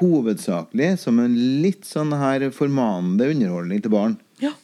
hovedsakelig 0.00 0.94
som 1.04 1.20
en 1.22 1.36
litt 1.62 1.84
sånn 1.86 2.14
her 2.18 2.48
formanende 2.54 3.28
underholdning 3.34 3.84
til 3.84 3.92
barn. 3.94 4.16
Ja. 4.42 4.54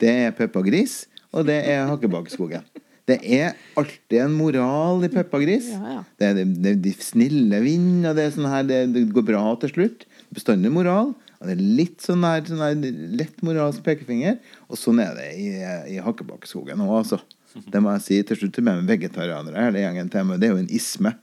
Det 0.00 0.10
er 0.26 0.34
Peppa 0.36 0.62
Gris, 0.66 1.04
og 1.32 1.46
det 1.48 1.60
er 1.70 1.86
Hakkebakkeskogen. 1.90 2.64
Det 3.06 3.20
er 3.22 3.54
alltid 3.78 4.18
en 4.18 4.34
moral 4.34 5.04
i 5.06 5.10
Peppa 5.12 5.38
Gris. 5.38 5.68
Ja, 5.70 5.98
ja. 5.98 6.00
Det 6.18 6.30
er 6.32 6.40
de, 6.40 6.72
de, 6.82 6.94
snille 6.98 7.60
vinner, 7.62 8.10
og 8.10 8.18
det 8.18 8.32
sånn 8.34 8.48
her 8.50 8.66
det, 8.66 8.80
det 8.96 9.04
går 9.14 9.28
bra 9.28 9.44
til 9.62 9.70
slutt. 9.76 10.06
Bestandig 10.34 10.72
moral. 10.74 11.12
Og 11.36 11.46
det 11.46 11.54
er 11.54 11.62
litt 11.78 12.02
sånn 12.02 12.24
her, 12.26 12.42
sånn 12.48 12.64
her 12.64 12.74
lett 13.20 13.44
moralsk 13.46 13.84
pekefinger. 13.86 14.40
Og 14.66 14.80
sånn 14.80 14.98
er 15.04 15.14
det 15.20 15.28
i, 15.38 15.46
i 15.94 16.00
Hakkebakkeskogen 16.02 16.82
òg, 16.82 16.96
altså. 17.04 17.20
Det 17.56 17.80
må 17.80 17.94
jeg 17.94 18.04
si 18.04 18.18
til 18.26 18.36
slutt 18.40 18.56
til 18.58 18.66
meg 18.66 18.82
vegetarianere 18.88 19.68
hele 19.68 19.84
gjengen 19.84 20.10
til 20.12 20.26
meg. 20.28 20.42
Det 20.42 20.48
er 20.48 20.56
jo 20.56 20.64
en 20.64 20.74
isme. 20.76 21.14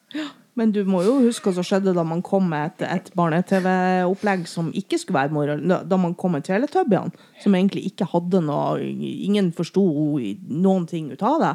Men 0.59 0.73
du 0.73 0.83
må 0.85 1.01
jo 1.05 1.17
huske 1.23 1.49
hva 1.49 1.55
som 1.57 1.65
skjedde 1.65 1.95
da 1.97 2.03
man 2.05 2.21
kom 2.25 2.45
med 2.51 2.73
et, 2.75 2.85
et 2.85 3.13
barne-TV-opplegg 3.17 4.45
som 4.49 4.69
ikke 4.77 4.99
skulle 5.01 5.23
være 5.23 5.33
moral. 5.33 5.63
Da 5.69 5.81
da 5.93 5.97
man 5.99 6.13
kom 6.17 6.35
med 6.37 6.45
Teletubbyene, 6.45 7.13
som 7.41 7.55
egentlig 7.57 7.87
ikke 7.89 8.09
hadde 8.13 8.43
noe 8.45 8.81
Ingen 8.83 9.51
forsto 9.55 9.83
noen 10.49 10.85
ting 10.89 11.09
ut 11.13 11.23
av 11.25 11.39
det. 11.41 11.53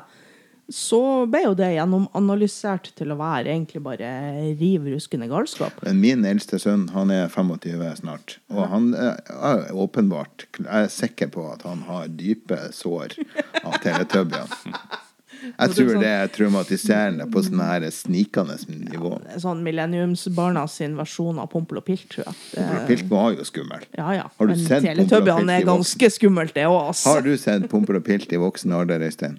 Så 0.68 1.00
ble 1.32 1.46
jo 1.46 1.54
det 1.56 1.70
gjennomanalysert 1.72 2.90
til 2.98 3.14
å 3.14 3.16
være 3.16 3.54
egentlig 3.54 3.80
bare 3.86 4.10
riv 4.58 4.84
ruskende 4.92 5.30
galskap. 5.30 5.78
Men 5.86 6.02
min 6.02 6.26
eldste 6.28 6.60
sønn 6.60 6.90
han 6.92 7.12
er 7.14 7.30
25 7.32 7.86
snart. 8.02 8.36
Og 8.52 8.66
han 8.68 8.90
eh, 8.92 9.16
er 9.32 9.72
åpenbart 9.72 10.44
Jeg 10.58 10.68
er 10.68 10.92
sikker 10.92 11.32
på 11.32 11.46
at 11.54 11.64
han 11.64 11.86
har 11.88 12.12
dype 12.12 12.60
sår 12.76 13.16
av 13.62 13.80
Teletubbyene. 13.80 14.74
Jeg 15.42 15.70
tror 15.76 16.00
det 16.02 16.08
er 16.10 16.30
traumatiserende 16.34 17.26
på 17.30 17.42
sånn 17.46 17.60
her 17.62 17.84
snikende 17.94 18.56
nivå. 18.68 19.12
Er 19.30 19.38
Sånn 19.42 19.62
millenniumsbarna 19.66 20.64
sin 20.70 20.96
versjon 20.98 21.38
av 21.38 21.50
Pompel 21.52 21.78
og 21.80 21.84
Pilt, 21.86 22.08
tror 22.12 22.26
jeg. 22.26 22.34
Det, 22.56 22.80
Pilt 22.90 23.08
var 23.10 23.32
jo 23.36 23.44
skummel. 23.46 23.84
ja, 23.96 24.08
ja. 24.18 24.24
Har 24.38 24.46
du 24.50 24.54
Men 24.54 24.64
sett 24.64 24.82
Pompel 24.82 24.90
og 25.04 25.10
Teletubbyene 25.12 25.58
er 25.60 25.66
ganske 25.68 26.10
skummelt, 26.16 26.54
det 26.54 26.66
òg, 26.66 26.80
ass. 26.90 27.04
Har 27.06 27.22
du 27.22 27.36
sett 27.38 27.68
Pompel 27.70 27.96
og 28.00 28.04
Pilt 28.04 28.32
i 28.32 28.40
voksen 28.40 28.72
alder, 28.74 29.00
Øystein? 29.06 29.38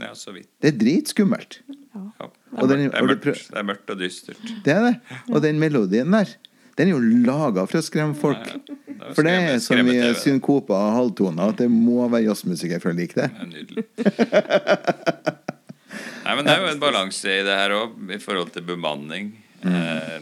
Ja, 0.00 0.12
så 0.14 0.32
vidt. 0.34 0.48
Det 0.60 0.74
er 0.74 0.78
dritskummelt. 0.78 1.60
Ja. 1.94 2.28
Det, 2.60 2.68
den- 2.68 2.90
er 2.90 3.00
og 3.00 3.08
mørkt, 3.08 3.24
det 3.50 3.56
er 3.58 3.64
mørkt 3.64 3.90
og 3.90 3.98
dystert. 3.98 4.40
Det 4.64 4.72
er 4.74 4.82
det. 4.90 4.94
Og 5.32 5.40
den 5.42 5.58
melodien 5.62 6.10
der, 6.12 6.28
den 6.80 6.88
er 6.88 6.96
jo 6.96 7.24
laga 7.26 7.66
for 7.68 7.80
å 7.80 7.84
skremme 7.84 8.16
folk. 8.16 8.40
er 8.40 9.12
For 9.12 9.26
det 9.26 9.34
er 9.36 9.58
så 9.60 9.76
mye 9.76 9.84
synkope 9.84 10.08
av 10.08 10.18
synkoper 10.22 10.76
og 10.78 10.96
halvtoner 10.96 11.52
at 11.52 11.60
det 11.60 11.68
må 11.72 12.06
være 12.06 12.24
jazzmusiker 12.30 12.80
for 12.80 12.94
å 12.94 12.96
like 12.96 13.18
det. 13.18 13.28
Det 13.36 13.48
nydelig. 13.50 13.84
Nei, 16.24 16.34
men 16.38 16.46
det 16.46 16.52
er 16.54 16.60
jo 16.62 16.70
en 16.70 16.82
balanse 16.82 17.32
i 17.32 17.44
det 17.44 17.56
her 17.58 17.74
òg, 17.74 17.96
i 18.14 18.20
forhold 18.22 18.52
til 18.54 18.64
bemanning. 18.64 19.32
Eh, 19.66 20.20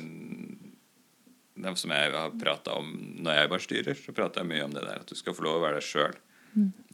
det 1.59 1.75
som 1.79 1.92
jeg 1.94 2.12
har 2.14 2.35
prata 2.40 2.79
om 2.79 2.90
når 3.23 3.40
jeg 3.40 3.51
var 3.53 3.64
styrer, 3.64 3.99
så 3.99 4.14
prata 4.16 4.42
jeg 4.42 4.51
mye 4.51 4.66
om 4.66 4.75
det 4.75 4.87
der 4.87 5.03
at 5.03 5.11
du 5.11 5.18
skal 5.18 5.37
få 5.37 5.47
lov 5.47 5.59
å 5.59 5.64
være 5.66 5.83
deg 5.83 5.88
sjøl 5.88 6.16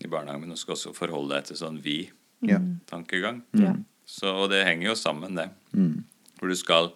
i 0.04 0.10
barnehagen, 0.10 0.42
men 0.44 0.52
du 0.52 0.60
skal 0.60 0.76
også 0.76 0.92
forholde 0.96 1.36
deg 1.36 1.48
til 1.48 1.60
sånn 1.60 1.78
vi-tankegang. 1.84 3.40
Mm. 3.56 3.84
Så, 4.04 4.28
og 4.28 4.50
det 4.52 4.64
henger 4.66 4.90
jo 4.90 4.96
sammen, 4.98 5.38
det. 5.38 5.48
For 6.40 6.50
du 6.52 6.58
skal, 6.58 6.90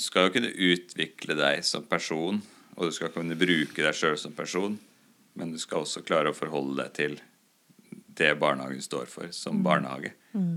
du 0.00 0.04
skal 0.06 0.28
jo 0.28 0.32
kunne 0.38 0.54
utvikle 0.56 1.34
deg 1.36 1.64
som 1.66 1.84
person, 1.84 2.38
og 2.78 2.88
du 2.88 2.94
skal 2.96 3.10
kunne 3.12 3.36
bruke 3.36 3.84
deg 3.84 3.96
sjøl 3.96 4.16
som 4.16 4.32
person, 4.32 4.78
men 5.36 5.52
du 5.52 5.58
skal 5.60 5.84
også 5.84 6.00
klare 6.08 6.32
å 6.32 6.36
forholde 6.36 6.78
deg 6.80 6.94
til 6.96 7.18
det 8.16 8.30
barnehagen 8.40 8.80
står 8.80 9.10
for, 9.12 9.28
som 9.36 9.60
barnehage. 9.64 10.14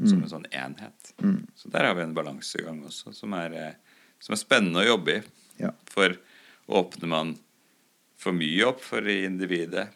Som 0.07 0.21
en 0.23 0.31
sånn 0.31 0.47
enhet. 0.55 1.11
Så 1.59 1.71
der 1.73 1.89
har 1.89 1.97
vi 1.97 2.05
en 2.05 2.15
balansegang 2.15 2.79
også, 2.87 3.11
som 3.15 3.35
er, 3.35 3.53
eh, 3.57 3.99
som 4.23 4.35
er 4.35 4.39
spennende 4.39 4.79
å 4.79 4.87
jobbe 4.93 5.17
i. 5.17 5.21
Ja. 5.59 5.73
For 5.91 6.15
åpner 6.67 7.11
man 7.11 7.35
for 8.19 8.35
mye 8.35 8.63
opp 8.69 8.79
for 8.83 9.03
individet, 9.11 9.89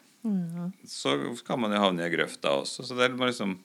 så 0.84 1.16
kan 1.46 1.60
man 1.60 1.72
jo 1.72 1.80
havne 1.80 2.04
i 2.04 2.12
grøfta 2.12 2.52
også. 2.52 2.84
Så 2.84 2.96
det 2.98 3.08
er 3.08 3.16
liksom 3.16 3.56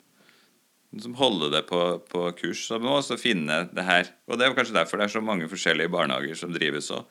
liksom 0.93 1.15
holder 1.17 1.51
det 1.53 1.61
på, 1.69 1.81
på 2.09 2.25
kurs. 2.37 2.67
Så 2.67 2.77
vi 2.79 2.87
må 2.87 2.97
også 2.99 3.17
finne 3.19 3.63
det 3.73 3.85
her. 3.87 4.11
Og 4.29 4.39
det 4.39 4.47
er 4.47 4.57
kanskje 4.57 4.77
derfor 4.77 5.01
det 5.01 5.07
er 5.07 5.15
så 5.15 5.23
mange 5.25 5.49
forskjellige 5.51 5.91
barnehager 5.93 6.37
som 6.39 6.53
drives 6.53 6.91
òg. 6.93 7.09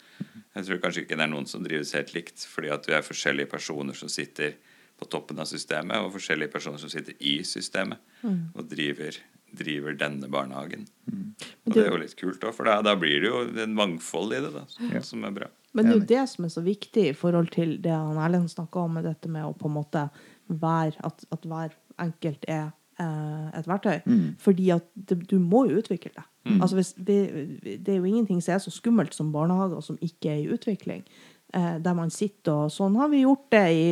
Jeg 0.52 0.68
tror 0.68 0.82
kanskje 0.82 1.04
ikke 1.04 1.16
det 1.16 1.24
er 1.26 1.32
noen 1.32 1.48
som 1.48 1.64
drives 1.64 1.94
helt 1.96 2.12
likt, 2.14 2.44
fordi 2.48 2.70
at 2.74 2.86
vi 2.88 2.94
er 2.96 3.06
forskjellige 3.06 3.50
personer 3.50 3.96
som 3.96 4.10
sitter 4.12 4.58
på 5.00 5.08
toppen 5.10 5.40
av 5.42 5.48
systemet, 5.50 5.98
og 5.98 6.12
forskjellige 6.14 6.52
personer 6.52 6.78
som 6.78 6.90
sitter 6.92 7.16
i 7.18 7.40
systemet 7.48 7.98
og 8.28 8.68
driver, 8.70 9.16
driver 9.56 9.96
denne 9.98 10.28
barnehagen. 10.30 10.84
Og 11.64 11.72
det 11.74 11.86
er 11.86 11.88
jo 11.90 12.02
litt 12.04 12.14
kult 12.20 12.44
òg, 12.44 12.54
for 12.54 12.68
da, 12.68 12.76
da 12.84 12.94
blir 13.00 13.24
det 13.24 13.32
jo 13.32 13.40
en 13.64 13.74
mangfold 13.74 14.36
i 14.36 14.42
det, 14.44 14.52
da, 14.54 14.62
som, 14.70 14.92
som 15.08 15.26
er 15.26 15.34
bra. 15.40 15.48
Men 15.72 15.88
det 15.88 15.94
er 15.94 15.98
jo 15.98 16.10
det 16.12 16.22
som 16.30 16.46
er 16.46 16.52
så 16.52 16.62
viktig 16.62 17.08
i 17.08 17.16
forhold 17.16 17.50
til 17.54 17.78
det 17.82 17.96
han 17.96 18.20
Erlend 18.20 18.52
snakka 18.52 18.84
om, 18.84 19.00
med 19.00 19.08
dette 19.08 19.32
med 19.32 19.48
å 19.48 19.56
på 19.56 19.70
en 19.70 19.78
måte 19.80 20.06
være 20.52 21.00
At, 21.06 21.24
at 21.32 21.46
hver 21.48 21.72
enkelt 22.02 22.44
er 22.50 22.74
et 23.00 23.68
verktøy. 23.68 24.00
Fordi 24.38 24.70
at 24.70 24.84
det, 24.94 25.30
du 25.30 25.38
må 25.38 25.64
jo 25.70 25.78
utvikle 25.80 26.10
det. 26.14 26.24
Altså 26.60 26.76
hvis 26.76 26.94
vi, 26.98 27.14
det 27.78 27.88
er 27.88 28.00
jo 28.00 28.04
ingenting 28.04 28.42
som 28.42 28.54
er 28.54 28.58
så 28.58 28.70
skummelt 28.70 29.14
som 29.14 29.32
barnehager 29.32 29.80
som 29.80 29.98
ikke 30.02 30.30
er 30.30 30.40
i 30.42 30.48
utvikling. 30.50 31.04
Eh, 31.54 31.76
der 31.84 31.92
man 31.92 32.08
sitter 32.08 32.64
og 32.64 32.70
Sånn 32.72 32.94
har 32.96 33.10
vi 33.12 33.26
gjort 33.26 33.50
det 33.52 33.66
i 33.76 33.88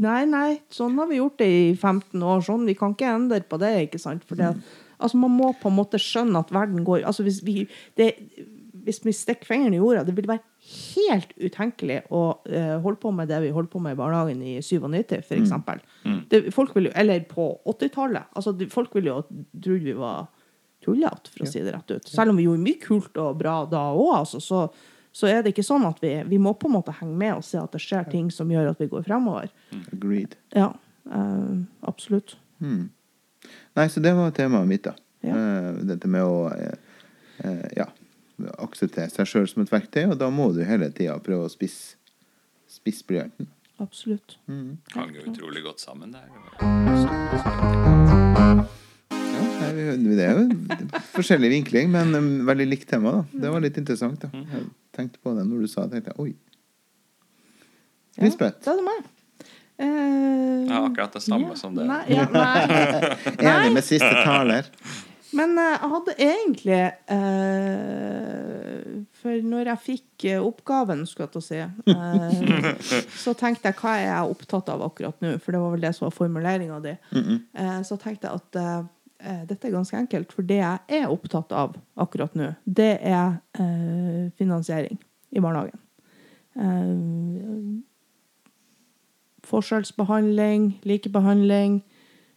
Nei, 0.00 0.22
nei, 0.24 0.54
sånn 0.72 0.96
har 0.96 1.10
vi 1.10 1.18
gjort 1.18 1.36
det 1.42 1.48
i 1.52 1.74
15 1.74 2.22
år. 2.22 2.40
Sånn, 2.46 2.64
vi 2.64 2.74
kan 2.78 2.94
ikke 2.94 3.10
endre 3.12 3.42
på 3.44 3.58
det, 3.60 3.74
ikke 3.90 4.00
sant? 4.00 4.24
For 4.24 4.40
det, 4.40 4.54
altså, 4.96 5.20
man 5.20 5.34
må 5.36 5.50
på 5.60 5.68
en 5.68 5.76
måte 5.76 6.00
skjønne 6.00 6.40
at 6.40 6.52
verden 6.54 6.80
går 6.86 7.04
Altså 7.04 7.26
hvis 7.26 7.42
vi 7.44 7.66
det, 8.00 8.14
hvis 8.84 9.00
vi 9.04 9.12
stikker 9.16 9.48
fingeren 9.48 9.74
i 9.74 9.80
jorda, 9.80 10.04
det 10.06 10.14
vil 10.16 10.28
være 10.28 10.42
helt 10.94 11.32
utenkelig 11.40 12.02
å 12.12 12.22
uh, 12.36 12.76
holde 12.84 13.00
på 13.00 13.12
med 13.16 13.28
det 13.32 13.40
vi 13.44 13.52
holdt 13.54 13.72
på 13.72 13.82
med 13.82 13.96
i 13.96 13.98
barnehagen 13.98 14.40
i 14.44 14.54
97, 14.62 15.20
for 15.26 15.36
eksempel. 15.38 15.82
Det, 16.30 16.44
folk 16.54 16.74
vil 16.76 16.90
jo, 16.90 16.94
eller 17.00 17.24
på 17.28 17.48
80-tallet. 17.74 18.30
Altså, 18.36 18.54
folk 18.72 18.94
ville 18.96 19.12
jo 19.12 19.20
trodd 19.24 19.84
vi 19.88 19.96
var 19.98 20.26
tullete, 20.84 21.32
for 21.32 21.46
å 21.46 21.50
si 21.50 21.62
det 21.64 21.72
rett 21.74 21.94
ut. 21.94 22.08
Selv 22.08 22.32
om 22.32 22.40
vi 22.40 22.46
gjorde 22.46 22.64
mye 22.64 22.80
kult 22.82 23.20
og 23.20 23.38
bra 23.40 23.62
da 23.70 23.86
òg, 23.94 24.10
altså, 24.20 24.40
så, 24.44 24.64
så 25.14 25.30
er 25.30 25.42
det 25.42 25.54
ikke 25.54 25.66
sånn 25.66 25.86
at 25.88 26.02
vi 26.02 26.12
Vi 26.28 26.40
må 26.42 26.54
på 26.58 26.68
en 26.68 26.76
måte 26.76 26.94
henge 27.00 27.16
med 27.20 27.38
og 27.38 27.46
se 27.46 27.60
at 27.60 27.72
det 27.72 27.82
skjer 27.82 28.08
ting 28.12 28.30
som 28.34 28.50
gjør 28.52 28.72
at 28.74 28.82
vi 28.82 28.90
går 28.92 29.06
fremover. 29.06 29.52
Agreed. 29.94 30.36
Ja, 30.56 30.72
uh, 31.10 31.56
absolutt. 31.88 32.36
Nei, 33.76 33.88
så 33.90 34.00
det 34.04 34.14
var 34.16 34.32
temaet 34.36 34.70
mitt, 34.70 34.86
da. 34.86 34.94
Ja. 35.24 35.36
Uh, 35.36 35.84
dette 35.88 36.10
med 36.10 36.24
å 36.24 36.48
uh, 36.52 37.68
ja, 37.76 37.88
akseptere 38.58 39.10
seg 39.12 39.28
sjøl 39.30 39.48
som 39.50 39.62
et 39.64 39.72
verktøy, 39.72 40.04
og 40.10 40.18
da 40.20 40.30
må 40.30 40.50
du 40.54 40.62
hele 40.66 40.90
tida 40.94 41.16
prøve 41.22 41.46
å 41.48 41.52
spisse 41.52 41.96
spiss 42.74 43.04
blyanten. 43.06 43.46
Absolutt. 43.82 44.36
Hang 44.48 45.12
jo 45.14 45.22
utrolig 45.30 45.62
godt 45.64 45.82
sammen 45.82 46.14
der. 46.14 46.26
Ja, 49.64 49.70
det 49.74 50.24
er 50.24 50.38
jo 50.38 50.44
forskjellig 51.14 51.50
vinkling, 51.52 51.90
men 51.92 52.14
um, 52.18 52.28
veldig 52.48 52.66
likt 52.70 52.88
tema. 52.90 53.12
da 53.20 53.42
Det 53.44 53.52
var 53.54 53.64
litt 53.64 53.78
interessant. 53.80 54.22
da 54.22 54.28
Jeg 54.34 54.66
tenkte 54.94 55.22
på 55.22 55.34
det 55.36 55.46
når 55.48 55.64
du 55.64 55.70
sa 55.70 55.86
det. 55.86 56.02
tenkte 56.04 56.14
jeg, 56.14 56.20
Oi. 56.20 56.34
Ja, 58.14 58.30
det 58.30 58.38
Da 58.38 58.72
er 58.74 58.78
det 58.80 58.86
meg. 58.90 59.10
Uh, 59.74 60.70
Ja, 60.70 60.84
akkurat 60.86 61.12
det 61.12 61.22
samme 61.24 61.56
som 61.58 61.74
det. 61.74 61.86
Nei, 61.86 62.04
ja, 62.14 62.28
nei. 62.30 62.60
Enig 63.50 63.74
med 63.74 63.84
siste 63.84 64.12
taler. 64.22 64.70
Men 65.34 65.58
eh, 65.58 65.74
jeg 65.74 65.90
hadde 65.92 66.14
egentlig 66.22 66.80
eh, 67.14 68.82
For 69.20 69.46
når 69.50 69.70
jeg 69.72 69.82
fikk 69.84 70.26
eh, 70.30 70.42
oppgaven, 70.42 71.04
skulle 71.08 71.26
jeg 71.26 71.34
til 71.34 71.42
å 71.42 71.46
si, 71.48 71.60
eh, 71.94 73.06
så 73.24 73.34
tenkte 73.38 73.70
jeg 73.70 73.78
hva 73.80 73.94
er 73.98 74.06
jeg 74.08 74.34
opptatt 74.34 74.70
av 74.74 74.84
akkurat 74.86 75.24
nå? 75.24 75.36
For 75.42 75.56
det 75.56 75.62
var 75.62 75.74
vel 75.74 75.86
det 75.86 75.94
som 75.96 76.06
var 76.08 76.16
formuleringa 76.16 76.80
di. 76.84 76.94
Eh, 77.18 77.80
så 77.86 77.98
tenkte 78.00 78.28
jeg 78.30 78.42
at 78.42 78.60
eh, 78.60 79.42
dette 79.48 79.68
er 79.68 79.74
ganske 79.74 79.98
enkelt. 79.98 80.34
For 80.36 80.42
det 80.46 80.60
jeg 80.60 81.00
er 81.00 81.12
opptatt 81.12 81.54
av 81.56 81.74
akkurat 82.00 82.36
nå, 82.38 82.52
det 82.64 82.92
er 83.00 83.38
eh, 83.58 84.30
finansiering 84.38 85.00
i 85.34 85.42
barnehagen. 85.42 85.80
Eh, 86.60 87.82
forskjellsbehandling, 89.44 90.70
likebehandling. 90.88 91.82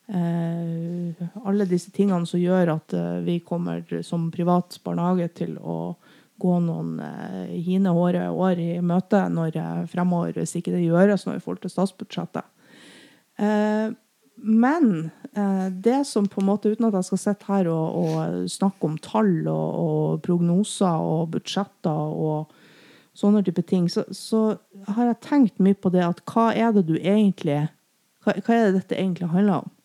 Eh, 0.07 1.27
alle 1.43 1.65
disse 1.67 1.91
tingene 1.91 2.23
som 2.29 2.39
gjør 2.39 2.69
at 2.77 2.93
eh, 2.95 3.19
vi 3.25 3.41
kommer 3.43 3.83
som 4.07 4.29
privat 4.31 4.77
barnehage 4.85 5.27
til 5.35 5.57
å 5.59 5.97
gå 6.39 6.53
noen 6.63 6.93
eh, 7.03 7.57
hine 7.65 7.91
håre 7.91 8.29
år 8.31 8.61
i 8.61 8.69
møte 8.79 9.25
når 9.33 9.57
fremover, 9.91 10.37
hvis 10.37 10.55
ikke 10.59 10.77
det 10.77 10.85
gjøres 10.85 11.27
noe 11.27 11.39
i 11.39 11.43
forhold 11.43 11.65
til 11.65 11.73
statsbudsjettet. 11.73 12.53
Men 14.37 15.11
det 15.83 15.99
som 16.09 16.25
på 16.25 16.39
en 16.41 16.47
måte, 16.47 16.71
uten 16.73 16.87
at 16.87 16.95
jeg 16.97 17.05
skal 17.05 17.19
sitte 17.21 17.49
her 17.51 17.67
og, 17.69 17.99
og 18.01 18.47
snakke 18.49 18.89
om 18.89 18.95
tall 19.05 19.45
og, 19.45 19.67
og 19.83 20.23
prognoser 20.25 21.05
og 21.05 21.35
budsjetter 21.35 22.17
og 22.17 22.55
sånne 23.17 23.43
type 23.45 23.61
ting, 23.69 23.85
så, 23.93 24.07
så 24.09 24.57
har 24.89 25.11
jeg 25.11 25.21
tenkt 25.27 25.61
mye 25.61 25.77
på 25.77 25.93
det 25.93 26.01
at 26.07 26.23
hva 26.33 26.49
er 26.49 26.73
det 26.73 26.87
du 26.89 26.95
egentlig 26.97 27.67
Hva, 28.25 28.33
hva 28.33 28.57
er 28.57 28.65
det 28.65 28.79
dette 28.79 28.97
egentlig 28.97 29.29
handler 29.29 29.67
om? 29.67 29.76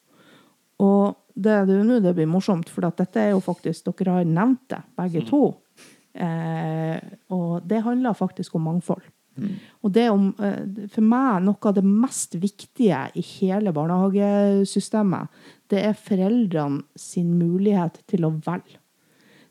Og 0.83 1.17
det, 1.35 1.53
er 1.53 1.71
jo 1.71 1.87
nå 1.87 2.01
det 2.03 2.15
blir 2.17 2.29
morsomt, 2.31 2.71
for 2.73 2.87
at 2.89 2.99
dette 3.01 3.21
er 3.21 3.33
jo 3.33 3.43
faktisk 3.45 3.89
Dere 3.89 4.19
har 4.19 4.29
nevnt 4.29 4.67
det, 4.73 4.83
begge 4.99 5.25
to. 5.29 5.43
Eh, 6.13 6.99
og 7.33 7.65
det 7.69 7.85
handler 7.87 8.19
faktisk 8.19 8.59
om 8.59 8.67
mangfold. 8.69 9.05
Og 9.81 9.93
det 9.95 10.03
er 10.05 10.13
om, 10.13 10.35
eh, 10.45 10.89
for 10.93 11.05
meg 11.07 11.43
noe 11.47 11.69
av 11.71 11.75
det 11.79 11.85
mest 11.87 12.37
viktige 12.37 13.01
i 13.17 13.25
hele 13.39 13.73
barnehagesystemet, 13.73 15.29
det 15.73 15.81
er 15.87 15.97
foreldrene 15.97 16.83
sin 16.97 17.33
mulighet 17.39 18.03
til 18.11 18.29
å 18.29 18.35
velge. 18.45 18.77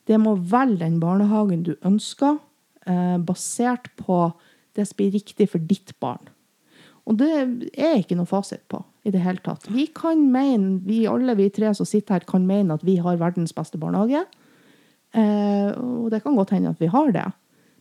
Det 0.06 0.20
må 0.22 0.36
velge 0.38 0.84
den 0.84 1.00
barnehagen 1.02 1.64
du 1.64 1.76
ønsker, 1.82 2.40
eh, 2.86 3.18
basert 3.18 3.90
på 3.98 4.34
det 4.76 4.88
som 4.88 4.98
blir 4.98 5.12
riktig 5.12 5.50
for 5.50 5.60
ditt 5.60 6.00
barn. 6.00 6.30
Og 7.08 7.18
det 7.18 7.72
er 7.74 7.98
ikke 7.98 8.16
noe 8.16 8.30
fasit 8.30 8.68
på 8.70 8.84
i 9.04 9.12
det 9.14 9.22
hele 9.24 9.42
tatt. 9.42 9.66
Vi 9.72 9.88
kan 9.98 10.22
mene, 10.34 10.80
vi 10.86 11.04
alle 11.10 11.36
vi 11.40 11.50
tre 11.54 11.72
som 11.78 11.88
sitter 11.90 12.20
her, 12.20 12.28
kan 12.30 12.46
mene 12.48 12.78
at 12.78 12.86
vi 12.86 13.00
har 13.02 13.20
verdens 13.22 13.54
beste 13.58 13.80
barnehage. 13.82 14.24
Eh, 15.18 15.70
og 15.74 16.12
det 16.14 16.22
kan 16.24 16.38
godt 16.38 16.54
hende 16.56 16.72
at 16.72 16.82
vi 16.82 16.92
har 16.92 17.12
det, 17.16 17.26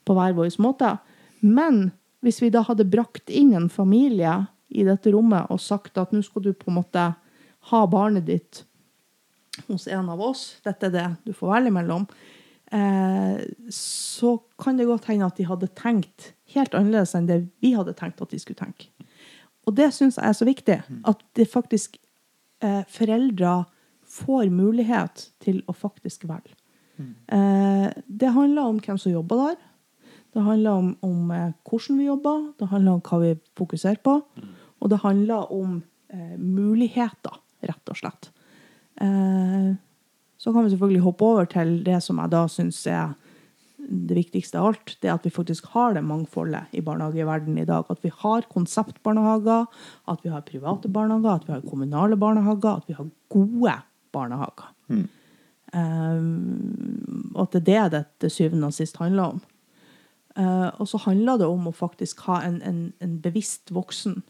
på 0.09 0.17
hver 0.17 0.35
vår 0.39 0.55
måte. 0.65 0.97
Men 1.45 1.91
hvis 2.25 2.41
vi 2.43 2.51
da 2.53 2.65
hadde 2.67 2.89
brakt 2.89 3.31
inn 3.33 3.53
en 3.57 3.69
familie 3.73 4.47
i 4.71 4.85
dette 4.87 5.13
rommet 5.13 5.51
og 5.53 5.61
sagt 5.63 5.99
at 6.01 6.13
nå 6.15 6.23
skal 6.25 6.45
du 6.45 6.53
på 6.55 6.71
en 6.71 6.81
måte 6.81 7.07
ha 7.71 7.81
barnet 7.91 8.27
ditt 8.29 8.65
hos 9.69 9.87
en 9.91 10.09
av 10.13 10.21
oss, 10.25 10.61
dette 10.65 10.89
er 10.89 10.95
det 10.95 11.09
du 11.27 11.35
får 11.37 11.53
velge 11.57 11.75
mellom, 11.75 12.07
eh, 12.73 13.41
så 13.75 14.37
kan 14.61 14.79
det 14.79 14.89
godt 14.89 15.11
hende 15.11 15.29
at 15.29 15.41
de 15.41 15.49
hadde 15.49 15.73
tenkt 15.77 16.33
helt 16.55 16.75
annerledes 16.77 17.17
enn 17.19 17.29
det 17.29 17.43
vi 17.63 17.75
hadde 17.77 17.97
tenkt 17.99 18.23
at 18.23 18.33
de 18.33 18.41
skulle 18.41 18.61
tenke. 18.61 18.90
Og 19.71 19.77
det 19.79 19.93
syns 19.95 20.19
jeg 20.19 20.27
er 20.27 20.37
så 20.37 20.49
viktig. 20.49 20.79
At 21.07 21.23
det 21.39 21.47
faktisk 21.51 21.97
eh, 22.65 22.83
foreldre 22.91 23.61
får 24.11 24.51
mulighet 24.51 25.29
til 25.45 25.63
å 25.71 25.75
faktisk 25.77 26.27
velge. 26.27 26.57
Eh, 27.33 27.89
det 28.07 28.33
handler 28.35 28.67
om 28.67 28.81
hvem 28.83 28.99
som 28.99 29.15
jobber 29.15 29.45
der. 29.45 29.61
Det 30.35 30.43
handler 30.47 30.71
om, 30.71 30.91
om 31.07 31.31
eh, 31.35 31.53
hvordan 31.67 31.99
vi 31.99 32.09
jobber. 32.09 32.43
Det 32.59 32.69
handler 32.71 32.99
om 32.99 33.05
hva 33.07 33.21
vi 33.23 33.37
fokuserer 33.59 34.03
på. 34.03 34.19
Og 34.81 34.91
det 34.91 35.01
handler 35.05 35.53
om 35.55 35.79
eh, 36.11 36.37
muligheter, 36.39 37.39
rett 37.63 37.95
og 37.95 37.99
slett. 37.99 38.31
Eh, 39.01 39.71
så 40.41 40.53
kan 40.53 40.65
vi 40.65 40.73
selvfølgelig 40.73 41.05
hoppe 41.05 41.25
over 41.25 41.49
til 41.51 41.81
det 41.85 42.03
som 42.03 42.19
jeg 42.23 42.33
da 42.33 42.47
syns 42.49 42.83
er 42.89 43.15
det 43.91 44.15
viktigste 44.15 44.59
av 44.61 44.71
alt, 44.71 44.93
det 45.03 45.09
er 45.09 45.17
at 45.17 45.25
vi 45.27 45.33
faktisk 45.35 45.67
har 45.75 45.97
det 45.97 46.05
mangfoldet 46.07 46.71
i 46.77 46.83
barnehageverdenen 46.87 47.59
i 47.59 47.67
dag. 47.69 47.89
At 47.91 48.05
vi 48.05 48.13
har 48.15 48.47
konseptbarnehager, 48.53 49.67
at 50.11 50.21
vi 50.23 50.31
har 50.31 50.47
private 50.47 50.91
barnehager, 50.93 51.41
at 51.41 51.49
vi 51.49 51.57
har 51.57 51.65
kommunale 51.67 52.19
barnehager, 52.21 52.79
at 52.79 52.87
vi 52.87 52.95
har 52.95 53.09
gode 53.33 53.75
barnehager. 54.15 54.71
Um, 55.73 57.31
og 57.35 57.47
at 57.47 57.59
det 57.67 57.75
er 57.75 57.89
det 57.91 57.99
det 57.99 58.07
til 58.25 58.31
syvende 58.31 58.71
og 58.71 58.75
sist 58.75 58.99
handler 59.03 59.37
om. 59.37 59.43
Uh, 60.39 60.71
og 60.79 60.87
så 60.89 61.01
handler 61.03 61.39
det 61.39 61.47
om 61.51 61.67
å 61.67 61.75
faktisk 61.75 62.23
ha 62.29 62.41
en, 62.47 62.61
en, 62.63 62.93
en 63.03 63.19
bevisst 63.23 63.73
voksen 63.75 64.21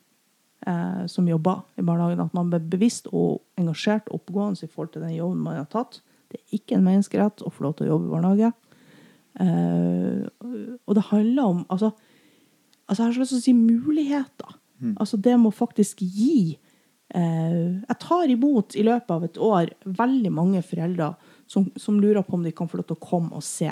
uh, 0.66 1.04
som 1.08 1.28
jobber 1.28 1.62
i 1.76 1.84
barnehagen. 1.84 2.24
At 2.24 2.36
man 2.36 2.48
blir 2.52 2.64
bevisst 2.64 3.12
og 3.12 3.42
engasjert 3.60 4.08
og 4.08 4.22
oppegående 4.22 4.64
i 4.64 4.72
forhold 4.72 4.94
til 4.96 5.04
den 5.04 5.18
jobben 5.18 5.44
man 5.44 5.60
har 5.60 5.68
tatt. 5.68 6.00
Det 6.32 6.40
er 6.40 6.58
ikke 6.60 6.78
en 6.78 6.86
menneskerett 6.86 7.44
å 7.44 7.52
få 7.52 7.68
lov 7.68 7.76
til 7.76 7.88
å 7.88 7.94
jobbe 7.94 8.08
i 8.08 8.14
barnehage. 8.16 8.52
Eh, 9.38 10.24
og 10.86 10.96
det 10.96 11.04
handler 11.10 11.42
om 11.42 11.60
altså, 11.68 11.92
altså 12.88 13.02
Jeg 13.02 13.06
har 13.06 13.14
så 13.14 13.20
lyst 13.20 13.34
til 13.34 13.38
å 13.38 13.44
si 13.44 13.54
muligheter. 13.54 14.56
Altså 14.96 15.16
det 15.20 15.36
må 15.36 15.50
faktisk 15.52 16.00
gi 16.00 16.56
eh, 17.14 17.76
Jeg 17.84 17.96
tar 18.00 18.32
imot 18.32 18.76
i 18.76 18.84
løpet 18.86 19.10
av 19.12 19.24
et 19.24 19.38
år 19.38 19.74
veldig 19.84 20.32
mange 20.32 20.62
foreldre 20.64 21.12
som, 21.46 21.68
som 21.76 22.00
lurer 22.00 22.24
på 22.24 22.38
om 22.38 22.46
de 22.46 22.52
kan 22.56 22.68
få 22.68 22.80
lov 22.80 22.88
til 22.88 22.96
å 22.96 23.04
komme 23.04 23.36
og 23.36 23.44
se 23.44 23.70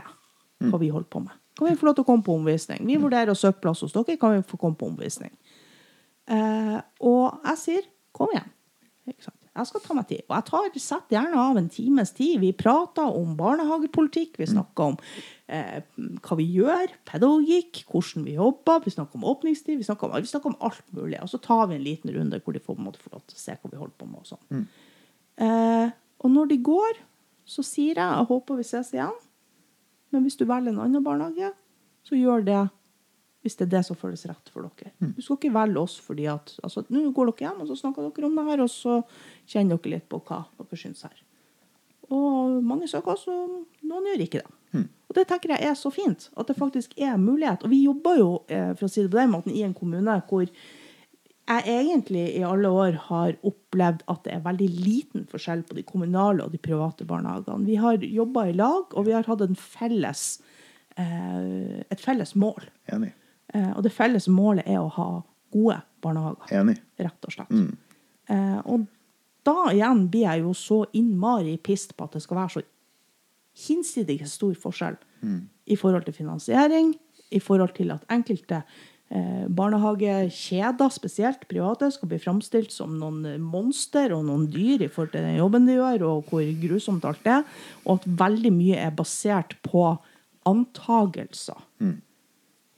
hva 0.58 0.78
vi 0.80 0.90
holder 0.90 1.08
på 1.08 1.22
med. 1.22 1.34
Kan 1.58 1.68
vi 1.68 1.78
få 1.78 1.86
lov 1.86 1.94
til 1.94 2.04
å 2.04 2.08
komme 2.08 2.26
på 2.26 2.34
omvisning? 2.34 2.84
Vi 2.86 2.98
vurderer 2.98 3.30
å 3.30 3.38
søke 3.38 3.62
plass 3.62 3.82
hos 3.82 3.94
dere. 3.94 4.18
Kan 4.18 4.36
vi 4.36 4.46
få 4.46 4.58
komme 4.58 4.78
på 4.78 4.88
omvisning? 4.90 5.32
Eh, 6.28 6.78
og 7.00 7.40
jeg 7.48 7.60
sier 7.62 7.88
kom 8.12 8.34
igjen. 8.34 8.50
Jeg 9.58 9.68
skal 9.70 9.82
ta 9.82 9.94
meg 9.96 10.06
tid. 10.06 10.22
Og 10.28 10.34
jeg 10.36 10.46
tar, 10.46 10.66
setter 10.82 11.16
gjerne 11.16 11.42
av 11.42 11.58
en 11.58 11.68
times 11.72 12.12
tid. 12.14 12.38
Vi 12.42 12.52
prater 12.54 13.18
om 13.18 13.34
barnehagepolitikk, 13.38 14.38
vi 14.38 14.46
snakker 14.52 14.92
om 14.92 14.98
eh, 15.50 15.80
hva 16.22 16.38
vi 16.38 16.46
gjør, 16.54 16.94
pedagogikk, 17.08 17.82
hvordan 17.90 18.26
vi 18.28 18.36
jobber, 18.36 18.84
vi 18.84 18.94
snakker 18.94 19.18
om 19.18 19.26
åpningstid, 19.32 19.80
vi 19.80 19.86
snakker 19.88 20.06
om, 20.06 20.14
vi 20.22 20.30
snakker 20.30 20.52
om 20.52 20.60
alt 20.68 20.84
mulig. 20.94 21.18
Og 21.24 21.32
så 21.32 21.42
tar 21.42 21.66
vi 21.70 21.78
en 21.78 21.86
liten 21.86 22.14
runde 22.14 22.38
hvor 22.44 22.54
de 22.54 22.62
får, 22.62 22.78
måte, 22.78 23.02
få 23.02 23.16
lov 23.16 23.24
til 23.26 23.40
å 23.40 23.42
se 23.42 23.58
hva 23.58 23.72
vi 23.72 23.82
holder 23.82 23.96
på 23.98 24.10
med. 24.10 24.22
Og 24.22 24.30
sånn. 24.30 24.66
Eh, 25.42 25.96
og 26.22 26.34
når 26.34 26.52
de 26.52 26.62
går, 26.70 27.02
så 27.48 27.64
sier 27.66 27.98
jeg 27.98 28.04
jeg 28.04 28.30
håper 28.30 28.60
vi 28.60 28.66
ses 28.68 28.94
igjen. 28.94 29.16
Men 30.14 30.24
hvis 30.24 30.38
du 30.38 30.46
velger 30.46 30.72
en 30.72 30.84
annen 30.86 31.04
barnehage, 31.04 31.50
så 32.06 32.16
gjør 32.16 32.46
det 32.46 32.62
hvis 33.42 33.56
det 33.58 33.68
er 33.68 33.74
det 33.76 33.84
som 33.86 33.96
føles 33.96 34.26
rett 34.26 34.50
for 34.52 34.66
dere. 34.66 34.92
Du 35.14 35.22
skal 35.22 35.38
ikke 35.38 35.54
velge 35.54 35.80
oss 35.80 35.96
fordi 36.02 36.26
at 36.26 36.56
altså, 36.62 36.82
Nå 36.90 37.10
går 37.14 37.30
dere 37.30 37.48
hjem, 37.48 37.62
og 37.62 37.70
så 37.70 37.78
snakker 37.78 38.08
dere 38.10 38.28
om 38.28 38.36
det 38.38 38.46
her, 38.50 38.62
og 38.64 38.70
så 38.72 39.00
kjenner 39.46 39.78
dere 39.78 39.94
litt 39.94 40.08
på 40.10 40.20
hva 40.26 40.42
dere 40.58 40.80
syns 40.80 41.06
her. 41.06 41.24
Og 42.08 42.58
mange 42.64 42.88
søker 42.88 43.14
også, 43.14 43.36
noen 43.84 44.10
gjør 44.10 44.24
ikke 44.24 44.42
det. 44.42 44.58
Og 45.08 45.16
det 45.16 45.24
tenker 45.28 45.54
jeg 45.54 45.70
er 45.70 45.78
så 45.78 45.90
fint, 45.92 46.28
at 46.36 46.50
det 46.50 46.58
faktisk 46.58 46.92
er 47.00 47.16
mulighet. 47.20 47.64
Og 47.64 47.72
vi 47.72 47.80
jobber 47.84 48.18
jo, 48.18 48.28
eh, 48.52 48.74
for 48.76 48.86
å 48.86 48.92
si 48.92 49.02
det 49.02 49.12
på 49.12 49.20
den 49.20 49.32
måten, 49.32 49.54
i 49.54 49.64
en 49.64 49.76
kommune 49.76 50.18
hvor 50.28 50.44
jeg 51.48 51.64
egentlig 51.64 52.26
i 52.36 52.44
alle 52.44 52.68
år 52.68 52.98
har 53.06 53.38
opplevd 53.48 54.02
at 54.12 54.26
det 54.26 54.34
er 54.34 54.44
veldig 54.44 54.68
liten 54.68 55.24
forskjell 55.30 55.62
på 55.64 55.78
de 55.78 55.84
kommunale 55.88 56.44
og 56.44 56.52
de 56.52 56.60
private 56.60 57.06
barnehagene. 57.08 57.64
Vi 57.64 57.78
har 57.80 58.04
jobba 58.04 58.48
i 58.50 58.52
lag, 58.52 58.92
og 58.92 59.06
vi 59.06 59.16
har 59.16 59.24
hatt 59.24 59.46
en 59.46 59.56
felles, 59.56 60.42
eh, 60.96 61.80
et 61.88 62.04
felles 62.04 62.34
mål. 62.36 62.68
Enig. 62.92 63.14
Eh, 63.54 63.70
og 63.74 63.82
det 63.86 63.94
felles 63.94 64.28
målet 64.28 64.68
er 64.68 64.80
å 64.82 64.90
ha 64.92 65.08
gode 65.54 65.80
barnehager, 66.04 66.50
Enig. 66.60 66.76
rett 67.00 67.28
og 67.28 67.32
slett. 67.32 67.50
Mm. 67.50 67.76
og 68.68 68.82
da 69.48 69.70
igjen 69.72 70.02
blir 70.12 70.26
jeg 70.26 70.42
jo 70.42 70.50
så 70.52 70.82
innmari 70.92 71.54
pissed 71.64 71.94
på 71.96 72.04
at 72.04 72.12
det 72.12 72.20
skal 72.20 72.36
være 72.36 72.52
så 72.58 72.62
hinsidig 73.64 74.18
stor 74.28 74.52
forskjell 74.60 74.98
i 75.66 75.76
forhold 75.76 76.04
til 76.06 76.16
finansiering, 76.18 76.92
i 77.32 77.40
forhold 77.40 77.74
til 77.76 77.90
at 77.92 78.04
enkelte 78.12 78.62
eh, 79.10 79.46
barnehagekjeder, 79.48 80.92
spesielt 80.94 81.46
private, 81.48 81.90
skal 81.94 82.12
bli 82.12 82.20
framstilt 82.22 82.72
som 82.72 82.96
noen 83.00 83.40
monster 83.42 84.14
og 84.16 84.26
noen 84.28 84.46
dyr 84.52 84.84
i 84.84 84.90
forhold 84.92 85.12
til 85.16 85.26
den 85.26 85.40
jobben 85.40 85.68
de 85.68 85.78
gjør, 85.78 86.06
og 86.08 86.30
hvor 86.30 86.52
grusomt 86.62 87.08
alt 87.08 87.26
er, 87.28 87.44
og 87.84 87.98
at 87.98 88.08
veldig 88.22 88.52
mye 88.54 88.78
er 88.84 88.94
basert 88.96 89.56
på 89.66 89.90
antagelser. 90.48 91.58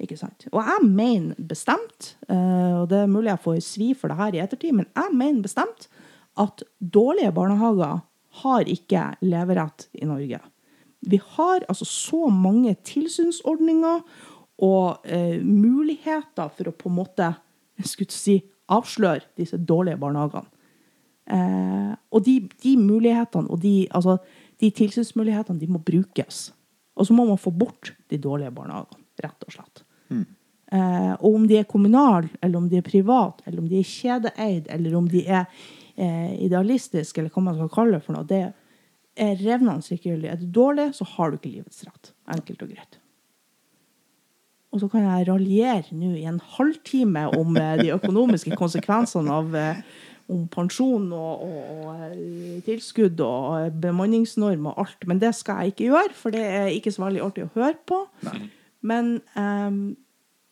Ikke 0.00 0.16
sant? 0.16 0.46
Og 0.50 0.62
jeg 0.64 0.86
mener 0.86 1.48
bestemt, 1.48 2.14
eh, 2.28 2.76
og 2.80 2.88
det 2.88 3.02
er 3.02 3.10
mulig 3.10 3.32
jeg 3.34 3.44
får 3.44 3.58
svi 3.64 3.90
for 3.94 4.08
det 4.08 4.20
her 4.20 4.36
i 4.36 4.40
ettertid, 4.44 4.72
men 4.78 4.88
jeg 4.88 5.16
mener 5.16 5.44
bestemt 5.44 5.90
at 6.40 6.64
dårlige 6.80 7.32
barnehager 7.36 8.00
har 8.40 8.70
ikke 8.70 9.02
leverett 9.26 9.88
i 10.00 10.08
Norge. 10.08 10.40
Vi 11.00 11.20
har 11.36 11.64
altså 11.68 11.84
så 11.84 12.28
mange 12.32 12.74
tilsynsordninger 12.84 14.00
og 14.60 15.06
eh, 15.08 15.40
muligheter 15.42 16.52
for 16.52 16.68
å 16.68 16.76
på 16.76 16.90
en 16.90 16.98
måte 17.00 17.30
si, 17.84 18.38
avsløre 18.70 19.24
disse 19.40 19.56
dårlige 19.56 20.00
barnehagene. 20.00 20.48
Eh, 21.30 21.92
og 22.10 22.24
de, 22.26 22.40
de 22.62 22.74
mulighetene 22.80 23.48
og 23.48 23.60
de, 23.62 23.84
altså, 23.96 24.18
de 24.60 24.70
tilsynsmulighetene 24.76 25.60
de 25.60 25.70
må 25.70 25.80
brukes. 25.84 26.50
Og 26.96 27.08
så 27.08 27.16
må 27.16 27.24
man 27.28 27.40
få 27.40 27.52
bort 27.54 27.94
de 28.12 28.20
dårlige 28.20 28.52
barnehagene, 28.54 29.00
rett 29.24 29.48
og 29.48 29.56
slett. 29.56 29.84
Eh, 30.10 31.12
og 31.18 31.34
om 31.34 31.46
de 31.50 31.58
er 31.58 31.68
kommunale, 31.68 32.30
eller 32.42 32.60
om 32.60 32.68
de 32.70 32.78
er 32.78 32.86
private, 32.86 33.42
eller 33.46 33.62
om 33.62 33.68
de 33.70 33.80
er 33.80 33.90
kjedeeid, 33.90 34.70
eller 34.70 34.96
om 34.98 35.08
de 35.10 35.24
er 35.26 35.46
eh, 35.96 36.36
idealistiske, 36.46 37.18
eller 37.20 37.34
hva 37.34 37.44
man 37.48 37.58
skal 37.58 37.72
kalle 37.74 37.98
det 37.98 38.04
for 38.06 38.16
noe, 38.16 38.28
det 38.28 38.44
er 39.20 39.40
revnende 39.42 39.82
likegyldig. 39.82 40.30
Er 40.30 40.38
du 40.40 40.46
dårlig, 40.54 40.92
så 40.96 41.06
har 41.16 41.30
du 41.30 41.40
ikke 41.40 41.56
livets 41.56 41.82
rett. 41.88 42.12
Enkelt 42.30 42.62
og 42.62 42.70
greit. 42.70 43.00
Og 44.70 44.78
så 44.78 44.86
kan 44.92 45.02
jeg 45.02 45.26
raljere 45.26 45.98
nå 45.98 46.12
i 46.14 46.28
en 46.30 46.38
halvtime 46.54 47.26
om 47.34 47.58
eh, 47.58 47.74
de 47.82 47.90
økonomiske 47.96 48.54
konsekvensene 48.60 49.34
av 49.40 49.58
eh, 49.58 49.82
om 50.30 50.46
pensjon 50.50 51.08
og, 51.16 51.42
og, 51.42 51.58
og 51.74 52.06
eh, 52.06 52.60
tilskudd 52.66 53.20
og 53.24 53.48
eh, 53.58 53.74
bemanningsnorm 53.82 54.70
og 54.70 54.80
alt, 54.84 55.06
men 55.10 55.20
det 55.22 55.32
skal 55.38 55.64
jeg 55.64 55.74
ikke 55.74 55.90
gjøre, 55.90 56.16
for 56.16 56.34
det 56.34 56.46
er 56.46 56.72
ikke 56.74 56.94
så 56.94 57.06
veldig 57.06 57.24
artig 57.26 57.46
å 57.46 57.52
høre 57.56 57.76
på. 57.90 58.04
Men, 58.80 59.18
um, 59.36 59.96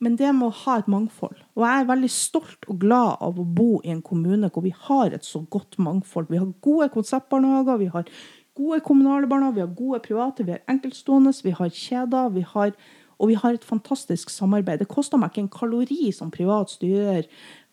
men 0.05 0.17
det 0.21 0.31
må 0.37 0.51
ha 0.65 0.79
et 0.79 0.91
mangfold. 0.91 1.39
Og 1.57 1.65
jeg 1.65 1.83
er 1.83 1.89
veldig 1.89 2.11
stolt 2.13 2.69
og 2.69 2.81
glad 2.83 3.23
av 3.25 3.39
å 3.41 3.47
bo 3.47 3.79
i 3.83 3.93
en 3.95 4.03
kommune 4.05 4.51
hvor 4.53 4.67
vi 4.67 4.75
har 4.87 5.15
et 5.17 5.27
så 5.27 5.43
godt 5.51 5.79
mangfold. 5.83 6.29
Vi 6.31 6.41
har 6.41 6.51
gode 6.65 6.91
konseptbarnehager, 6.95 7.81
vi 7.83 7.91
har 7.95 8.11
gode 8.59 8.81
kommunale 8.87 9.31
barnehager, 9.31 9.55
vi 9.55 9.67
har 9.67 9.77
gode 9.79 10.03
private, 10.05 10.47
vi 10.47 10.57
har 10.57 10.65
enkeltstående, 10.71 11.33
vi 11.45 11.55
har 11.57 11.71
kjeder, 11.71 12.35
vi 12.35 12.45
har, 12.55 12.75
og 13.19 13.33
vi 13.33 13.39
har 13.39 13.57
et 13.57 13.65
fantastisk 13.65 14.31
samarbeid. 14.31 14.83
Det 14.83 14.91
koster 14.91 15.21
meg 15.21 15.33
ikke 15.33 15.47
en 15.47 15.55
kalori 15.57 16.13
som 16.15 16.35
privat 16.35 16.75
styrer 16.75 17.27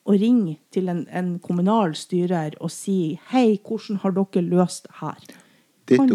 å 0.06 0.14
ringe 0.14 0.60
til 0.74 0.90
en, 0.92 1.04
en 1.10 1.36
kommunal 1.42 1.96
styrer 1.98 2.58
og 2.62 2.72
si 2.74 3.18
hei, 3.32 3.58
hvordan 3.66 4.02
har 4.04 4.14
dere 4.16 4.46
løst 4.46 4.86
det 4.86 4.98
her? 5.02 5.28
Kan, 5.90 6.12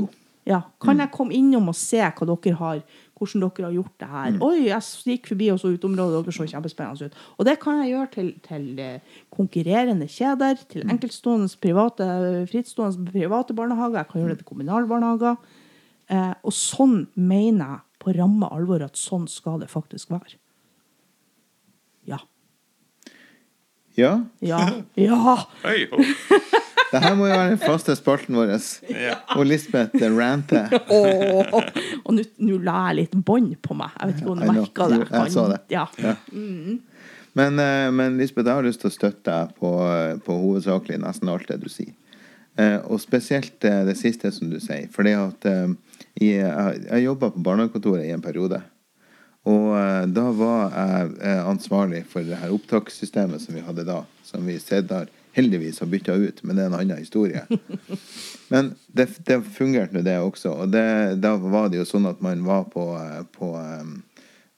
ja, 0.47 0.63
kan 0.83 1.03
jeg 1.03 1.13
komme 1.15 1.35
innom 1.35 1.71
og 1.71 1.79
se 1.79 2.03
hva 2.03 2.29
dere 2.31 2.59
har, 2.59 2.83
hvordan 3.21 3.43
dere 3.45 3.67
har 3.69 3.75
gjort 3.77 3.97
det 4.01 4.09
her? 4.09 4.37
Oi, 4.47 4.57
jeg 4.71 5.13
gikk 5.13 5.31
forbi 5.31 5.51
og 5.53 5.61
så 5.61 5.71
uteområdet, 5.75 6.23
dere 6.25 6.35
så 6.35 6.47
kjempespennende 6.49 7.11
ut. 7.11 7.19
Og 7.37 7.49
det 7.49 7.57
kan 7.61 7.83
jeg 7.83 7.93
gjøre 7.93 8.11
til, 8.15 8.31
til 8.47 8.81
eh, 8.81 9.19
konkurrerende 9.37 10.09
kjeder, 10.09 10.63
til 10.73 10.87
enkeltstående 10.89 11.51
private, 11.61 12.09
frittstående 12.51 13.13
private 13.13 13.57
barnehager. 13.59 14.01
Jeg 14.01 14.11
kan 14.11 14.23
gjøre 14.23 14.35
det 14.35 14.41
til 14.43 14.51
kommunale 14.55 14.89
barnehager. 14.91 15.37
Eh, 16.11 16.33
og 16.43 16.57
sånn 16.57 17.05
mener 17.15 17.77
jeg 17.77 17.87
på 18.01 18.17
ramme 18.17 18.49
alvor 18.49 18.83
at 18.87 18.97
sånn 18.97 19.29
skal 19.29 19.61
det 19.61 19.69
faktisk 19.71 20.11
være. 20.11 20.41
Ja. 22.09 22.23
Ja. 24.01 24.15
Ja. 24.41 24.65
Ja! 24.97 25.37
Det 26.91 27.01
her 27.05 27.15
må 27.19 27.29
jo 27.29 27.35
være 27.35 27.53
den 27.55 27.61
faste 27.63 27.95
spalten 27.99 28.39
vår. 28.39 28.55
Og 29.37 29.45
Lisbeth 29.47 30.07
ranter. 30.17 30.73
Oh, 30.91 31.47
og 32.05 32.17
nå 32.19 32.59
la 32.65 32.79
jeg 32.91 32.99
litt 33.03 33.19
bånd 33.27 33.55
på 33.63 33.77
meg. 33.79 33.95
Jeg 33.97 34.11
vet 34.11 34.23
ikke 34.23 34.35
om 34.35 34.41
du 34.43 34.49
merka 34.51 34.89
det. 34.91 35.01
Jeg 35.07 35.35
så 35.37 35.47
det. 35.53 35.61
Ja. 35.73 35.87
Ja. 36.03 36.17
Men, 37.39 37.63
eh, 37.63 37.87
men 37.95 38.19
Lisbeth, 38.19 38.49
jeg 38.49 38.59
har 38.59 38.67
lyst 38.67 38.83
til 38.83 38.91
å 38.91 38.95
støtte 38.95 39.31
deg 39.31 39.55
på, 39.61 39.71
på 40.27 40.39
hovedsakelig 40.43 40.99
nesten 41.05 41.31
alt 41.31 41.47
det 41.51 41.61
du 41.63 41.69
sier. 41.71 41.95
Eh, 42.59 42.79
og 42.91 42.99
spesielt 43.01 43.65
eh, 43.65 43.85
det 43.87 43.97
siste 44.01 44.33
som 44.35 44.51
du 44.51 44.59
sier. 44.63 44.89
Fordi 44.93 45.15
at 45.15 45.47
eh, 45.49 45.73
jeg, 46.19 46.83
jeg 46.89 47.07
jobba 47.07 47.31
på 47.31 47.45
barnehagekontoret 47.47 48.09
i 48.09 48.15
en 48.17 48.25
periode. 48.25 48.61
Og 49.49 49.71
eh, 49.79 50.05
da 50.13 50.27
var 50.37 50.75
jeg 50.75 51.15
eh, 51.23 51.43
ansvarlig 51.49 52.03
for 52.11 52.27
det 52.27 52.41
her 52.43 52.53
opptakssystemet 52.53 53.43
som 53.45 53.57
vi 53.57 53.65
hadde 53.65 53.87
da. 53.89 54.03
Som 54.27 54.49
vi 54.49 54.59
senere 54.61 55.07
heldigvis 55.41 55.81
har 55.81 55.89
bytta 55.91 56.15
ut, 56.15 56.43
men 56.45 56.57
det 56.57 56.65
er 56.65 56.71
en 56.71 56.79
annen 56.79 57.01
historie. 57.01 57.45
Men 58.51 58.75
det, 58.87 59.07
det 59.27 59.37
fungerte 59.47 59.95
nå, 59.95 60.03
det 60.03 60.17
også. 60.19 60.51
Og 60.65 60.73
det, 60.75 60.83
da 61.23 61.37
var 61.39 61.69
det 61.71 61.79
jo 61.79 61.87
sånn 61.87 62.09
at 62.11 62.19
man 62.25 62.43
var 62.43 62.65
på, 62.73 62.83
eh, 62.99 63.21
på 63.31 63.53
eh, 63.61 63.93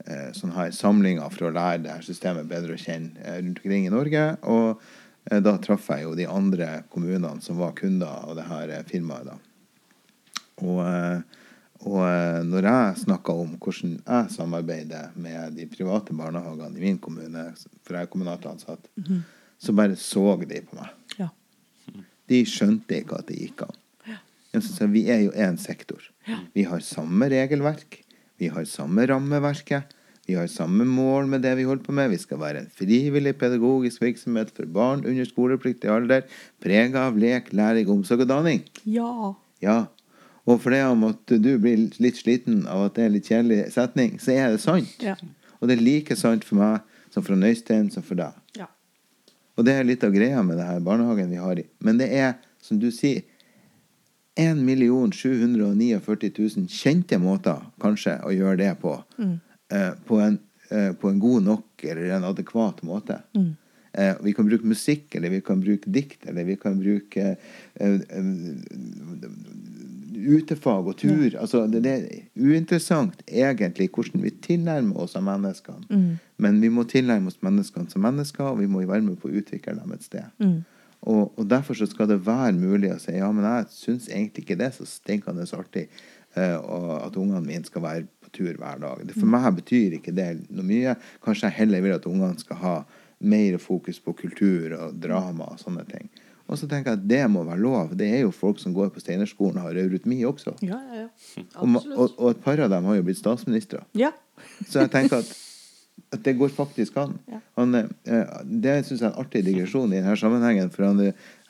eh, 0.07 0.31
sånne 0.33 0.57
her 0.57 0.73
samlinger 0.73 1.29
for 1.35 1.51
å 1.51 1.53
lære 1.53 1.83
det 1.85 1.97
her 1.99 2.07
systemet 2.07 2.49
bedre 2.49 2.79
å 2.79 2.81
kjenne 2.81 3.37
rundt 3.37 3.61
omkring 3.61 3.85
i 3.87 3.93
Norge. 3.93 4.23
Og 4.49 4.81
da 5.45 5.53
traff 5.63 5.91
jeg 5.93 6.07
jo 6.07 6.17
de 6.19 6.25
andre 6.27 6.71
kommunene 6.91 7.45
som 7.45 7.61
var 7.61 7.77
kunder 7.79 8.25
av 8.25 8.33
det 8.35 8.49
her 8.49 8.73
firmaet. 8.89 9.29
da. 9.29 9.37
Og, 10.65 10.81
og 11.85 12.49
når 12.49 12.67
jeg 12.71 13.05
snakka 13.05 13.37
om 13.45 13.53
hvordan 13.59 13.93
jeg 14.01 14.33
samarbeider 14.35 15.13
med 15.21 15.55
de 15.61 15.69
private 15.71 16.17
barnehagene 16.17 16.81
i 16.81 16.89
min 16.89 16.99
kommune, 16.99 17.45
for 17.85 18.01
jeg 18.01 18.09
er 18.09 18.11
kommunalt 18.11 18.49
ansatt, 18.51 18.91
så 19.63 19.75
bare 19.77 19.97
så 19.99 20.35
de 20.43 20.61
på 20.67 20.79
meg. 20.79 20.91
Ja. 21.21 21.29
De 22.31 22.43
skjønte 22.49 22.99
ikke 22.99 23.21
at 23.21 23.29
det 23.31 23.39
gikk 23.39 23.65
an. 23.69 23.79
At 24.53 24.83
Vi 24.93 25.07
er 25.09 25.23
jo 25.23 25.33
én 25.33 25.57
sektor. 25.57 26.03
Vi 26.53 26.65
har 26.69 26.81
samme 26.85 27.29
regelverk. 27.33 28.03
Vi 28.39 28.51
har 28.53 28.67
samme 28.69 29.07
rammeverket. 29.09 29.95
Vi 30.27 30.35
har 30.35 30.47
samme 30.47 30.85
mål 30.85 31.27
med 31.27 31.43
det 31.43 31.57
vi 31.59 31.65
holder 31.67 31.85
på 31.85 31.93
med. 31.93 32.11
Vi 32.11 32.19
skal 32.19 32.39
være 32.39 32.61
en 32.61 32.71
frivillig 32.71 33.33
pedagogisk 33.39 34.03
virksomhet 34.03 34.53
for 34.55 34.67
barn 34.67 35.07
under 35.07 35.25
skolepliktig 35.27 35.91
alder, 35.91 36.23
prega 36.63 37.09
av 37.09 37.19
lek, 37.19 37.51
læring, 37.53 37.91
omsorg 37.91 38.27
og 38.27 38.29
danning. 38.29 38.63
ja. 38.85 39.35
Ja. 39.63 39.87
Og 40.43 40.59
for 40.59 40.75
det 40.75 40.81
om 40.83 41.05
at 41.07 41.31
du 41.31 41.53
blir 41.63 41.85
litt 42.03 42.17
sliten 42.19 42.65
av 42.67 42.89
at 42.89 42.97
det 42.97 43.05
er 43.05 43.13
litt 43.15 43.29
kjedelig 43.31 43.61
setning, 43.77 44.17
så 44.19 44.33
er 44.35 44.49
det 44.51 44.63
sant. 44.65 44.91
Ja. 44.99 45.15
Og 45.61 45.71
det 45.71 45.77
er 45.77 45.85
like 45.87 46.17
sant 46.19 46.43
for 46.43 46.59
meg 46.59 46.81
som 47.15 47.23
for 47.23 47.39
Øystein 47.39 47.93
som 47.95 48.03
for 48.03 48.19
deg. 48.19 48.35
Og 49.57 49.67
det 49.67 49.77
er 49.77 49.89
litt 49.89 50.05
av 50.05 50.15
greia 50.15 50.43
med 50.47 50.59
det 50.61 50.69
her 50.69 50.81
barnehagen 50.85 51.31
vi 51.31 51.41
har 51.41 51.59
i. 51.61 51.67
Men 51.85 51.99
det 52.01 52.09
er, 52.17 52.37
som 52.63 52.81
du 52.81 52.91
sier, 52.95 53.25
1 54.41 54.63
749 55.13 56.01
000 56.01 56.69
kjente 56.73 57.19
måter 57.21 57.61
kanskje 57.83 58.17
å 58.25 58.33
gjøre 58.33 58.63
det 58.63 58.71
på. 58.81 58.95
Eh, 59.73 59.91
på, 60.09 60.21
en, 60.25 60.39
eh, 60.71 60.93
på 60.97 61.11
en 61.11 61.21
god 61.21 61.45
nok 61.51 61.85
eller 61.85 62.15
en 62.17 62.25
adekvat 62.31 62.81
måte. 62.83 63.21
Eh, 63.93 64.15
vi 64.25 64.33
kan 64.33 64.49
bruke 64.49 64.65
musikk, 64.67 65.15
eller 65.15 65.29
vi 65.29 65.41
kan 65.45 65.61
bruke 65.61 65.91
dikt, 65.93 66.25
eller 66.27 66.45
vi 66.49 66.57
kan 66.57 66.79
bruke 66.81 67.37
eh, 67.75 67.93
eh, 67.93 68.23
utefag 70.23 70.89
og 70.89 70.97
tur. 71.01 71.35
Altså, 71.41 71.67
det, 71.71 71.83
det 71.85 71.93
er 71.93 72.21
uinteressant 72.39 73.23
egentlig 73.29 73.89
hvordan 73.95 74.23
vi 74.25 74.35
tilnærmer 74.45 75.05
oss 75.05 75.17
av 75.19 75.25
menneskene. 75.27 76.03
Men 76.43 76.61
vi 76.63 76.71
må 76.73 76.85
tilnærme 76.89 77.33
oss 77.33 77.41
menneskene 77.43 77.91
som 77.91 78.05
mennesker, 78.05 78.45
og 78.53 78.61
vi 78.61 78.69
må 78.71 78.85
være 78.87 79.05
med 79.07 79.19
på 79.23 79.31
å 79.31 79.37
utvikle 79.43 79.77
dem 79.79 79.93
et 79.95 80.07
sted. 80.07 80.31
Og, 81.03 81.33
og 81.39 81.47
derfor 81.51 81.75
så 81.75 81.87
skal 81.91 82.09
det 82.11 82.21
være 82.27 82.55
mulig 82.55 82.93
å 82.95 82.99
si 83.03 83.17
ja, 83.17 83.29
men 83.35 83.47
jeg 83.49 83.71
syns 83.75 84.09
egentlig 84.09 84.45
ikke 84.45 84.59
det 84.61 84.69
er 84.69 84.77
så 84.77 84.87
stinkende 84.87 85.47
artig 85.59 85.89
uh, 86.37 86.59
at 87.03 87.17
ungene 87.19 87.43
mine 87.43 87.67
skal 87.67 87.83
være 87.83 88.05
på 88.23 88.31
tur 88.39 88.53
hver 88.55 88.79
dag. 88.83 89.03
Det, 89.09 89.17
for 89.19 89.31
meg 89.31 89.49
betyr 89.59 89.99
ikke 89.99 90.15
det 90.15 90.29
noe 90.49 90.67
mye. 90.67 90.95
Kanskje 91.25 91.51
jeg 91.51 91.59
heller 91.59 91.83
vil 91.83 91.97
at 91.97 92.07
ungene 92.07 92.39
skal 92.39 92.61
ha 92.63 92.77
mer 93.23 93.59
fokus 93.63 93.99
på 94.03 94.15
kultur 94.19 94.75
og 94.79 94.95
drama 95.03 95.51
og 95.53 95.61
sånne 95.63 95.85
ting. 95.91 96.09
Og 96.51 96.59
så 96.59 96.67
tenker 96.69 96.93
jeg 96.93 96.99
at 97.01 97.07
det 97.09 97.21
må 97.31 97.45
være 97.47 97.63
lov. 97.63 97.93
Det 97.97 98.09
er 98.13 98.25
jo 98.25 98.33
folk 98.35 98.59
som 98.61 98.75
går 98.75 98.91
på 98.93 99.01
Steinerskolen 99.01 99.61
og 99.63 99.69
har 99.71 99.79
eurytmi 99.85 100.19
også. 100.29 100.57
Ja, 100.67 100.81
ja, 100.91 101.05
ja. 101.07 101.45
Og, 101.63 101.79
og, 101.95 102.19
og 102.19 102.29
et 102.35 102.43
par 102.45 102.61
av 102.61 102.71
dem 102.73 102.85
har 102.91 102.99
jo 102.99 103.07
blitt 103.07 103.21
statsministre. 103.21 103.85
Ja. 103.97 104.11
Så 104.67 104.83
jeg 104.83 104.91
tenker 104.93 105.23
at, 105.23 105.31
at 106.13 106.25
det 106.27 106.35
går 106.41 106.53
faktisk 106.53 106.99
an. 107.01 107.15
Ja. 107.31 107.41
Han, 107.61 107.75
eh, 107.79 108.37
det 108.45 108.77
syns 108.89 109.01
jeg 109.01 109.09
er 109.09 109.15
en 109.15 109.21
artig 109.23 109.45
digresjon 109.47 109.93
i 109.95 110.01
denne 110.03 110.19
sammenhengen. 110.19 110.73
For 110.75 110.89
han, 110.91 111.01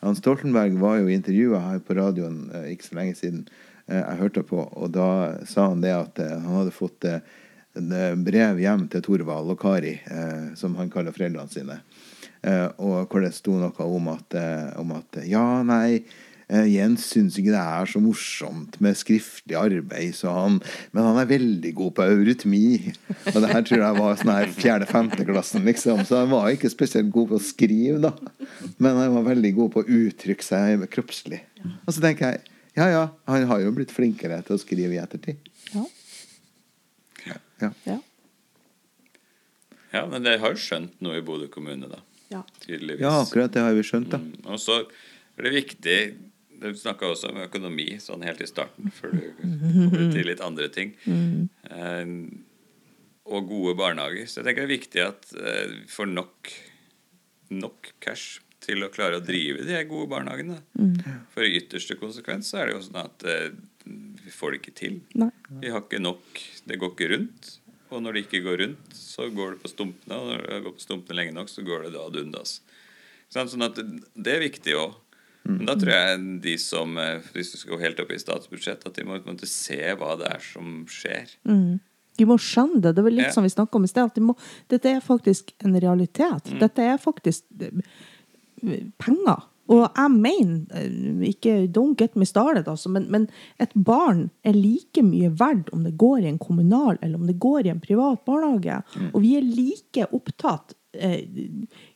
han 0.03 0.15
Stoltenberg 0.19 0.77
var 0.79 1.01
jo 1.01 1.11
intervjua 1.11 1.63
her 1.71 1.83
på 1.83 1.97
radioen 1.99 2.43
eh, 2.53 2.69
ikke 2.75 2.87
så 2.91 2.99
lenge 3.01 3.17
siden. 3.19 3.45
eh, 3.87 3.97
Jeg 3.99 4.19
hørte 4.21 4.45
på, 4.47 4.61
og 4.61 4.93
da 4.95 5.09
sa 5.49 5.71
han 5.73 5.81
det 5.83 5.91
at 5.97 6.21
han 6.29 6.47
hadde 6.61 6.75
fått 6.75 7.09
brev 7.73 8.59
hjem 8.61 8.83
til 8.93 9.01
Torvald 9.01 9.49
og 9.49 9.57
Kari, 9.57 9.95
som 10.53 10.75
han 10.77 10.91
kaller 10.93 11.15
foreldrene 11.15 11.49
sine. 11.49 11.79
Eh, 12.43 12.67
og 12.83 13.07
hvor 13.07 13.23
det 13.23 13.31
sto 13.35 13.55
noe 13.55 13.87
om 13.87 14.11
at, 14.11 14.35
eh, 14.35 14.69
om 14.81 14.93
at 14.97 15.19
ja, 15.29 15.61
nei 15.63 16.03
eh, 16.51 16.65
Jens 16.67 17.05
syns 17.13 17.37
ikke 17.39 17.53
det 17.53 17.61
er 17.61 17.87
så 17.87 18.01
morsomt 18.03 18.75
med 18.83 18.99
skriftlig 18.99 19.55
arbeid, 19.55 20.11
så 20.17 20.33
han, 20.35 20.59
men 20.91 21.07
han 21.07 21.21
er 21.21 21.29
veldig 21.31 21.73
god 21.77 21.95
på 21.97 22.07
eurytmi. 22.09 22.65
Og 23.31 23.39
det 23.39 23.51
her 23.53 23.63
tror 23.63 23.85
jeg 23.85 23.99
var 24.01 24.19
sånn 24.19 24.33
her 24.35 24.55
fjerde-femteklassen, 24.57 25.63
liksom. 25.69 26.03
Så 26.09 26.19
han 26.19 26.33
var 26.35 26.51
ikke 26.51 26.71
spesielt 26.73 27.13
god 27.15 27.31
på 27.31 27.39
å 27.39 27.45
skrive, 27.47 28.01
da. 28.09 28.13
Men 28.75 28.99
han 28.99 29.15
var 29.15 29.29
veldig 29.31 29.55
god 29.61 29.75
på 29.75 29.83
å 29.85 29.99
uttrykke 30.03 30.45
seg 30.45 30.87
kroppslig. 30.91 31.43
Og 31.85 31.95
så 31.95 32.03
tenker 32.03 32.33
jeg 32.33 32.49
ja 32.73 32.87
ja, 32.89 33.01
han 33.29 33.43
har 33.45 33.59
jo 33.61 33.73
blitt 33.75 33.91
flinkere 33.93 34.39
til 34.45 34.57
å 34.57 34.61
skrive 34.61 34.95
i 34.95 35.01
ettertid. 35.01 35.51
Ja. 35.75 35.83
Ja. 37.29 37.69
Ja. 37.85 37.99
Ja, 39.93 40.01
men 40.09 40.25
dere 40.25 40.41
har 40.41 40.55
jo 40.55 40.59
skjønt 40.59 40.97
noe 41.05 41.19
i 41.19 41.25
Bodø 41.25 41.45
kommune, 41.53 41.85
da. 41.85 41.99
Ja. 42.33 42.43
Tydeligvis. 42.65 43.03
ja, 43.05 43.13
akkurat 43.21 43.53
det 43.55 43.63
har 43.65 43.75
vi 43.77 43.85
skjønt, 43.87 44.11
da. 44.13 44.19
Mm, 44.21 44.47
og 44.53 44.61
så 44.61 44.79
er 44.83 45.47
det 45.47 45.55
viktig 45.55 45.97
Du 46.63 46.69
snakka 46.79 47.09
også 47.11 47.33
om 47.33 47.41
økonomi 47.43 47.89
sånn 47.99 48.21
helt 48.23 48.39
i 48.39 48.47
starten, 48.47 48.91
før 48.95 49.11
du 49.17 49.23
kommer 49.41 50.05
til 50.13 50.29
litt 50.29 50.43
andre 50.45 50.69
ting. 50.71 50.93
Eh, 51.03 52.13
og 53.27 53.49
gode 53.49 53.73
barnehager. 53.79 54.29
Så 54.31 54.39
jeg 54.39 54.47
tenker 54.47 54.63
det 54.63 54.69
er 54.69 54.77
viktig 54.77 55.03
at 55.03 55.33
eh, 55.35 55.65
vi 55.73 55.81
får 55.91 56.07
nok, 56.13 56.53
nok 57.59 57.91
cash 58.03 58.39
til 58.63 58.85
å 58.85 58.91
klare 58.93 59.19
å 59.19 59.23
drive 59.23 59.65
de 59.67 59.81
gode 59.89 60.07
barnehagene. 60.13 60.61
For 61.33 61.43
i 61.43 61.57
ytterste 61.59 61.97
konsekvens 61.99 62.51
så 62.53 62.61
er 62.61 62.69
det 62.71 62.77
jo 62.77 62.85
sånn 62.85 63.01
at 63.01 63.27
eh, 63.27 63.49
vi 64.23 64.31
får 64.31 64.53
det 64.55 64.61
ikke 64.61 64.75
til. 64.79 65.01
Nei. 65.19 65.31
Vi 65.59 65.71
har 65.73 65.83
ikke 65.83 65.99
nok 65.99 66.39
Det 66.63 66.79
går 66.79 66.93
ikke 66.95 67.11
rundt. 67.11 67.49
Og 67.93 68.01
når 68.03 68.15
det 68.15 68.25
ikke 68.25 68.43
går 68.47 68.59
rundt, 68.63 68.97
så 68.97 69.29
går 69.29 69.55
det 69.55 69.61
på 69.63 69.71
stumpene. 69.71 70.17
Og 70.17 70.31
når 70.31 70.43
det 70.49 70.59
går 70.65 70.75
på 70.77 70.83
stumpene 70.83 71.19
lenge 71.19 71.35
nok, 71.37 71.51
så 71.51 71.65
går 71.65 71.87
det 71.87 71.93
da 71.95 72.03
ad 72.07 72.19
undas. 72.23 72.57
Sånn 73.33 73.65
at 73.65 73.79
det, 73.79 74.29
er 74.35 74.43
viktig 74.43 74.75
òg. 74.77 74.99
Men 75.43 75.65
da 75.67 75.75
tror 75.75 75.91
jeg 75.91 76.19
de 76.39 76.53
som 76.61 76.93
eh, 77.01 77.25
Hvis 77.35 77.49
du 77.51 77.57
skal 77.59 77.73
gå 77.73 77.81
helt 77.81 77.97
opp 77.99 78.13
i 78.15 78.19
statsbudsjettet, 78.21 78.85
at 78.87 78.95
de 78.95 79.03
må 79.07 79.17
måte 79.25 79.49
se 79.49 79.75
hva 79.99 80.13
det 80.21 80.29
er 80.29 80.43
som 80.45 80.85
skjer. 80.87 81.33
De 81.43 82.27
må 82.29 82.37
skjønne 82.39 82.79
det. 82.83 82.93
Det 82.95 83.03
var 83.03 83.15
litt 83.15 83.27
Ja. 83.27 83.33
som 83.35 83.43
vi 83.43 83.51
snakka 83.51 83.79
om 83.79 83.87
i 83.87 83.91
sted. 83.91 84.13
De 84.15 84.23
må, 84.23 84.37
dette 84.71 84.91
er 84.93 85.01
faktisk 85.03 85.51
en 85.65 85.75
realitet. 85.75 86.53
Dette 86.61 86.85
er 86.93 87.01
faktisk 87.01 87.43
eh, 87.59 88.87
penger. 89.01 89.49
Og 89.71 89.85
jeg 89.85 90.11
mener, 90.11 90.65
eh, 90.75 91.29
ikke 91.29 91.67
don't 91.71 91.95
get 91.99 92.17
me 92.19 92.25
started, 92.25 92.67
altså, 92.67 92.89
men, 92.89 93.07
men 93.11 93.29
et 93.63 93.71
barn 93.75 94.29
er 94.43 94.57
like 94.57 95.03
mye 95.05 95.31
verdt 95.39 95.71
om 95.71 95.85
det 95.87 95.95
går 95.97 96.25
i 96.25 96.31
en 96.33 96.41
kommunal 96.41 96.97
eller 97.01 97.19
om 97.19 97.27
det 97.27 97.39
går 97.39 97.65
i 97.65 97.71
en 97.71 97.83
privat 97.83 98.25
barnehage. 98.27 98.81
Og 99.13 99.21
vi 99.23 99.37
er 99.39 99.47
like 99.47 100.07
opptatt 100.11 100.75
eh, 100.93 101.23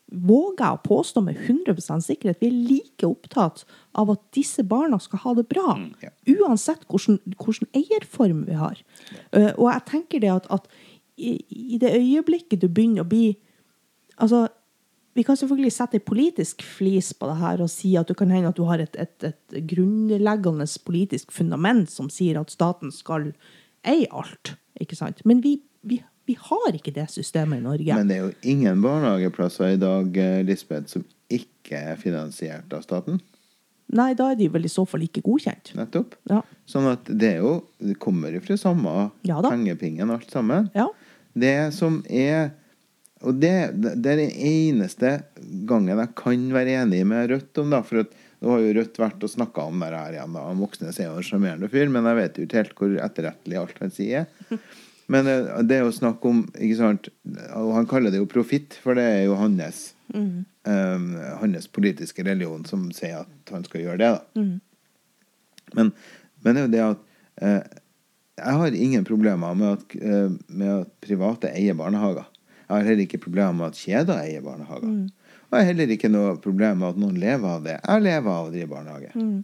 våger 0.08 0.64
jeg 0.64 0.78
å 0.78 0.84
påstå 0.86 1.22
med 1.26 1.40
100% 1.44 2.06
sikkerhet, 2.06 2.40
vi 2.40 2.48
er 2.48 2.60
like 2.70 3.08
opptatt 3.08 3.66
av 3.98 4.14
at 4.14 4.22
disse 4.36 4.64
barna 4.64 5.00
skal 5.04 5.24
ha 5.26 5.34
det 5.36 5.48
bra. 5.52 5.76
ja. 6.02 6.14
Uansett 6.38 6.86
hvordan 6.88 7.68
eierform 7.76 8.46
vi 8.48 8.56
har. 8.56 8.80
Uh, 9.36 9.52
og 9.58 9.68
jeg 9.74 9.86
tenker 9.92 10.24
det 10.24 10.32
at, 10.32 10.48
at 10.54 10.72
i, 11.18 11.36
i 11.76 11.80
det 11.82 11.92
øyeblikket 11.98 12.62
du 12.62 12.70
begynner 12.70 13.06
å 13.06 13.12
bli 13.12 13.36
Altså, 14.18 14.48
vi 15.18 15.24
kan 15.26 15.38
selvfølgelig 15.40 15.74
sette 15.74 15.98
en 15.98 16.06
politisk 16.06 16.62
flis 16.62 17.10
på 17.18 17.30
det 17.32 17.38
her 17.40 17.62
og 17.66 17.72
si 17.74 17.96
at 17.98 18.10
det 18.10 18.18
kan 18.20 18.30
hende 18.30 18.52
at 18.52 18.58
du 18.60 18.68
har 18.70 18.84
et, 18.84 18.94
et, 19.02 19.30
et 19.32 19.56
grunnleggende 19.72 20.68
politisk 20.86 21.34
fundament 21.34 21.90
som 21.90 22.12
sier 22.14 22.38
at 22.38 22.54
staten 22.54 22.94
skal 22.94 23.32
eie 23.88 24.06
alt. 24.14 24.54
Ikke 24.78 24.98
sant? 25.00 25.24
Men 25.26 25.42
vi, 25.42 25.56
vi, 25.82 25.98
vi 26.30 26.36
har 26.38 26.76
ikke 26.78 26.94
det 26.94 27.08
systemet 27.10 27.64
i 27.64 27.66
Norge. 27.66 27.98
Men 27.98 28.12
det 28.12 28.20
er 28.20 28.28
jo 28.28 28.52
ingen 28.54 28.84
barnehageplasser 28.84 29.74
i 29.74 29.82
dag 29.82 30.22
eh, 30.22 30.44
Lisbeth, 30.46 30.92
som 30.94 31.08
ikke 31.34 31.82
er 31.94 31.98
finansiert 32.00 32.78
av 32.78 32.86
staten. 32.86 33.18
Nei, 33.98 34.12
da 34.20 34.34
er 34.34 34.38
de 34.38 34.50
vel 34.52 34.68
i 34.68 34.72
så 34.72 34.84
fall 34.86 35.06
ikke 35.06 35.24
godkjent. 35.26 35.72
Nettopp. 35.80 36.14
Ja. 36.30 36.44
Sånn 36.68 36.90
at 36.92 37.08
det 37.08 37.38
er 37.38 37.44
jo 37.46 37.54
Det 37.80 37.96
kommer 38.04 38.36
fra 38.44 38.58
samme 38.60 38.94
Ja 39.26 39.40
pengepingen, 39.42 40.12
alt 40.12 40.30
sammen. 40.30 40.68
Ja. 40.76 40.90
Det 41.34 41.72
som 41.74 42.02
er 42.06 42.52
Og 43.26 43.38
det, 43.42 43.54
det 43.82 44.12
er 44.12 44.20
den 44.20 44.34
eneste 44.50 45.14
gangen 45.68 45.98
jeg 45.98 46.14
kan 46.20 46.44
være 46.54 46.76
enig 46.84 47.02
med 47.10 47.32
Rødt 47.32 47.62
om, 47.64 47.72
da. 47.74 47.82
For 47.86 48.04
at 48.04 48.12
nå 48.44 48.52
har 48.54 48.62
jo 48.62 48.74
Rødt 48.78 49.00
vært 49.02 49.24
og 49.26 49.32
snakka 49.34 49.66
om 49.72 49.82
det 49.82 49.94
her 49.96 50.18
igjen. 50.20 50.36
da. 50.38 50.44
Moxnes 50.58 51.00
er 51.02 51.10
jo 51.10 51.22
en 51.22 51.26
sjarmerende 51.26 51.70
fyr, 51.72 51.90
men 51.94 52.06
jeg 52.06 52.20
vet 52.20 52.38
jo 52.38 52.46
ikke 52.46 52.62
helt 52.62 52.76
hvor 52.78 53.00
etterrettelig 53.08 53.62
alt 53.64 53.82
han 53.82 53.96
sier. 53.96 54.30
Men 55.08 55.24
det, 55.24 55.36
det 55.70 55.78
er 55.78 55.86
jo 55.86 55.92
snakk 55.96 56.26
om 56.28 56.42
ikke 56.52 56.78
sant, 56.82 57.06
Og 57.56 57.70
han 57.78 57.86
kaller 57.88 58.12
det 58.12 58.20
jo 58.20 58.26
profitt, 58.28 58.76
for 58.84 58.98
det 59.00 59.06
er 59.08 59.22
jo 59.30 59.38
hans 59.40 59.94
eh, 60.12 61.28
hans 61.40 61.68
politiske 61.72 62.26
religion 62.28 62.66
som 62.68 62.90
sier 62.92 63.22
at 63.22 63.54
han 63.54 63.64
skal 63.64 63.86
gjøre 63.86 64.02
det. 64.02 64.10
da. 64.18 64.44
Men, 65.80 65.94
men 66.44 66.60
det 66.60 66.60
er 66.60 66.66
jo 66.66 66.74
det 66.74 66.84
at 66.84 67.06
uh, 67.44 67.78
jeg 68.38 68.60
har 68.60 68.76
ingen 68.76 69.08
problemer 69.08 69.56
med 69.58 69.78
at, 69.78 69.96
uh, 69.96 70.36
med 70.48 70.74
at 70.74 70.92
private 71.04 71.52
eier 71.56 71.78
barnehager. 71.80 72.28
Jeg 72.68 72.74
har 72.76 72.88
heller 72.88 73.06
ikke 73.08 73.24
problemer 73.24 73.56
med 73.56 73.72
at 73.72 73.80
kjeder 73.80 74.20
eier 74.22 74.44
barnehager. 74.44 74.96
Og 75.48 75.56
jeg 75.56 75.64
har 75.64 75.70
heller 75.70 75.94
ikke 75.96 76.12
noe 76.12 76.34
problem 76.44 76.82
med 76.82 76.90
at 76.90 76.98
noen 77.00 77.20
lever 77.22 77.48
av 77.50 77.62
det. 77.64 77.78
Jeg 77.80 78.04
lever 78.04 78.32
av 78.34 78.50
å 78.50 78.52
drive 78.52 78.72
barnehage. 78.72 79.14
Mm. 79.16 79.38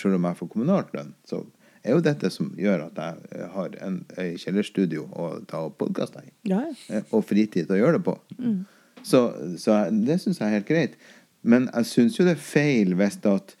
selv 0.00 0.16
om 0.16 0.24
jeg 0.24 0.36
får 0.38 0.48
kommunalt 0.48 0.92
lønn, 0.96 1.14
så 1.28 1.42
er 1.82 1.94
jo 1.94 2.04
dette 2.04 2.30
som 2.32 2.50
gjør 2.58 2.88
at 2.88 2.98
jeg 3.00 3.28
eh, 3.36 3.46
har 3.54 3.76
en, 3.84 4.00
en 4.18 4.34
kjellerstudio 4.40 5.06
å 5.12 5.28
ta 5.48 5.62
opp 5.68 5.78
podkaster 5.82 6.26
i. 6.26 6.32
Ja. 6.50 6.64
Eh, 6.92 7.04
og 7.14 7.24
fritid 7.28 7.70
å 7.72 7.78
gjøre 7.78 7.98
det 7.98 8.04
på. 8.08 8.16
Så, 9.06 9.22
så 9.60 9.78
det 9.94 10.18
syns 10.22 10.40
jeg 10.40 10.48
er 10.48 10.58
helt 10.58 10.68
greit. 10.68 10.98
Men 11.48 11.68
jeg 11.70 11.88
syns 11.92 12.18
jo 12.18 12.26
det 12.26 12.34
er 12.36 12.42
feil 12.42 12.96
hvis 12.98 13.20
at 13.30 13.54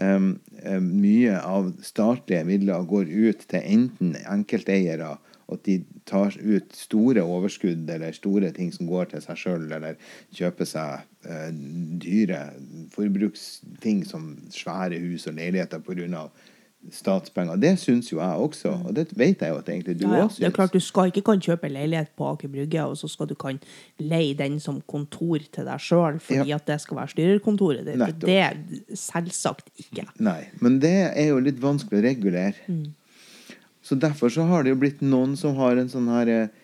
em, 0.00 0.36
mye 0.80 1.38
av 1.40 1.72
statlige 1.84 2.44
midler 2.46 2.86
går 2.88 3.10
ut 3.10 3.46
til 3.50 3.64
enten 3.74 4.14
enkelteiere, 4.22 5.16
at 5.52 5.62
de 5.66 5.84
tar 6.06 6.32
ut 6.40 6.72
store 6.76 7.22
overskudd 7.22 7.90
eller 7.90 8.12
store 8.16 8.50
ting 8.56 8.72
som 8.72 8.86
går 8.88 9.04
til 9.12 9.20
seg 9.24 9.36
sjøl, 9.36 9.66
eller 9.72 9.94
kjøper 10.34 10.64
seg 10.64 11.02
eh, 11.28 11.50
dyre 12.00 12.40
forbruksting 12.94 14.04
som 14.08 14.34
svære 14.54 14.98
hus 15.04 15.26
og 15.30 15.34
leiligheter 15.38 15.78
pga. 15.84 16.28
statspenger. 16.92 17.56
Det 17.56 17.78
syns 17.80 18.10
jo 18.12 18.18
jeg 18.20 18.36
også, 18.44 18.68
og 18.84 18.90
det 18.96 19.06
vet 19.16 19.40
jeg 19.40 19.48
jo 19.54 19.56
at 19.56 19.68
egentlig 19.72 19.94
du 20.02 20.02
Ja, 20.04 20.16
ja. 20.18 20.26
syns. 20.28 20.36
Det 20.42 20.46
er 20.46 20.50
klart 20.52 20.72
Du 20.74 20.80
skal 20.84 21.06
ikke 21.08 21.22
kan 21.24 21.40
kjøpe 21.40 21.68
leilighet 21.72 22.10
på 22.16 22.26
Aker 22.28 22.48
Brygge, 22.52 22.82
og 22.84 22.98
så 23.00 23.08
skal 23.08 23.26
du 23.26 23.34
kan 23.34 23.56
leie 23.98 24.34
den 24.36 24.58
som 24.60 24.82
kontor 24.86 25.38
til 25.52 25.64
deg 25.64 25.80
sjøl, 25.80 26.18
fordi 26.20 26.48
Ja. 26.50 26.56
at 26.56 26.66
det 26.66 26.80
skal 26.82 26.96
være 26.98 27.08
styrerkontoret 27.14 27.86
ditt. 27.86 28.20
Det 28.20 28.36
er 28.36 28.56
selvsagt 28.94 29.70
ikke. 29.80 30.04
Nei, 30.20 30.44
men 30.60 30.78
det 30.78 30.92
er 31.16 31.28
jo 31.30 31.38
litt 31.40 31.56
vanskelig 31.62 32.02
å 32.02 32.04
regulere. 32.04 32.54
Så 33.84 33.98
derfor 34.00 34.32
så 34.32 34.46
har 34.48 34.64
det 34.64 34.72
jo 34.72 34.80
blitt 34.80 35.02
noen 35.04 35.34
som 35.36 35.58
har 35.60 35.76
en 35.76 35.90
sånn 35.92 36.08
her 36.08 36.30
eh, 36.32 36.60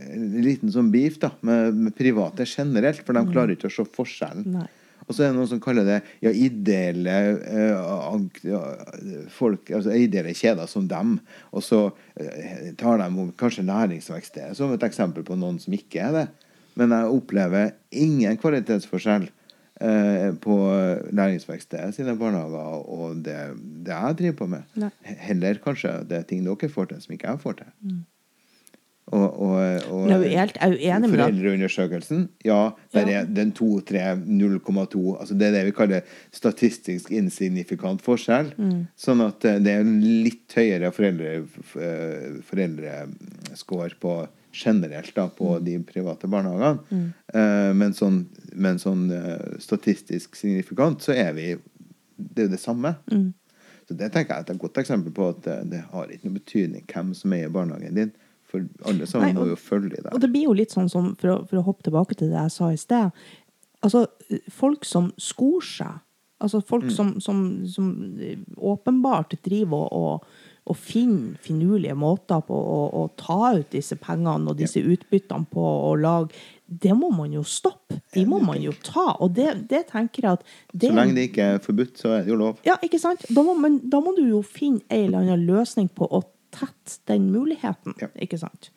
en 0.00 0.42
liten 0.44 0.70
sånn 0.72 0.90
beef 0.92 1.18
da, 1.22 1.32
med, 1.46 1.74
med 1.76 1.96
private 1.98 2.46
generelt, 2.48 3.02
for 3.04 3.16
de 3.16 3.24
klarer 3.30 3.56
ikke 3.56 3.70
å 3.70 3.74
se 3.74 3.86
forskjellen. 3.96 4.46
Nei. 4.54 4.68
Og 5.06 5.16
så 5.16 5.24
er 5.24 5.32
det 5.32 5.40
noen 5.40 5.48
som 5.50 5.60
kaller 5.62 5.88
det 5.88 5.96
ja, 6.22 6.30
ideelle 6.30 7.14
eh, 7.42 8.60
folk, 9.34 9.72
altså 9.74 9.96
ideelle 9.98 10.36
kjeder 10.38 10.70
som 10.70 10.86
dem, 10.90 11.16
og 11.50 11.64
så 11.66 11.80
eh, 12.14 12.70
tar 12.78 13.02
de 13.02 13.08
om 13.08 13.32
kanskje 13.40 13.66
næringsvekst 13.66 14.38
det, 14.38 14.46
som 14.58 14.70
et 14.74 14.86
eksempel 14.86 15.26
på 15.26 15.38
noen 15.40 15.58
som 15.62 15.74
ikke 15.74 16.04
er 16.06 16.14
det. 16.14 16.24
Men 16.78 16.94
jeg 16.94 17.16
opplever 17.16 17.72
ingen 17.90 18.38
kvalitetsforskjell 18.38 19.26
eh, 19.80 20.30
på 20.44 20.56
Læringsverkstedet 21.12 21.94
sine 21.96 22.16
barnehager 22.20 22.86
og 22.88 23.22
det, 23.24 23.36
det 23.86 23.92
jeg 23.96 24.16
driver 24.22 24.38
på 24.44 24.46
med. 24.54 24.62
Nei. 24.76 24.90
Heller 25.26 25.60
kanskje 25.64 25.96
det 26.08 26.18
er 26.22 26.22
ting 26.30 26.44
dere 26.46 26.68
får 26.72 26.92
til 26.92 27.00
som 27.04 27.14
ikke 27.16 27.28
jeg 27.34 27.40
får 27.44 27.60
til. 27.64 28.00
Og, 29.10 29.24
og, 29.42 29.54
og 29.90 30.02
Men 30.06 30.10
jeg 30.10 30.18
er 30.20 30.22
jo 30.22 30.38
helt- 30.38 30.58
jeg 30.60 30.62
er 30.62 30.70
jo 30.70 30.78
enig 30.94 31.08
med 31.10 31.18
deg. 31.18 31.24
Foreldreundersøkelsen, 31.32 32.20
ja, 32.46 32.58
der 32.94 33.08
Ja. 33.10 33.20
er 33.22 33.24
den 33.34 33.50
2, 33.50 33.80
3, 33.80 34.02
0,2 34.22 35.16
altså 35.18 35.34
Det 35.34 35.48
er 35.48 35.52
det 35.56 35.64
vi 35.66 35.72
kaller 35.74 36.00
statistisk 36.30 37.10
insignifikant 37.10 38.02
forskjell. 38.06 38.52
Mm. 38.56 38.86
Sånn 38.96 39.24
at 39.26 39.44
eh, 39.44 39.58
det 39.58 39.72
er 39.72 39.80
en 39.82 39.96
litt 40.00 40.54
høyere 40.54 40.92
foreldre, 40.94 41.32
eh, 41.82 42.38
foreldrescore 42.46 43.98
på 44.00 44.14
generelt 44.52 45.14
da, 45.14 45.28
på 45.28 45.58
Mm. 45.58 45.64
de 45.64 45.78
private 45.84 46.26
barnehagene. 46.28 47.12
Eh, 47.34 47.72
men 47.74 47.92
sånn, 47.92 48.26
men 48.54 48.78
sånn 48.78 49.10
uh, 49.10 49.58
statistisk 49.58 50.34
signifikant 50.36 51.00
så 51.00 51.12
er 51.14 51.32
vi 51.32 51.56
Det 52.18 52.42
er 52.44 52.48
jo 52.48 52.52
det 52.56 52.60
samme. 52.60 52.96
Mm. 53.10 53.32
Så 53.88 53.96
det 53.96 54.12
tenker 54.12 54.34
jeg 54.36 54.44
er 54.44 54.52
et 54.54 54.58
godt 54.60 54.74
eksempel 54.82 55.12
på 55.12 55.28
at 55.30 55.42
det, 55.42 55.70
det 55.70 55.80
har 55.90 56.06
ikke 56.06 56.24
noe 56.28 56.38
betydning 56.38 56.84
hvem 56.86 57.14
som 57.16 57.32
eier 57.32 57.48
barnehagen 57.48 57.94
din. 57.94 58.12
For 58.50 58.60
alle 58.84 59.06
sammen 59.06 59.34
Nei, 59.34 59.40
og- 59.40 59.46
må 59.46 59.50
jo 59.50 59.56
følge 59.56 59.96
deg. 60.02 60.12
Og 60.12 60.20
det 60.20 60.30
blir 60.32 60.44
jo 60.44 60.52
litt 60.52 60.70
sånn 60.70 60.90
som, 60.90 61.14
for 61.16 61.28
å, 61.28 61.48
for 61.48 61.56
å 61.56 61.64
hoppe 61.64 61.82
tilbake 61.82 62.14
til 62.18 62.28
det 62.28 62.36
jeg 62.42 62.50
sa 62.50 62.68
i 62.70 62.76
sted 62.76 63.10
Altså, 63.82 64.06
folk 64.50 64.84
som 64.84 65.10
skor 65.16 65.62
seg, 65.64 66.00
altså 66.42 66.60
folk 66.66 66.84
Mm. 66.84 66.90
som, 66.90 67.20
som, 67.20 67.66
som 67.66 67.86
åpenbart 68.58 69.34
driver 69.42 69.86
og, 69.92 69.92
og, 69.92 70.24
og 70.70 70.78
finne 70.78 71.34
finurlige 71.42 71.96
måter 71.98 72.42
på 72.46 72.54
å, 72.54 72.80
å 73.00 73.02
ta 73.18 73.52
ut 73.58 73.68
disse 73.72 73.98
pengene 74.00 74.52
og 74.52 74.58
disse 74.60 74.80
utbyttene 74.80 75.48
på 75.50 75.66
å 75.90 75.92
lage 75.98 76.34
Det 76.70 76.92
må 76.94 77.08
man 77.10 77.32
jo 77.34 77.42
stoppe. 77.42 77.96
De 78.14 78.22
må 78.30 78.38
man 78.46 78.60
jo 78.62 78.70
ta. 78.86 79.16
Og 79.18 79.32
det, 79.34 79.48
det 79.70 79.88
tenker 79.88 80.22
jeg 80.22 80.38
at 80.38 80.44
det, 80.70 80.92
Så 80.92 80.94
lenge 80.94 81.16
det 81.16 81.24
ikke 81.32 81.48
er 81.56 81.64
forbudt, 81.64 81.96
så 81.98 82.12
er 82.14 82.22
det 82.22 82.30
jo 82.30 82.36
lov. 82.38 82.60
Ja, 82.62 82.76
ikke 82.86 83.00
sant? 83.02 83.24
Da 83.26 83.42
må, 83.42 83.56
man, 83.58 83.80
da 83.90 83.98
må 84.04 84.12
du 84.14 84.22
jo 84.28 84.44
finne 84.46 84.84
en 84.86 85.08
eller 85.08 85.24
annen 85.24 85.42
løsning 85.48 85.88
på 85.90 86.06
å 86.06 86.22
tette 86.54 87.00
den 87.10 87.26
muligheten. 87.34 87.98
Ja. 87.98 88.12
Ikke 88.22 88.38
sant? 88.38 88.70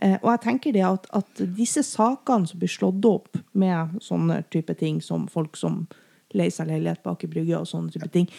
Eh, 0.00 0.16
og 0.22 0.30
jeg 0.30 0.42
tenker 0.46 0.72
det 0.72 0.86
at, 0.88 1.10
at 1.12 1.44
disse 1.58 1.84
sakene 1.84 2.48
som 2.48 2.62
blir 2.62 2.72
slått 2.72 3.04
opp 3.10 3.36
med 3.52 4.00
sånne 4.00 4.40
type 4.48 4.72
ting, 4.80 5.02
som 5.04 5.28
folk 5.28 5.60
som 5.60 5.82
leier 6.32 6.54
seg 6.54 6.72
leilighet 6.72 7.04
bak 7.04 7.28
i 7.28 7.30
brygga 7.30 7.60
og 7.60 7.68
sånne 7.68 7.92
type 7.92 8.08
ting 8.14 8.30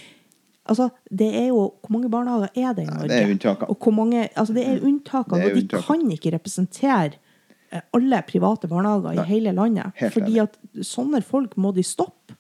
Altså, 0.66 0.90
det 1.12 1.28
er 1.36 1.48
jo 1.48 1.74
Hvor 1.82 1.92
mange 1.94 2.10
barnehager 2.10 2.48
er 2.56 2.74
det 2.74 2.84
i 2.84 2.90
Norge? 2.90 3.10
det 3.10 3.20
er 3.22 3.32
unntaker. 3.32 3.70
Og 3.70 3.78
hvor 3.78 3.92
mange, 3.94 4.30
altså 4.36 4.54
det 4.54 4.68
er 4.68 4.82
unntaket, 4.82 5.34
Det 5.34 5.52
er 5.52 5.56
og 5.56 5.72
de 5.72 5.82
kan 5.88 6.12
ikke 6.12 6.34
representere 6.34 7.12
eh, 7.72 7.82
alle 7.94 8.22
private 8.28 8.68
barnehager 8.68 9.12
i 9.22 9.28
hele 9.28 9.52
landet. 9.52 9.92
Helt 9.96 10.14
fordi 10.14 10.40
at 10.42 10.58
sånne 10.82 11.22
folk 11.22 11.58
må 11.58 11.72
de 11.76 11.84
stoppe. 11.84 12.38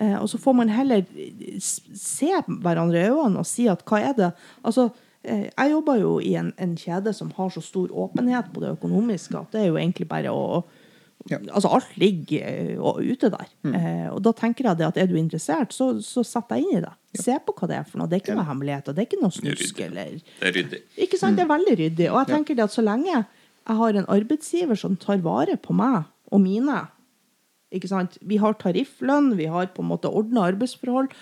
Eh, 0.00 0.16
og 0.16 0.28
så 0.28 0.38
får 0.40 0.52
man 0.56 0.68
heller 0.72 1.04
se 1.60 2.30
hverandre 2.48 2.98
i 2.98 3.10
øynene 3.10 3.42
og 3.42 3.46
si 3.46 3.66
at 3.68 3.82
hva 3.84 4.00
er 4.00 4.14
det 4.16 4.30
Altså, 4.64 4.88
eh, 5.24 5.50
jeg 5.50 5.70
jobber 5.70 6.00
jo 6.00 6.18
i 6.18 6.34
en, 6.40 6.52
en 6.58 6.76
kjede 6.76 7.12
som 7.12 7.32
har 7.36 7.50
så 7.52 7.60
stor 7.60 7.92
åpenhet 7.92 8.52
på 8.54 8.60
det 8.60 8.72
økonomiske 8.78 9.36
at 9.36 9.52
det 9.52 9.60
er 9.60 9.68
jo 9.68 9.76
egentlig 9.76 10.08
bare 10.08 10.32
å 10.32 10.64
Ja. 11.28 11.36
Mm. 11.36 11.50
Altså, 11.52 11.68
alt 11.76 11.96
ligger 12.00 12.46
eh, 12.46 13.02
ute 13.12 13.28
der. 13.32 13.50
Eh, 13.68 14.06
og 14.08 14.22
da 14.24 14.32
tenker 14.36 14.70
jeg 14.70 14.80
det 14.80 14.86
at 14.86 15.00
er 15.02 15.10
du 15.10 15.18
interessert, 15.20 15.74
så, 15.76 15.92
så 16.04 16.24
sett 16.26 16.48
deg 16.48 16.64
inn 16.64 16.78
i 16.78 16.84
det. 16.84 16.92
Se 17.20 17.36
på 17.44 17.54
hva 17.58 17.68
det 17.68 17.76
er 17.80 17.84
for 17.88 18.00
noe. 18.00 18.08
Det 18.08 18.16
er 18.16 18.24
ikke 18.24 18.38
noe 18.38 18.48
hemmeligheter. 18.48 18.96
Det 18.96 19.02
er 19.02 19.10
ikke 19.10 19.20
noe 19.20 19.34
snusk 19.34 19.82
eller 19.84 20.14
Det 20.16 20.48
er 20.48 20.56
ryddig. 20.56 20.80
ikke 21.06 21.20
sant? 21.20 21.36
Det 21.36 21.44
er 21.44 21.50
veldig 21.50 21.76
ryddig. 21.82 22.08
Og 22.12 22.22
jeg 22.22 22.32
tenker 22.32 22.56
det 22.56 22.66
at 22.68 22.76
så 22.76 22.86
lenge 22.86 23.12
jeg 23.12 23.76
har 23.80 23.98
en 24.00 24.08
arbeidsgiver 24.10 24.78
som 24.78 24.96
tar 24.98 25.20
vare 25.22 25.58
på 25.60 25.76
meg 25.76 26.08
og 26.30 26.42
mine 26.42 26.78
ikke 27.74 27.90
sant? 27.90 28.16
Vi 28.26 28.40
har 28.42 28.56
tarifflønn, 28.58 29.34
vi 29.38 29.46
har 29.50 29.70
på 29.74 29.84
en 29.84 29.90
måte 29.92 30.10
ordna 30.10 30.48
arbeidsforhold. 30.50 31.12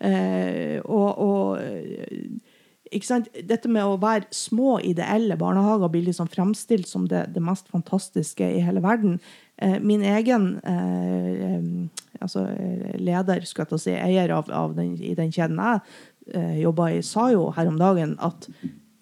Eh, 0.00 0.78
og, 0.84 1.08
og 1.20 1.58
eh, 1.60 2.30
ikke 2.94 3.08
sant? 3.08 3.28
Dette 3.48 3.68
med 3.68 3.84
å 3.84 3.98
være 4.00 4.28
små, 4.32 4.78
ideelle 4.84 5.36
barnehager 5.40 5.92
blir 5.92 6.06
liksom 6.06 6.30
fremstilt 6.32 6.88
som 6.88 7.04
det, 7.10 7.26
det 7.34 7.42
mest 7.44 7.68
fantastiske 7.72 8.46
i 8.56 8.64
hele 8.64 8.82
verden. 8.84 9.18
Eh, 9.58 9.80
min 9.80 10.02
egen 10.06 10.50
eh, 10.62 11.88
altså 12.22 12.46
eh, 12.46 12.98
leder, 13.00 13.42
skal 13.46 13.66
jeg 13.72 13.82
si, 13.82 13.94
eier 13.96 14.30
av, 14.34 14.50
av 14.54 14.76
den, 14.76 14.94
i 15.02 15.16
den 15.18 15.32
kjeden 15.34 15.58
jeg 15.58 15.80
eh, 16.34 16.60
jobba 16.62 16.92
i, 16.94 17.00
sa 17.06 17.28
jo 17.34 17.48
her 17.56 17.70
om 17.70 17.80
dagen 17.80 18.14
at 18.22 18.46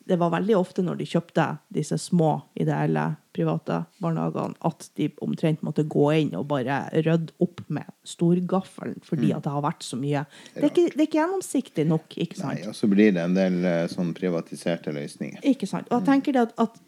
det 0.07 0.21
var 0.21 0.31
veldig 0.31 0.55
ofte 0.55 0.85
når 0.87 1.01
de 1.01 1.09
kjøpte 1.11 1.45
disse 1.75 1.97
små, 1.99 2.37
ideelle, 2.55 3.17
private 3.35 3.81
barnehagene, 4.01 4.55
at 4.65 4.87
de 4.97 5.09
omtrent 5.27 5.65
måtte 5.67 5.83
gå 5.83 6.05
inn 6.15 6.31
og 6.39 6.47
bare 6.53 6.85
rydde 6.95 7.35
opp 7.43 7.65
med 7.67 7.91
storgaffelen 8.07 9.03
fordi 9.05 9.33
at 9.35 9.45
det 9.45 9.53
har 9.53 9.65
vært 9.67 9.83
så 9.83 9.99
mye. 9.99 10.23
Det 10.55 10.63
er 10.63 10.71
ikke, 10.71 10.87
det 10.95 11.01
er 11.01 11.09
ikke 11.09 11.19
gjennomsiktig 11.19 11.89
nok, 11.91 12.17
ikke 12.23 12.39
sant? 12.39 12.63
Nei, 12.63 12.71
og 12.71 12.79
så 12.79 12.89
blir 12.89 13.13
det 13.19 13.25
en 13.27 13.35
del 13.37 13.59
sånn 13.93 14.15
privatiserte 14.17 14.95
løsninger. 14.95 15.43
Ikke 15.53 15.69
sant? 15.69 15.91
Og 15.91 15.99
jeg 15.99 16.09
tenker 16.13 16.39
det 16.39 16.47
at, 16.47 16.57
at 16.69 16.79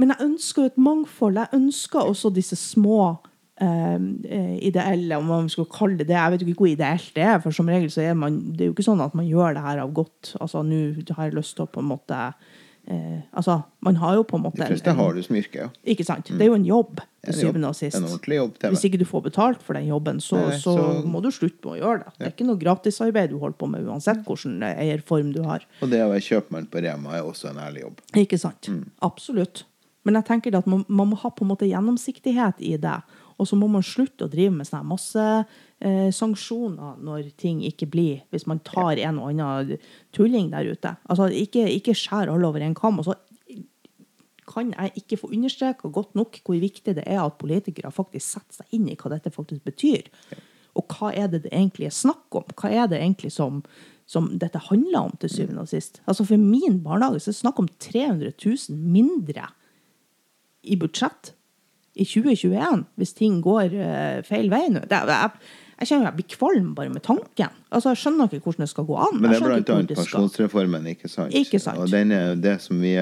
Men 0.00 0.14
jeg 0.14 0.24
ønsker 0.30 0.62
jo 0.64 0.70
et 0.72 0.78
mangfold. 0.80 1.40
Jeg 1.42 1.58
ønsker 1.60 2.00
også 2.08 2.30
disse 2.36 2.56
små 2.56 3.00
eh, 3.60 3.98
eh, 4.24 4.54
ideelle, 4.70 5.18
om 5.20 5.28
man 5.28 5.50
skal 5.52 5.68
kalle 5.72 5.98
det 6.00 6.08
det. 6.08 6.16
Jeg 6.16 6.32
vet 6.36 6.44
jo 6.46 6.48
ikke 6.54 6.64
hvor 6.64 6.72
ideelt 6.72 7.10
det 7.18 7.26
er, 7.34 7.42
for 7.44 7.52
som 7.56 7.68
regel 7.68 7.92
så 7.92 8.00
er 8.08 8.16
man 8.16 8.40
Det 8.56 8.64
er 8.64 8.70
jo 8.72 8.76
ikke 8.78 8.86
sånn 8.88 9.04
at 9.04 9.14
man 9.18 9.28
gjør 9.28 9.58
det 9.58 9.66
her 9.66 9.84
av 9.84 9.92
godt. 10.00 10.34
Altså, 10.40 10.64
nå 10.64 10.80
har 11.18 11.28
jeg 11.28 11.36
lyst 11.36 11.58
til 11.58 11.66
å 11.68 11.70
på 11.74 11.82
en 11.84 11.90
måte 11.92 12.22
eh, 12.88 13.20
Altså, 13.36 13.60
man 13.84 13.96
har 14.00 14.16
jo 14.16 14.24
på 14.26 14.38
en 14.40 14.44
måte 14.48 14.62
De 14.64 14.70
fleste 14.72 14.94
har 14.96 15.14
det 15.14 15.24
som 15.28 15.36
yrke, 15.36 15.66
ja. 15.66 15.68
Ikke 15.92 16.06
sant? 16.08 16.32
Det 16.32 16.40
er 16.46 16.50
jo 16.50 16.56
en 16.56 16.64
jobb, 16.66 17.00
En 17.04 17.28
til 17.28 17.36
syvende 17.42 17.68
og 17.68 17.76
sist. 17.76 17.96
En 18.00 18.08
ordentlig 18.08 18.38
jobb 18.40 18.54
til 18.56 18.66
meg. 18.70 18.74
Hvis 18.78 18.84
ikke 18.88 19.00
du 19.02 19.06
får 19.12 19.22
betalt 19.28 19.62
for 19.62 19.76
den 19.76 19.86
jobben, 19.90 20.20
så, 20.24 20.40
Nei, 20.40 20.56
så, 20.58 20.72
så- 20.80 21.04
må 21.12 21.20
du 21.22 21.28
slutte 21.30 21.60
med 21.68 21.76
å 21.76 21.80
gjøre 21.84 22.04
det. 22.06 22.12
Det 22.16 22.26
er 22.26 22.32
ikke 22.34 22.48
noe 22.48 22.62
gratisarbeid 22.64 23.30
du 23.34 23.38
holder 23.38 23.58
på 23.60 23.68
med, 23.68 23.84
uansett 23.84 24.24
hvilken 24.24 24.62
eierform 24.72 25.34
du 25.36 25.42
har. 25.44 25.66
Og 25.84 25.92
det 25.92 26.00
å 26.00 26.08
være 26.14 26.24
kjøpmann 26.24 26.70
på 26.72 26.80
Rema 26.86 27.18
er 27.18 27.28
også 27.28 27.50
en 27.52 27.60
ærlig 27.60 27.84
jobb. 27.84 28.00
Ikke 28.24 28.40
sant? 28.40 28.70
Absolutt. 29.04 29.66
Men 30.06 30.16
jeg 30.16 30.28
tenker 30.30 30.56
at 30.56 30.68
man, 30.70 30.84
man 30.88 31.10
må 31.10 31.18
ha 31.20 31.30
på 31.32 31.44
en 31.44 31.50
måte 31.52 31.68
gjennomsiktighet 31.68 32.62
i 32.64 32.76
det. 32.80 32.96
Og 33.40 33.48
så 33.48 33.56
må 33.56 33.68
man 33.72 33.84
slutte 33.84 34.26
å 34.26 34.32
drive 34.32 34.52
med 34.52 34.68
sånne 34.68 34.88
masse 34.88 35.24
eh, 35.24 36.08
sanksjoner 36.12 37.00
når 37.04 37.30
ting 37.40 37.62
ikke 37.64 37.88
blir 37.88 38.20
Hvis 38.32 38.46
man 38.48 38.60
tar 38.64 39.00
en 39.00 39.20
og 39.20 39.30
annen 39.32 39.80
tulling 40.16 40.50
der 40.52 40.68
ute. 40.72 40.94
Altså, 41.08 41.30
ikke, 41.32 41.64
ikke 41.78 41.96
skjær 41.96 42.32
alle 42.32 42.48
over 42.48 42.64
en 42.64 42.76
kam. 42.76 43.00
Og 43.00 43.08
så 43.08 43.16
kan 44.50 44.72
jeg 44.74 45.04
ikke 45.04 45.20
få 45.20 45.30
understreka 45.30 45.88
godt 45.94 46.16
nok 46.18 46.40
hvor 46.44 46.58
viktig 46.58 46.96
det 46.96 47.06
er 47.06 47.20
at 47.22 47.38
politikere 47.40 47.92
faktisk 47.94 48.26
setter 48.26 48.60
seg 48.60 48.76
inn 48.76 48.88
i 48.90 48.96
hva 48.98 49.12
dette 49.12 49.32
faktisk 49.32 49.64
betyr. 49.68 50.10
Og 50.78 50.90
hva 50.96 51.12
er 51.14 51.30
det 51.30 51.44
det 51.46 51.54
egentlig 51.54 51.88
er 51.88 51.94
snakk 51.94 52.40
om? 52.40 52.46
Hva 52.58 52.72
er 52.72 52.90
det 52.90 53.00
egentlig 53.00 53.32
som, 53.34 53.62
som 54.10 54.28
dette 54.42 54.60
handler 54.70 55.06
om, 55.06 55.14
til 55.22 55.32
syvende 55.32 55.64
og 55.64 55.70
sist? 55.70 56.02
Altså 56.06 56.26
For 56.26 56.40
min 56.40 56.80
barnehage 56.84 57.22
så 57.22 57.30
er 57.30 57.36
det 57.36 57.42
snakk 57.44 57.62
om 57.62 57.70
300 57.78 58.34
000 58.34 58.84
mindre 58.96 59.48
i 60.62 60.76
budsjett 60.76 61.32
i 62.00 62.04
2021, 62.06 62.84
hvis 63.00 63.12
ting 63.18 63.40
går 63.44 63.72
uh, 63.74 64.20
feil 64.26 64.50
vei 64.52 64.66
nå. 64.72 64.82
Det, 64.88 65.00
jeg, 65.10 65.30
jeg 65.80 65.88
kjenner 65.90 66.10
jeg 66.10 66.16
blir 66.20 66.28
kvalm 66.36 66.68
bare 66.76 66.92
med 66.92 67.02
tanken. 67.04 67.54
Altså 67.72 67.92
Jeg 67.94 68.00
skjønner 68.02 68.30
ikke 68.30 68.44
hvordan 68.46 68.64
det 68.66 68.70
skal 68.72 68.86
gå 68.88 68.98
an. 69.00 69.16
Men 69.18 69.32
det 69.32 69.38
er 69.40 69.46
blant 69.48 69.72
annet 69.74 69.94
pensjonsreformen, 69.98 70.86
ikke 70.92 71.10
sant? 71.10 71.34
Ikke 71.34 71.60
sant. 71.62 71.80
Og 71.82 71.90
den 71.92 72.12
er 72.14 72.34
det 72.38 72.58
som 72.62 72.80
vi 72.82 72.94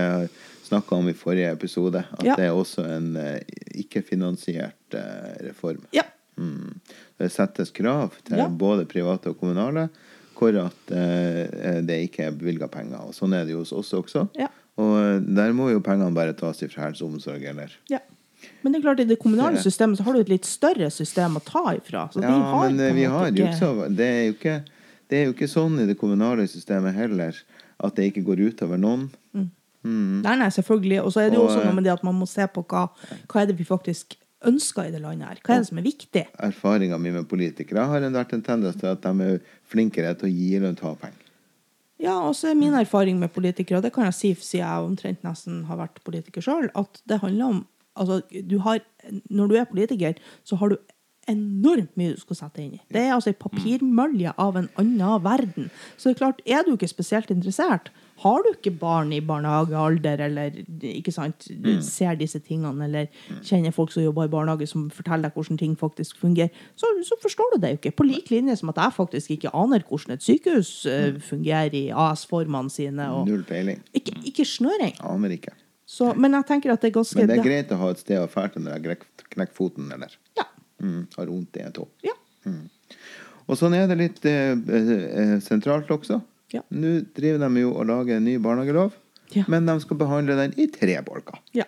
snakka 0.68 0.98
om 1.00 1.09
i 1.11 1.16
forrige 1.16 1.50
episode, 1.52 2.04
at 2.18 2.24
Ja. 2.24 2.34
det 2.36 2.46
er 2.48 2.56
også 2.56 2.84
en 2.84 3.16
eh, 3.16 3.40
ikke-finansiert 3.84 4.94
eh, 4.94 5.46
reform. 5.48 5.80
Ja. 5.96 6.04
Mm. 6.36 6.78
Det 7.18 7.30
settes 7.32 7.70
krav 7.74 8.12
til 8.24 8.38
Ja. 8.38 8.48
både 8.48 8.84
private 8.86 9.32
og 9.32 9.38
kommunale 9.40 9.88
hvor 10.38 10.54
at 10.54 10.90
det 11.82 11.96
ikke 12.06 12.28
er 12.28 12.30
bevilga 12.30 12.68
penger. 12.70 13.09
Og 13.09 13.14
sånn 13.16 13.32
er 13.34 13.42
det 13.42 13.56
jo 13.56 13.64
hos 13.64 13.72
oss 13.74 13.88
også. 13.98 14.28
Ja. 14.38 14.46
Og 14.79 14.95
eh, 15.01 15.18
der 15.39 15.53
må 15.57 15.70
jo 15.72 15.83
pengene 15.85 16.14
bare 16.16 16.37
tas 16.39 16.62
ifra 16.64 16.87
helse 16.87 17.05
og 17.05 17.16
omsorg, 17.16 17.45
eller 17.51 17.74
Ja. 17.93 18.01
Men 18.62 18.70
det 18.72 18.79
er 18.79 18.83
klart, 18.85 19.01
i 19.03 19.09
det 19.09 19.18
kommunale 19.18 19.59
systemet 19.59 19.99
så 19.99 20.05
har 20.07 20.14
du 20.14 20.20
et 20.20 20.29
litt 20.31 20.47
større 20.47 20.91
system 20.95 21.41
å 21.41 21.43
ta 21.43 21.72
ifra. 21.74 22.05
Så 22.14 22.22
Ja, 22.22 22.37
men 22.62 22.79
eh, 22.81 22.95
vi 22.95 23.07
har 23.11 23.33
jo 23.33 23.35
ikke 23.35 23.59
så 23.59 23.89
det 23.91 24.07
er 24.07 24.20
jo 24.29 24.37
ikke, 24.37 24.57
det 25.11 25.18
er 25.18 25.24
jo 25.26 25.35
ikke 25.35 25.51
sånn 25.51 25.81
i 25.83 25.89
det 25.89 25.99
kommunale 25.99 26.47
systemet 26.47 26.95
heller 26.95 27.35
at 27.79 27.99
det 27.99 28.12
ikke 28.12 28.22
går 28.31 28.45
utover 28.53 28.79
noen. 28.79 29.09
Nei, 29.89 30.35
nei, 30.37 30.49
selvfølgelig. 30.53 31.03
Og 31.03 31.12
så 31.14 31.22
er 31.22 31.31
det 31.33 31.39
jo 31.39 31.45
også 31.47 31.61
eh, 31.62 31.66
noe 31.68 31.76
med 31.79 31.87
det 31.87 31.93
at 31.95 32.03
man 32.07 32.16
må 32.18 32.26
se 32.31 32.47
på 32.51 32.64
hva, 32.70 32.89
hva 33.31 33.43
er 33.43 33.51
det 33.51 33.59
vi 33.59 33.66
faktisk 33.66 34.18
ønsker 34.47 34.89
i 34.89 34.95
det 34.95 35.01
landet 35.03 35.26
her. 35.29 35.41
Hva 35.43 35.57
er 35.57 35.62
det 35.62 35.70
som 35.70 35.81
er 35.81 35.87
viktig? 35.87 36.24
Erfaringa 36.49 36.99
mi 37.03 37.12
med 37.14 37.26
politikere 37.31 37.87
har 37.91 38.05
vært 38.07 38.35
en 38.37 38.45
tendens 38.45 38.79
til 38.79 38.91
at 38.91 39.03
de 39.03 39.31
er 39.33 39.41
flinkere 39.70 40.14
til 40.18 40.29
å 40.29 40.35
gi 40.35 40.51
og 40.61 40.76
ta 40.79 40.93
penger. 41.01 41.24
Ja, 41.99 42.14
og 42.28 42.36
så 42.38 42.53
er 42.53 42.59
min 42.59 42.76
erfaring 42.78 43.18
med 43.18 43.32
politikere, 43.34 43.80
og 43.80 43.86
det 43.86 43.92
kan 43.94 44.07
jeg 44.07 44.14
si 44.14 44.30
siden 44.34 44.62
jeg 44.62 44.86
omtrent 44.86 45.24
nesten 45.26 45.64
har 45.66 45.80
vært 45.80 45.99
politiker 46.07 46.44
sjøl, 46.44 46.70
at 46.78 47.03
det 47.11 47.18
handler 47.24 47.55
om 47.55 47.64
altså, 47.99 48.20
du 48.51 48.59
har, 48.62 48.80
Når 49.30 49.46
du 49.49 49.55
er 49.57 49.64
politiker, 49.64 50.14
så 50.44 50.57
har 50.57 50.68
du 50.68 50.76
enormt 51.28 51.96
mye 51.96 52.14
du 52.14 52.20
skal 52.20 52.38
sette 52.38 52.62
inn 52.62 52.76
i. 52.78 52.82
Det 52.92 53.03
er 53.03 53.14
altså 53.14 53.32
ei 53.32 53.36
papirmølje 53.36 54.32
av 54.40 54.57
en 54.57 54.68
annen 54.80 55.24
verden. 55.24 55.70
Så 55.96 56.09
det 56.09 56.14
er 56.16 56.20
klart, 56.22 56.42
er 56.46 56.64
du 56.64 56.74
ikke 56.74 56.88
spesielt 56.88 57.30
interessert, 57.34 57.90
Har 58.19 58.43
du 58.43 58.49
ikke 58.51 58.73
barn 58.81 59.12
i 59.14 59.21
barnehagealder, 59.23 60.21
eller 60.27 60.51
ikke 60.83 61.12
sant, 61.14 61.47
du 61.49 61.69
Mm. 61.77 61.83
ser 61.87 62.16
disse 62.19 62.41
tingene, 62.43 62.85
eller 62.89 63.07
kjenner 63.47 63.71
folk 63.73 63.93
som 63.95 64.03
jobber 64.03 64.25
i 64.27 64.33
barnehage, 64.33 64.66
som 64.69 64.89
forteller 64.91 65.29
deg 65.29 65.35
hvordan 65.37 65.59
ting 65.61 65.77
faktisk 65.79 66.16
fungerer, 66.19 66.51
så, 66.75 66.87
så 67.07 67.14
forstår 67.23 67.55
du 67.55 67.61
det 67.62 67.71
jo 67.71 67.79
ikke. 67.79 67.93
På 67.97 68.07
lik 68.09 68.31
linje 68.31 68.57
som 68.59 68.69
at 68.73 68.77
jeg 68.83 68.93
faktisk 68.97 69.31
ikke 69.37 69.53
aner 69.55 69.85
hvordan 69.87 70.16
et 70.16 70.23
sykehus 70.27 70.73
eh, 70.91 71.14
fungerer 71.21 71.75
i 71.79 71.85
AS-formene 71.95 72.71
sine. 72.75 73.07
Og 73.14 73.29
Null 73.29 73.45
peiling. 73.45 73.79
ikke, 73.95 74.16
ikke 74.25 74.45
snøring. 74.45 74.97
Aner 75.01 75.37
ikke. 75.39 75.55
Så, 75.89 76.11
men 76.19 76.33
jeg 76.37 76.45
tenker 76.51 76.73
at 76.75 76.83
det 76.83 76.91
er 76.91 76.99
ganske 76.99 77.16
Men 77.16 77.29
det 77.31 77.39
er 77.39 77.45
greit 77.47 77.71
å 77.73 77.79
ha 77.81 77.91
et 77.95 77.99
sted 78.03 78.19
å 78.21 78.27
dra 78.29 78.49
til 78.53 78.62
når 78.66 78.83
jeg 78.83 78.99
knekker 79.31 79.55
foten 79.57 79.93
eller 79.95 80.11
Ja. 80.37 80.45
mm, 80.83 81.07
har 81.16 81.27
vondt 81.31 81.57
i 81.57 81.62
en 81.64 81.73
tå. 81.73 81.87
ja. 82.05 82.12
Og 83.49 83.57
sånn 83.57 83.73
er 83.79 83.87
det 83.89 83.97
litt 83.97 84.25
eh, 84.29 84.53
eh, 84.53 85.39
sentralt 85.41 85.89
også. 85.95 86.19
Ja. 86.53 86.62
Nå 86.70 87.05
driver 87.14 87.42
de 87.49 87.61
jo 87.61 87.74
og 87.74 87.86
lager 87.90 88.16
en 88.16 88.24
ny 88.24 88.38
barnehagelov, 88.38 88.92
Ja. 89.34 89.44
men 89.49 89.66
de 89.66 89.74
skal 89.80 89.96
behandle 90.01 90.36
den 90.36 90.55
i 90.57 90.66
tre 90.72 91.01
bolker. 91.05 91.38
ja. 91.53 91.64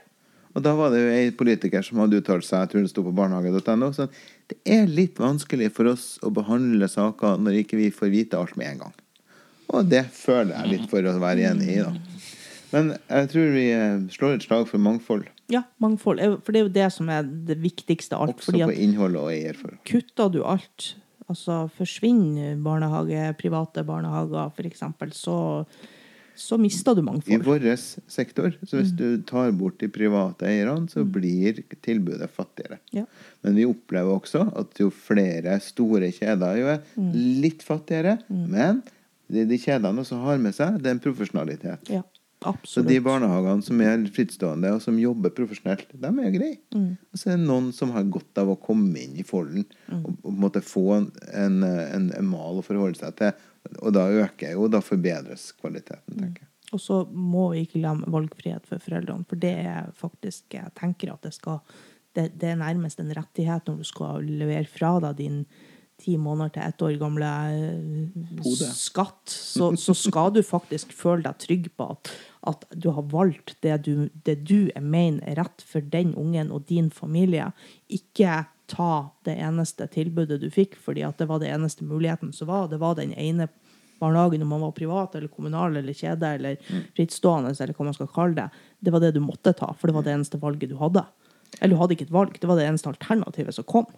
Og 0.52 0.64
da 0.64 0.72
var 0.74 0.90
det 0.90 0.98
jo 0.98 1.10
ei 1.14 1.30
politiker 1.30 1.80
som 1.86 1.98
hadde 2.02 2.16
uttalt 2.18 2.42
seg, 2.42 2.64
jeg 2.64 2.70
tror 2.72 2.82
det 2.82 2.90
sto 2.90 3.02
på 3.06 3.12
barnehage.no, 3.14 3.92
sånn 3.94 4.08
det 4.50 4.56
er 4.66 4.88
litt 4.90 5.14
vanskelig 5.22 5.68
for 5.70 5.86
oss 5.92 6.18
å 6.26 6.32
behandle 6.34 6.88
saker 6.90 7.36
når 7.38 7.60
ikke 7.60 7.76
vi 7.78 7.90
får 7.94 8.10
vite 8.10 8.34
alt 8.40 8.56
med 8.58 8.66
en 8.72 8.78
gang. 8.80 8.92
Og 9.70 9.86
det 9.88 10.06
føler 10.10 10.56
jeg 10.56 10.72
litt 10.72 10.90
for 10.90 11.06
å 11.06 11.12
være 11.22 11.44
enig 11.52 11.68
i, 11.76 11.76
da. 11.84 11.92
Men 12.72 12.90
jeg 12.98 13.28
tror 13.30 13.52
vi 13.54 13.62
eh, 13.70 14.00
slår 14.10 14.34
et 14.40 14.42
slag 14.48 14.66
for 14.66 14.78
mangfold, 14.82 15.28
Ja, 15.50 15.62
mangfold. 15.82 16.18
er 16.18 16.36
For 16.42 16.50
det 16.50 16.60
er 16.60 16.66
jo 16.66 16.74
det 16.80 16.92
som 16.94 17.08
er 17.14 17.22
det 17.22 17.56
viktigste 17.62 18.14
av 18.18 18.26
alt. 18.28 18.36
også 18.42 18.50
på 18.66 18.74
innhold 18.74 19.16
og 19.22 19.30
eierforhold. 19.30 19.78
kutter 19.86 20.32
du 20.34 20.42
alt, 20.42 20.94
altså 21.30 21.62
forsvinner 21.78 22.58
barnehage, 22.64 23.30
private 23.40 23.84
barnehager 23.86 24.50
f.eks., 24.56 24.82
så, 25.16 25.36
så 26.40 26.56
mister 26.60 26.94
du 26.96 27.02
I 27.02 27.36
vår 27.38 27.66
sektor, 28.10 28.50
så 28.64 28.76
Mm. 28.76 28.82
hvis 28.82 28.92
du 28.96 29.22
tar 29.28 29.50
bort 29.52 29.78
de 29.78 29.88
private 29.92 30.46
eierne, 30.48 30.88
så 30.88 31.04
blir 31.04 31.62
tilbudet 31.84 32.30
fattigere. 32.30 32.78
Ja. 32.96 33.04
Men 33.44 33.54
vi 33.56 33.66
opplever 33.68 34.14
også 34.18 34.46
at 34.56 34.78
jo 34.80 34.90
flere 34.90 35.58
store 35.60 36.10
kjeder 36.12 36.56
jo 36.60 36.66
er 36.76 36.80
Mm. 36.96 37.12
litt 37.42 37.62
fattigere, 37.62 38.18
men 38.28 38.82
de, 39.30 39.44
de 39.46 39.58
kjedene 39.58 40.00
også 40.02 40.16
har 40.24 40.38
med 40.42 40.54
seg 40.56 40.80
det 40.82 40.86
er 40.90 40.96
en 40.96 41.04
profesjonalitet. 41.04 41.90
ja, 41.90 42.02
Så 42.64 42.82
de 42.86 42.96
barnehagene 43.04 43.64
som 43.64 43.80
er 43.84 44.06
frittstående 44.14 44.72
og 44.72 44.80
som 44.80 44.98
jobber 45.00 45.32
profesjonelt, 45.36 45.90
de 45.92 46.10
er 46.10 46.32
greie. 46.32 46.56
Mm. 46.72 46.94
Og 47.12 47.20
så 47.20 47.32
er 47.32 47.36
det 47.36 47.48
noen 47.48 47.68
som 47.76 47.92
har 47.92 48.08
godt 48.08 48.40
av 48.40 48.52
å 48.54 48.58
komme 48.60 48.96
inn 49.02 49.18
i 49.20 49.26
folden 49.26 49.66
Mm. 49.90 50.04
og, 50.06 50.12
og 50.22 50.36
måtte 50.44 50.60
få 50.62 50.84
en, 50.94 51.06
en, 51.34 51.62
en, 51.66 52.04
en 52.14 52.28
mal 52.30 52.60
å 52.60 52.62
forholde 52.62 53.00
seg 53.00 53.16
til. 53.18 53.32
Og 53.82 53.92
da 53.92 54.06
øker 54.22 54.54
jo, 54.54 54.68
da 54.70 54.80
forbedres 54.84 55.50
kvaliteten, 55.58 56.14
tenker 56.14 56.44
jeg. 56.44 56.50
Og 56.70 56.80
så 56.80 57.00
må 57.10 57.48
vi 57.52 57.64
ikke 57.64 57.80
glemme 57.80 58.10
valgfrihet 58.14 58.68
for 58.70 58.82
foreldrene, 58.82 59.26
for 59.26 59.42
det 59.42 59.56
er 59.66 59.88
faktisk 59.98 60.54
Jeg 60.54 60.70
tenker 60.78 61.10
at 61.12 61.26
det 61.26 61.34
skal 61.34 61.58
det, 62.14 62.28
det 62.38 62.52
er 62.52 62.60
nærmest 62.60 63.02
en 63.02 63.12
rettighet 63.14 63.66
når 63.66 63.82
du 63.82 63.86
skal 63.86 64.24
levere 64.26 64.66
fra 64.70 64.96
deg 65.02 65.18
din 65.20 65.42
ti 66.00 66.16
måneder 66.20 66.54
til 66.54 66.64
ett 66.66 66.84
år 66.86 66.96
gamle 67.00 67.30
eh, 67.54 68.70
skatt, 68.76 69.30
så, 69.30 69.70
så 69.78 69.94
skal 69.96 70.32
du 70.34 70.42
faktisk 70.46 70.94
føle 70.96 71.24
deg 71.26 71.40
trygg 71.42 71.68
på 71.78 71.90
at, 71.94 72.12
at 72.50 72.64
du 72.72 72.90
har 72.96 73.06
valgt 73.12 73.56
det 73.64 73.76
du, 73.86 74.08
det 74.26 74.40
du 74.48 74.70
mener 74.80 75.20
er 75.28 75.42
rett 75.42 75.64
for 75.66 75.84
den 75.92 76.14
ungen 76.18 76.52
og 76.54 76.66
din 76.70 76.90
familie. 76.94 77.50
Ikke 77.92 78.44
ta 78.70 78.92
det 79.26 79.34
eneste 79.42 79.88
tilbudet 79.90 80.40
du 80.40 80.48
fikk 80.52 80.76
fordi 80.78 81.02
at 81.06 81.18
det 81.18 81.26
var 81.30 81.42
det 81.42 81.50
eneste 81.50 81.84
muligheten 81.84 82.32
som 82.32 82.50
var. 82.50 82.68
Det 82.70 82.80
var 82.80 82.96
den 82.98 83.12
ene 83.18 83.48
barnehagen, 84.00 84.42
om 84.42 84.48
man 84.48 84.62
var 84.64 84.72
privat 84.72 85.14
eller 85.14 85.28
kommunal 85.28 85.76
eller 85.76 85.92
kjede 85.96 86.34
eller 86.38 86.56
frittstående, 86.96 87.52
eller 87.60 87.76
hva 87.76 87.88
man 87.90 87.96
skal 87.96 88.08
kalle 88.14 88.36
det. 88.38 88.46
Det 88.80 88.94
var 88.94 89.02
det 89.04 89.12
du 89.16 89.20
måtte 89.20 89.52
ta, 89.56 89.74
for 89.76 89.90
det 89.90 89.96
var 89.98 90.06
det 90.06 90.14
eneste 90.16 90.40
valget 90.40 90.72
du 90.72 90.78
hadde. 90.80 91.04
Eller 91.58 91.74
du 91.74 91.80
hadde 91.82 91.96
ikke 91.96 92.06
et 92.08 92.14
valg, 92.14 92.38
det 92.40 92.48
var 92.48 92.56
det 92.56 92.68
eneste 92.70 92.88
alternativet 92.88 93.56
som 93.56 93.66
kom. 93.68 93.90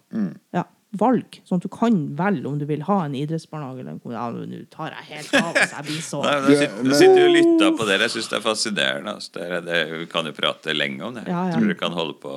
Ja, 0.55 0.65
valg, 0.99 1.39
sånn 1.47 1.57
at 1.57 1.63
du 1.65 1.71
kan 1.73 1.95
velge 2.19 2.45
om 2.45 2.59
du 2.61 2.65
vil 2.69 2.83
ha 2.85 2.99
en 3.07 3.15
idrettsbarnehage 3.17 3.79
eller 3.81 3.95
en 3.95 3.99
kommunal. 4.03 4.35
Ja, 4.43 4.45
nå 4.51 4.59
tar 4.69 4.91
jeg 4.93 5.07
helt 5.09 5.33
av, 5.39 5.55
så 5.57 5.63
jeg 5.77 5.85
blir 5.87 6.03
så 6.05 6.19
men 6.21 6.93
sitter, 6.93 7.15
du 7.17 7.23
og 7.25 7.33
lytter 7.33 7.71
på 7.79 7.87
dere. 7.89 8.05
Jeg 8.05 8.13
syns 8.17 8.29
det 8.29 8.37
er 8.37 8.43
fascinerende. 8.45 9.15
Altså. 9.17 9.31
Dere, 9.39 9.61
det, 9.65 9.79
vi 10.03 10.05
kan 10.11 10.29
jo 10.29 10.35
prate 10.37 10.75
lenge 10.77 11.01
om 11.07 11.17
det. 11.17 11.23
Ja, 11.25 11.47
ja. 11.47 11.55
Jeg 11.55 11.57
tror 11.63 11.73
du 11.73 11.79
kan 11.81 11.97
holde 11.97 12.13
på, 12.21 12.35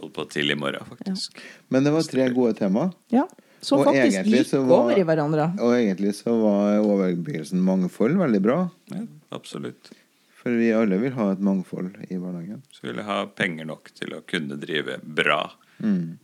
holde 0.00 0.12
på 0.16 0.24
til 0.32 0.54
i 0.54 0.56
morgen, 0.56 0.88
faktisk. 0.94 1.42
Men 1.68 1.84
det 1.84 1.92
var 1.92 2.08
tre 2.08 2.30
gode 2.32 2.56
tema. 2.62 2.88
Ja, 3.12 3.26
som 3.60 3.80
Og 3.82 3.88
faktisk 3.90 4.24
gikk 4.32 4.52
var- 4.64 4.74
over 4.80 4.98
i 4.98 5.04
hverandre. 5.04 5.50
Og 5.60 5.76
egentlig 5.76 6.14
så 6.14 6.32
var 6.40 6.78
overbyggelsen 6.80 7.60
mangfold 7.68 8.16
veldig 8.16 8.42
bra. 8.48 8.58
Ja, 8.94 9.04
absolutt. 9.34 9.92
For 10.38 10.54
vi 10.54 10.70
alle 10.72 10.96
vil 11.02 11.12
ha 11.18 11.32
et 11.34 11.40
mangfold 11.44 11.96
i 12.08 12.16
barnehagen. 12.16 12.62
Så 12.72 12.86
vil 12.86 12.96
jeg 12.96 13.04
ha 13.04 13.24
penger 13.26 13.66
nok 13.66 13.90
til 13.98 14.14
å 14.14 14.22
kunne 14.24 14.56
drive 14.56 15.00
bra 15.02 15.50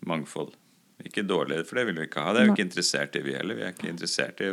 mangfold. 0.06 0.54
Ikke 1.02 1.24
dårlig, 1.26 1.64
for 1.66 1.80
det 1.80 1.88
vil 1.88 1.98
vi 1.98 2.06
ikke 2.06 2.22
ha. 2.22 2.34
Det 2.34 2.42
er 2.42 2.48
vi 2.48 2.54
ikke 2.54 2.66
interessert 2.68 3.16
i, 3.18 3.22
vi 3.24 3.34
heller. 3.34 3.58
Vi 3.58 3.64
er 3.66 3.72
ikke 3.74 3.90
interessert 3.90 4.42
i 4.44 4.52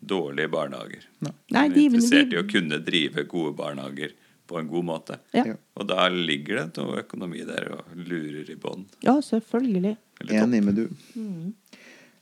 dårlige 0.00 0.48
barnehager. 0.52 1.04
Nei, 1.20 1.66
vi 1.72 1.84
er 1.84 1.90
interessert 1.90 2.32
i 2.32 2.40
å 2.40 2.46
kunne 2.48 2.80
drive 2.84 3.26
gode 3.28 3.52
barnehager 3.58 4.14
på 4.46 4.58
en 4.60 4.70
god 4.70 4.86
måte. 4.86 5.18
Ja. 5.36 5.44
Og 5.76 5.88
da 5.90 6.08
ligger 6.12 6.62
det 6.62 6.80
noe 6.80 7.02
økonomi 7.02 7.42
der 7.46 7.68
og 7.76 7.92
lurer 7.98 8.48
i 8.48 8.58
bånn. 8.60 8.86
ja, 9.04 9.18
selvfølgelig. 9.22 9.96
Enig 10.32 10.62
med 10.64 10.78
du. 10.80 10.86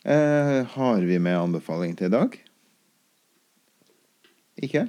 Eh, 0.04 0.60
har 0.74 1.02
vi 1.06 1.18
med 1.18 1.38
anbefaling 1.38 1.94
til 1.96 2.10
i 2.10 2.12
dag? 2.12 2.34
Ikke? 4.64 4.86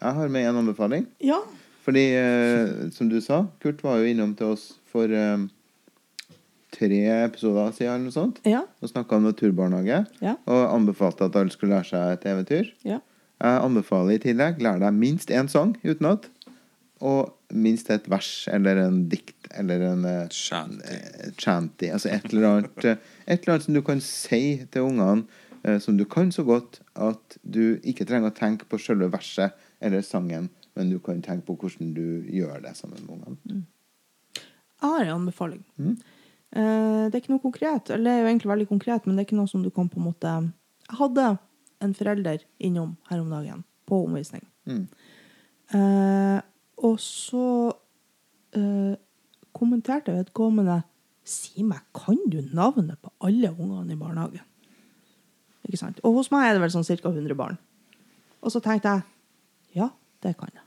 Jeg 0.00 0.16
har 0.18 0.28
med 0.28 0.48
en 0.48 0.60
anbefaling. 0.60 1.06
Ja. 1.24 1.40
Fordi, 1.84 2.04
eh, 2.16 2.90
som 2.92 3.08
du 3.08 3.20
sa, 3.20 3.46
Kurt 3.60 3.82
var 3.84 3.98
jo 4.00 4.08
innom 4.08 4.34
til 4.36 4.54
oss 4.54 4.74
for 4.90 5.10
eh, 5.10 5.46
tre 6.74 7.00
episoder 7.24 7.72
siden 7.76 7.92
eller 7.92 8.06
noe 8.08 8.14
sånt. 8.14 8.40
Ja. 8.48 8.64
Og 8.82 8.90
snakka 8.90 9.18
om 9.18 9.28
naturbarnehage. 9.28 10.04
Ja. 10.24 10.36
Og 10.50 10.62
anbefalte 10.74 11.28
at 11.28 11.36
alle 11.38 11.54
skulle 11.54 11.76
lære 11.76 11.90
seg 11.92 12.16
et 12.16 12.26
eventyr. 12.32 12.70
Ja. 12.86 13.00
Jeg 13.44 13.60
anbefaler 13.60 14.16
i 14.16 14.22
tillegg 14.22 14.62
lær 14.62 14.80
deg 14.82 14.96
minst 14.96 15.32
én 15.34 15.50
sang 15.50 15.74
utenat. 15.84 16.30
Og 17.04 17.34
minst 17.54 17.90
et 17.92 18.06
vers 18.08 18.28
eller 18.52 18.78
en 18.84 19.02
dikt 19.10 19.48
eller 19.58 19.82
en 19.90 20.04
Chanty. 20.32 20.84
Eh, 20.88 21.32
chanty. 21.38 21.90
Altså 21.92 22.10
et 22.14 22.28
eller 22.30 22.48
annet 22.48 22.84
eh, 22.84 23.02
Et 23.26 23.40
eller 23.40 23.54
annet 23.54 23.66
som 23.66 23.74
du 23.74 23.82
kan 23.84 24.00
si 24.00 24.64
til 24.72 24.88
ungene, 24.88 25.26
eh, 25.64 25.78
som 25.78 25.98
du 25.98 26.04
kan 26.04 26.32
så 26.32 26.44
godt 26.46 26.80
at 26.94 27.38
du 27.42 27.78
ikke 27.82 28.06
trenger 28.08 28.32
å 28.32 28.36
tenke 28.36 28.68
på 28.68 28.80
selve 28.80 29.10
verset 29.12 29.52
eller 29.80 30.02
sangen, 30.06 30.48
men 30.74 30.90
du 30.90 30.98
kan 30.98 31.22
tenke 31.22 31.46
på 31.48 31.56
hvordan 31.60 31.94
du 31.96 32.24
gjør 32.32 32.62
det 32.64 32.76
sammen 32.78 33.04
med 33.04 33.18
ungene. 33.18 33.64
Jeg 34.34 34.90
har 34.90 35.04
en 35.04 35.14
anbefaling. 35.18 35.64
Eh, 35.80 35.94
det 36.54 37.10
er 37.10 37.18
ikke 37.18 37.32
noe 37.32 37.42
konkret, 37.42 37.90
eller 37.90 38.04
det 38.06 38.12
er 38.12 38.20
jo 38.22 38.28
egentlig 38.30 38.50
veldig 38.52 38.66
konkret, 38.70 39.06
men 39.06 39.16
det 39.16 39.24
er 39.24 39.26
ikke 39.26 39.38
noe 39.40 39.50
som 39.50 39.64
du 39.64 39.72
kan 39.74 39.88
på 39.90 39.98
en 39.98 40.06
måte 40.06 40.34
Jeg 40.84 40.98
hadde 41.00 41.24
en 41.82 41.94
forelder 41.98 42.44
innom 42.62 42.96
her 43.10 43.22
om 43.22 43.32
dagen 43.32 43.64
på 43.88 44.04
omvisning. 44.06 44.44
Mm. 44.70 44.84
Eh, 45.74 46.40
og 46.84 47.00
så 47.00 47.46
eh, 48.56 48.94
kommenterte 49.56 50.14
vedkommende 50.14 50.82
Si 51.24 51.62
meg, 51.64 51.80
kan 51.96 52.18
du 52.28 52.42
navnet 52.52 52.98
på 53.00 53.08
alle 53.24 53.48
ungene 53.48 53.94
i 53.94 53.96
barnehagen? 53.96 54.42
Ikke 55.64 55.78
sant? 55.80 56.02
Og 56.04 56.18
hos 56.18 56.28
meg 56.34 56.50
er 56.50 56.58
det 56.58 56.60
vel 56.66 56.74
sånn 56.74 56.84
ca. 56.84 57.08
100 57.08 57.38
barn. 57.38 57.56
Og 58.44 58.52
så 58.52 58.60
tenkte 58.60 58.92
jeg 58.92 59.78
ja, 59.80 59.86
det 60.20 60.34
kan 60.36 60.52
jeg. 60.52 60.60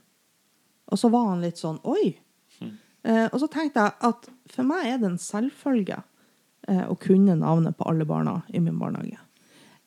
Og 0.90 0.98
så 0.98 1.12
var 1.14 1.28
han 1.30 1.44
litt 1.44 1.60
sånn 1.60 1.78
oi. 1.86 2.16
Eh, 3.06 3.26
og 3.30 3.40
så 3.42 3.48
tenkte 3.52 3.86
jeg 3.86 4.10
at 4.10 4.28
for 4.52 4.66
meg 4.66 4.88
er 4.88 5.00
det 5.00 5.12
en 5.12 5.20
selvfølge 5.22 6.00
eh, 6.68 6.84
å 6.88 6.96
kunne 7.00 7.38
navnet 7.38 7.76
på 7.78 7.86
alle 7.90 8.06
barna 8.08 8.40
i 8.48 8.62
min 8.62 8.78
barnehage. 8.80 9.20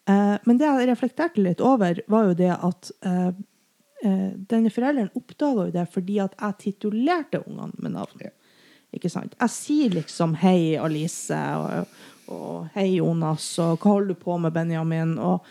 Eh, 0.10 0.36
men 0.48 0.60
det 0.60 0.68
jeg 0.68 0.90
reflekterte 0.90 1.44
litt 1.44 1.62
over, 1.64 2.02
var 2.12 2.30
jo 2.30 2.38
det 2.38 2.52
at 2.56 2.92
eh, 3.06 3.32
eh, 4.04 4.30
denne 4.52 4.72
forelderen 4.74 5.12
oppdaga 5.18 5.68
jo 5.68 5.76
det 5.76 5.88
fordi 5.94 6.22
at 6.24 6.38
jeg 6.40 6.60
titulerte 6.66 7.44
ungene 7.46 7.84
med 7.84 7.96
navn. 7.98 8.32
Ikke 8.92 9.12
sant? 9.12 9.36
Jeg 9.40 9.56
sier 9.56 9.94
liksom 9.96 10.36
'hei, 10.36 10.76
Alice' 10.76 11.32
og, 11.32 11.88
og 12.28 12.70
'hei, 12.76 12.98
Jonas', 13.00 13.56
og 13.64 13.80
'hva 13.80 13.96
holder 13.96 14.14
du 14.16 14.20
på 14.20 14.38
med, 14.38 14.54
Benjamin?' 14.54 15.20
og 15.20 15.46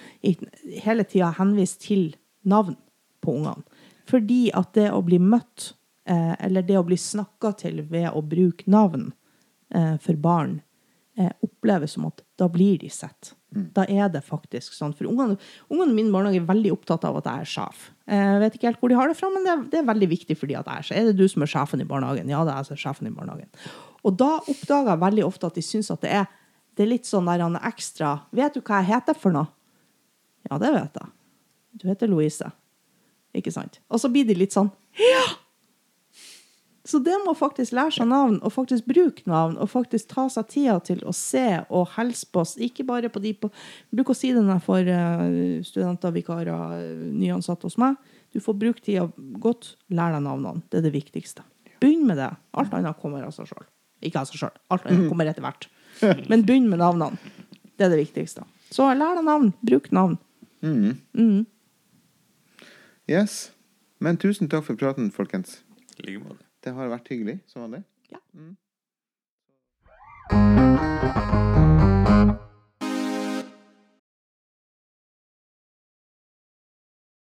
hele 0.85 1.05
tida 1.05 1.33
henvist 1.39 1.81
til 1.81 2.17
navn 2.45 2.77
på 3.23 3.39
ungene. 3.39 3.63
Fordi 4.11 4.51
at 4.55 4.75
det 4.75 4.91
å 4.91 5.05
bli 5.07 5.19
møtt, 5.19 5.75
eller 6.11 6.65
det 6.67 6.79
å 6.79 6.87
bli 6.87 6.97
snakka 6.99 7.53
til 7.61 7.83
ved 7.91 8.09
å 8.11 8.23
bruke 8.27 8.67
navn 8.71 9.11
eh, 9.75 9.97
for 10.03 10.19
barn, 10.21 10.61
eh, 11.19 11.31
oppleves 11.45 11.95
som 11.97 12.09
at 12.09 12.23
da 12.41 12.49
blir 12.49 12.79
de 12.81 12.91
sett. 12.91 13.35
Da 13.51 13.85
er 13.91 14.09
det 14.13 14.23
faktisk 14.27 14.75
sånn. 14.77 14.93
For 14.95 15.09
ungene, 15.11 15.37
ungene 15.71 15.91
i 15.91 15.97
min 15.97 16.11
barnehage 16.15 16.39
er 16.39 16.49
veldig 16.49 16.73
opptatt 16.77 17.07
av 17.09 17.19
at 17.19 17.27
jeg 17.27 17.45
er 17.45 17.51
sjef. 17.51 17.87
Jeg 18.11 18.43
vet 18.45 18.57
ikke 18.57 18.69
helt 18.69 18.83
hvor 18.83 18.93
de 18.93 18.99
har 18.99 19.11
det 19.11 19.19
fra, 19.19 19.31
men 19.35 19.47
det 19.47 19.53
er, 19.53 19.65
det 19.73 19.81
er 19.81 19.89
veldig 19.91 20.09
viktig 20.13 20.37
for 20.39 20.51
de 20.51 20.59
at 20.59 20.71
jeg 20.71 20.83
er 20.83 20.89
sjef. 20.89 20.99
Er 21.01 21.09
det 21.11 21.17
du 21.19 21.27
som 21.31 21.47
er 21.47 21.51
sjefen 21.51 21.83
i 21.83 21.89
barnehagen? 21.89 22.31
Ja, 22.31 22.45
det 22.47 22.55
er 22.55 22.63
jeg 22.63 22.71
som 22.71 22.79
er 22.79 22.85
sjefen 22.85 23.11
i 23.11 23.15
barnehagen. 23.15 23.51
Og 24.07 24.17
da 24.23 24.31
oppdager 24.39 24.95
jeg 24.95 25.03
veldig 25.03 25.27
ofte 25.27 25.51
at 25.51 25.59
de 25.59 25.67
syns 25.67 25.91
at 25.93 26.05
det 26.07 26.15
er, 26.21 26.31
det 26.79 26.87
er 26.87 26.93
litt 26.95 27.11
sånn 27.11 27.27
der 27.29 27.43
han 27.43 27.59
er 27.59 27.67
ekstra 27.69 28.13
Vet 28.33 28.55
du 28.55 28.63
hva 28.63 28.79
jeg 28.79 28.93
heter 28.95 29.19
for 29.19 29.35
noe? 29.35 29.51
Ja, 30.47 30.57
det 30.63 30.71
vet 30.73 30.95
jeg. 31.03 31.11
Du 31.83 31.89
heter 31.91 32.09
Louise. 32.09 32.47
Ikke 33.37 33.53
sant? 33.55 33.83
Og 33.91 34.01
så 34.03 34.09
blir 34.11 34.25
de 34.27 34.39
litt 34.39 34.55
sånn 34.55 34.71
Ja! 34.99 35.25
Så 36.91 36.99
det 37.07 37.15
må 37.23 37.37
faktisk 37.39 37.75
lære 37.77 37.93
seg 37.95 38.09
navn, 38.11 38.41
og 38.43 38.51
faktisk 38.51 38.89
bruke 38.91 39.23
navn, 39.31 39.55
og 39.63 39.69
faktisk 39.71 40.09
ta 40.11 40.25
seg 40.33 40.49
tida 40.51 40.79
til 40.83 41.05
å 41.07 41.13
se 41.15 41.61
og 41.69 41.93
hilse 41.95 42.27
på 42.27 42.43
oss. 42.43 42.57
Ikke 42.59 42.83
bare 42.89 43.11
på 43.13 43.23
de 43.23 43.31
på 43.39 43.51
Jeg 43.53 44.01
bruker 44.01 44.17
å 44.17 44.19
si 44.19 44.33
det 44.35 44.43
når 44.43 44.57
jeg 44.57 44.65
får 44.65 44.91
eh, 44.95 45.61
studenter, 45.69 46.15
vikarer, 46.17 46.81
eh, 46.81 47.05
nyansatte 47.21 47.69
hos 47.69 47.79
meg. 47.79 48.01
Du 48.35 48.41
får 48.43 48.59
bruke 48.59 48.83
tida 48.83 49.07
godt. 49.43 49.77
Lær 49.95 50.17
deg 50.17 50.27
navnene. 50.27 50.65
Det 50.71 50.81
er 50.81 50.89
det 50.89 50.95
viktigste. 50.97 51.47
Begynn 51.81 52.09
med 52.11 52.19
det. 52.19 52.33
Alt 52.59 52.75
annet 52.75 52.99
kommer 52.99 53.23
av 53.29 53.37
seg 53.39 53.53
sjøl. 53.53 53.69
Ikke 54.03 54.25
av 54.25 54.33
seg 54.33 54.43
sjøl. 54.43 54.59
Alt 54.75 54.91
annet 54.91 55.07
kommer 55.13 55.31
etter 55.31 55.47
hvert. 55.47 55.71
Men 56.33 56.43
begynn 56.49 56.67
med 56.73 56.83
navnene. 56.83 57.23
Det 57.79 57.87
er 57.87 57.95
det 57.95 58.03
viktigste. 58.03 58.45
Så 58.75 58.91
lær 58.91 59.15
deg 59.21 59.27
navn. 59.31 59.55
Bruk 59.63 59.91
navn. 59.95 60.19
Yes. 63.11 63.51
Men 64.03 64.19
tusen 64.21 64.51
takk 64.51 64.67
for 64.67 64.79
praten, 64.81 65.11
folkens. 65.15 65.61
I 65.99 66.09
like 66.11 66.23
måte. 66.27 66.50
Det 66.65 66.73
har 66.77 66.91
vært 66.93 67.09
hyggelig 67.09 67.39
som 67.49 67.65
vanlig. 67.65 67.85
Ja. 68.13 68.21
Mm. 68.37 68.57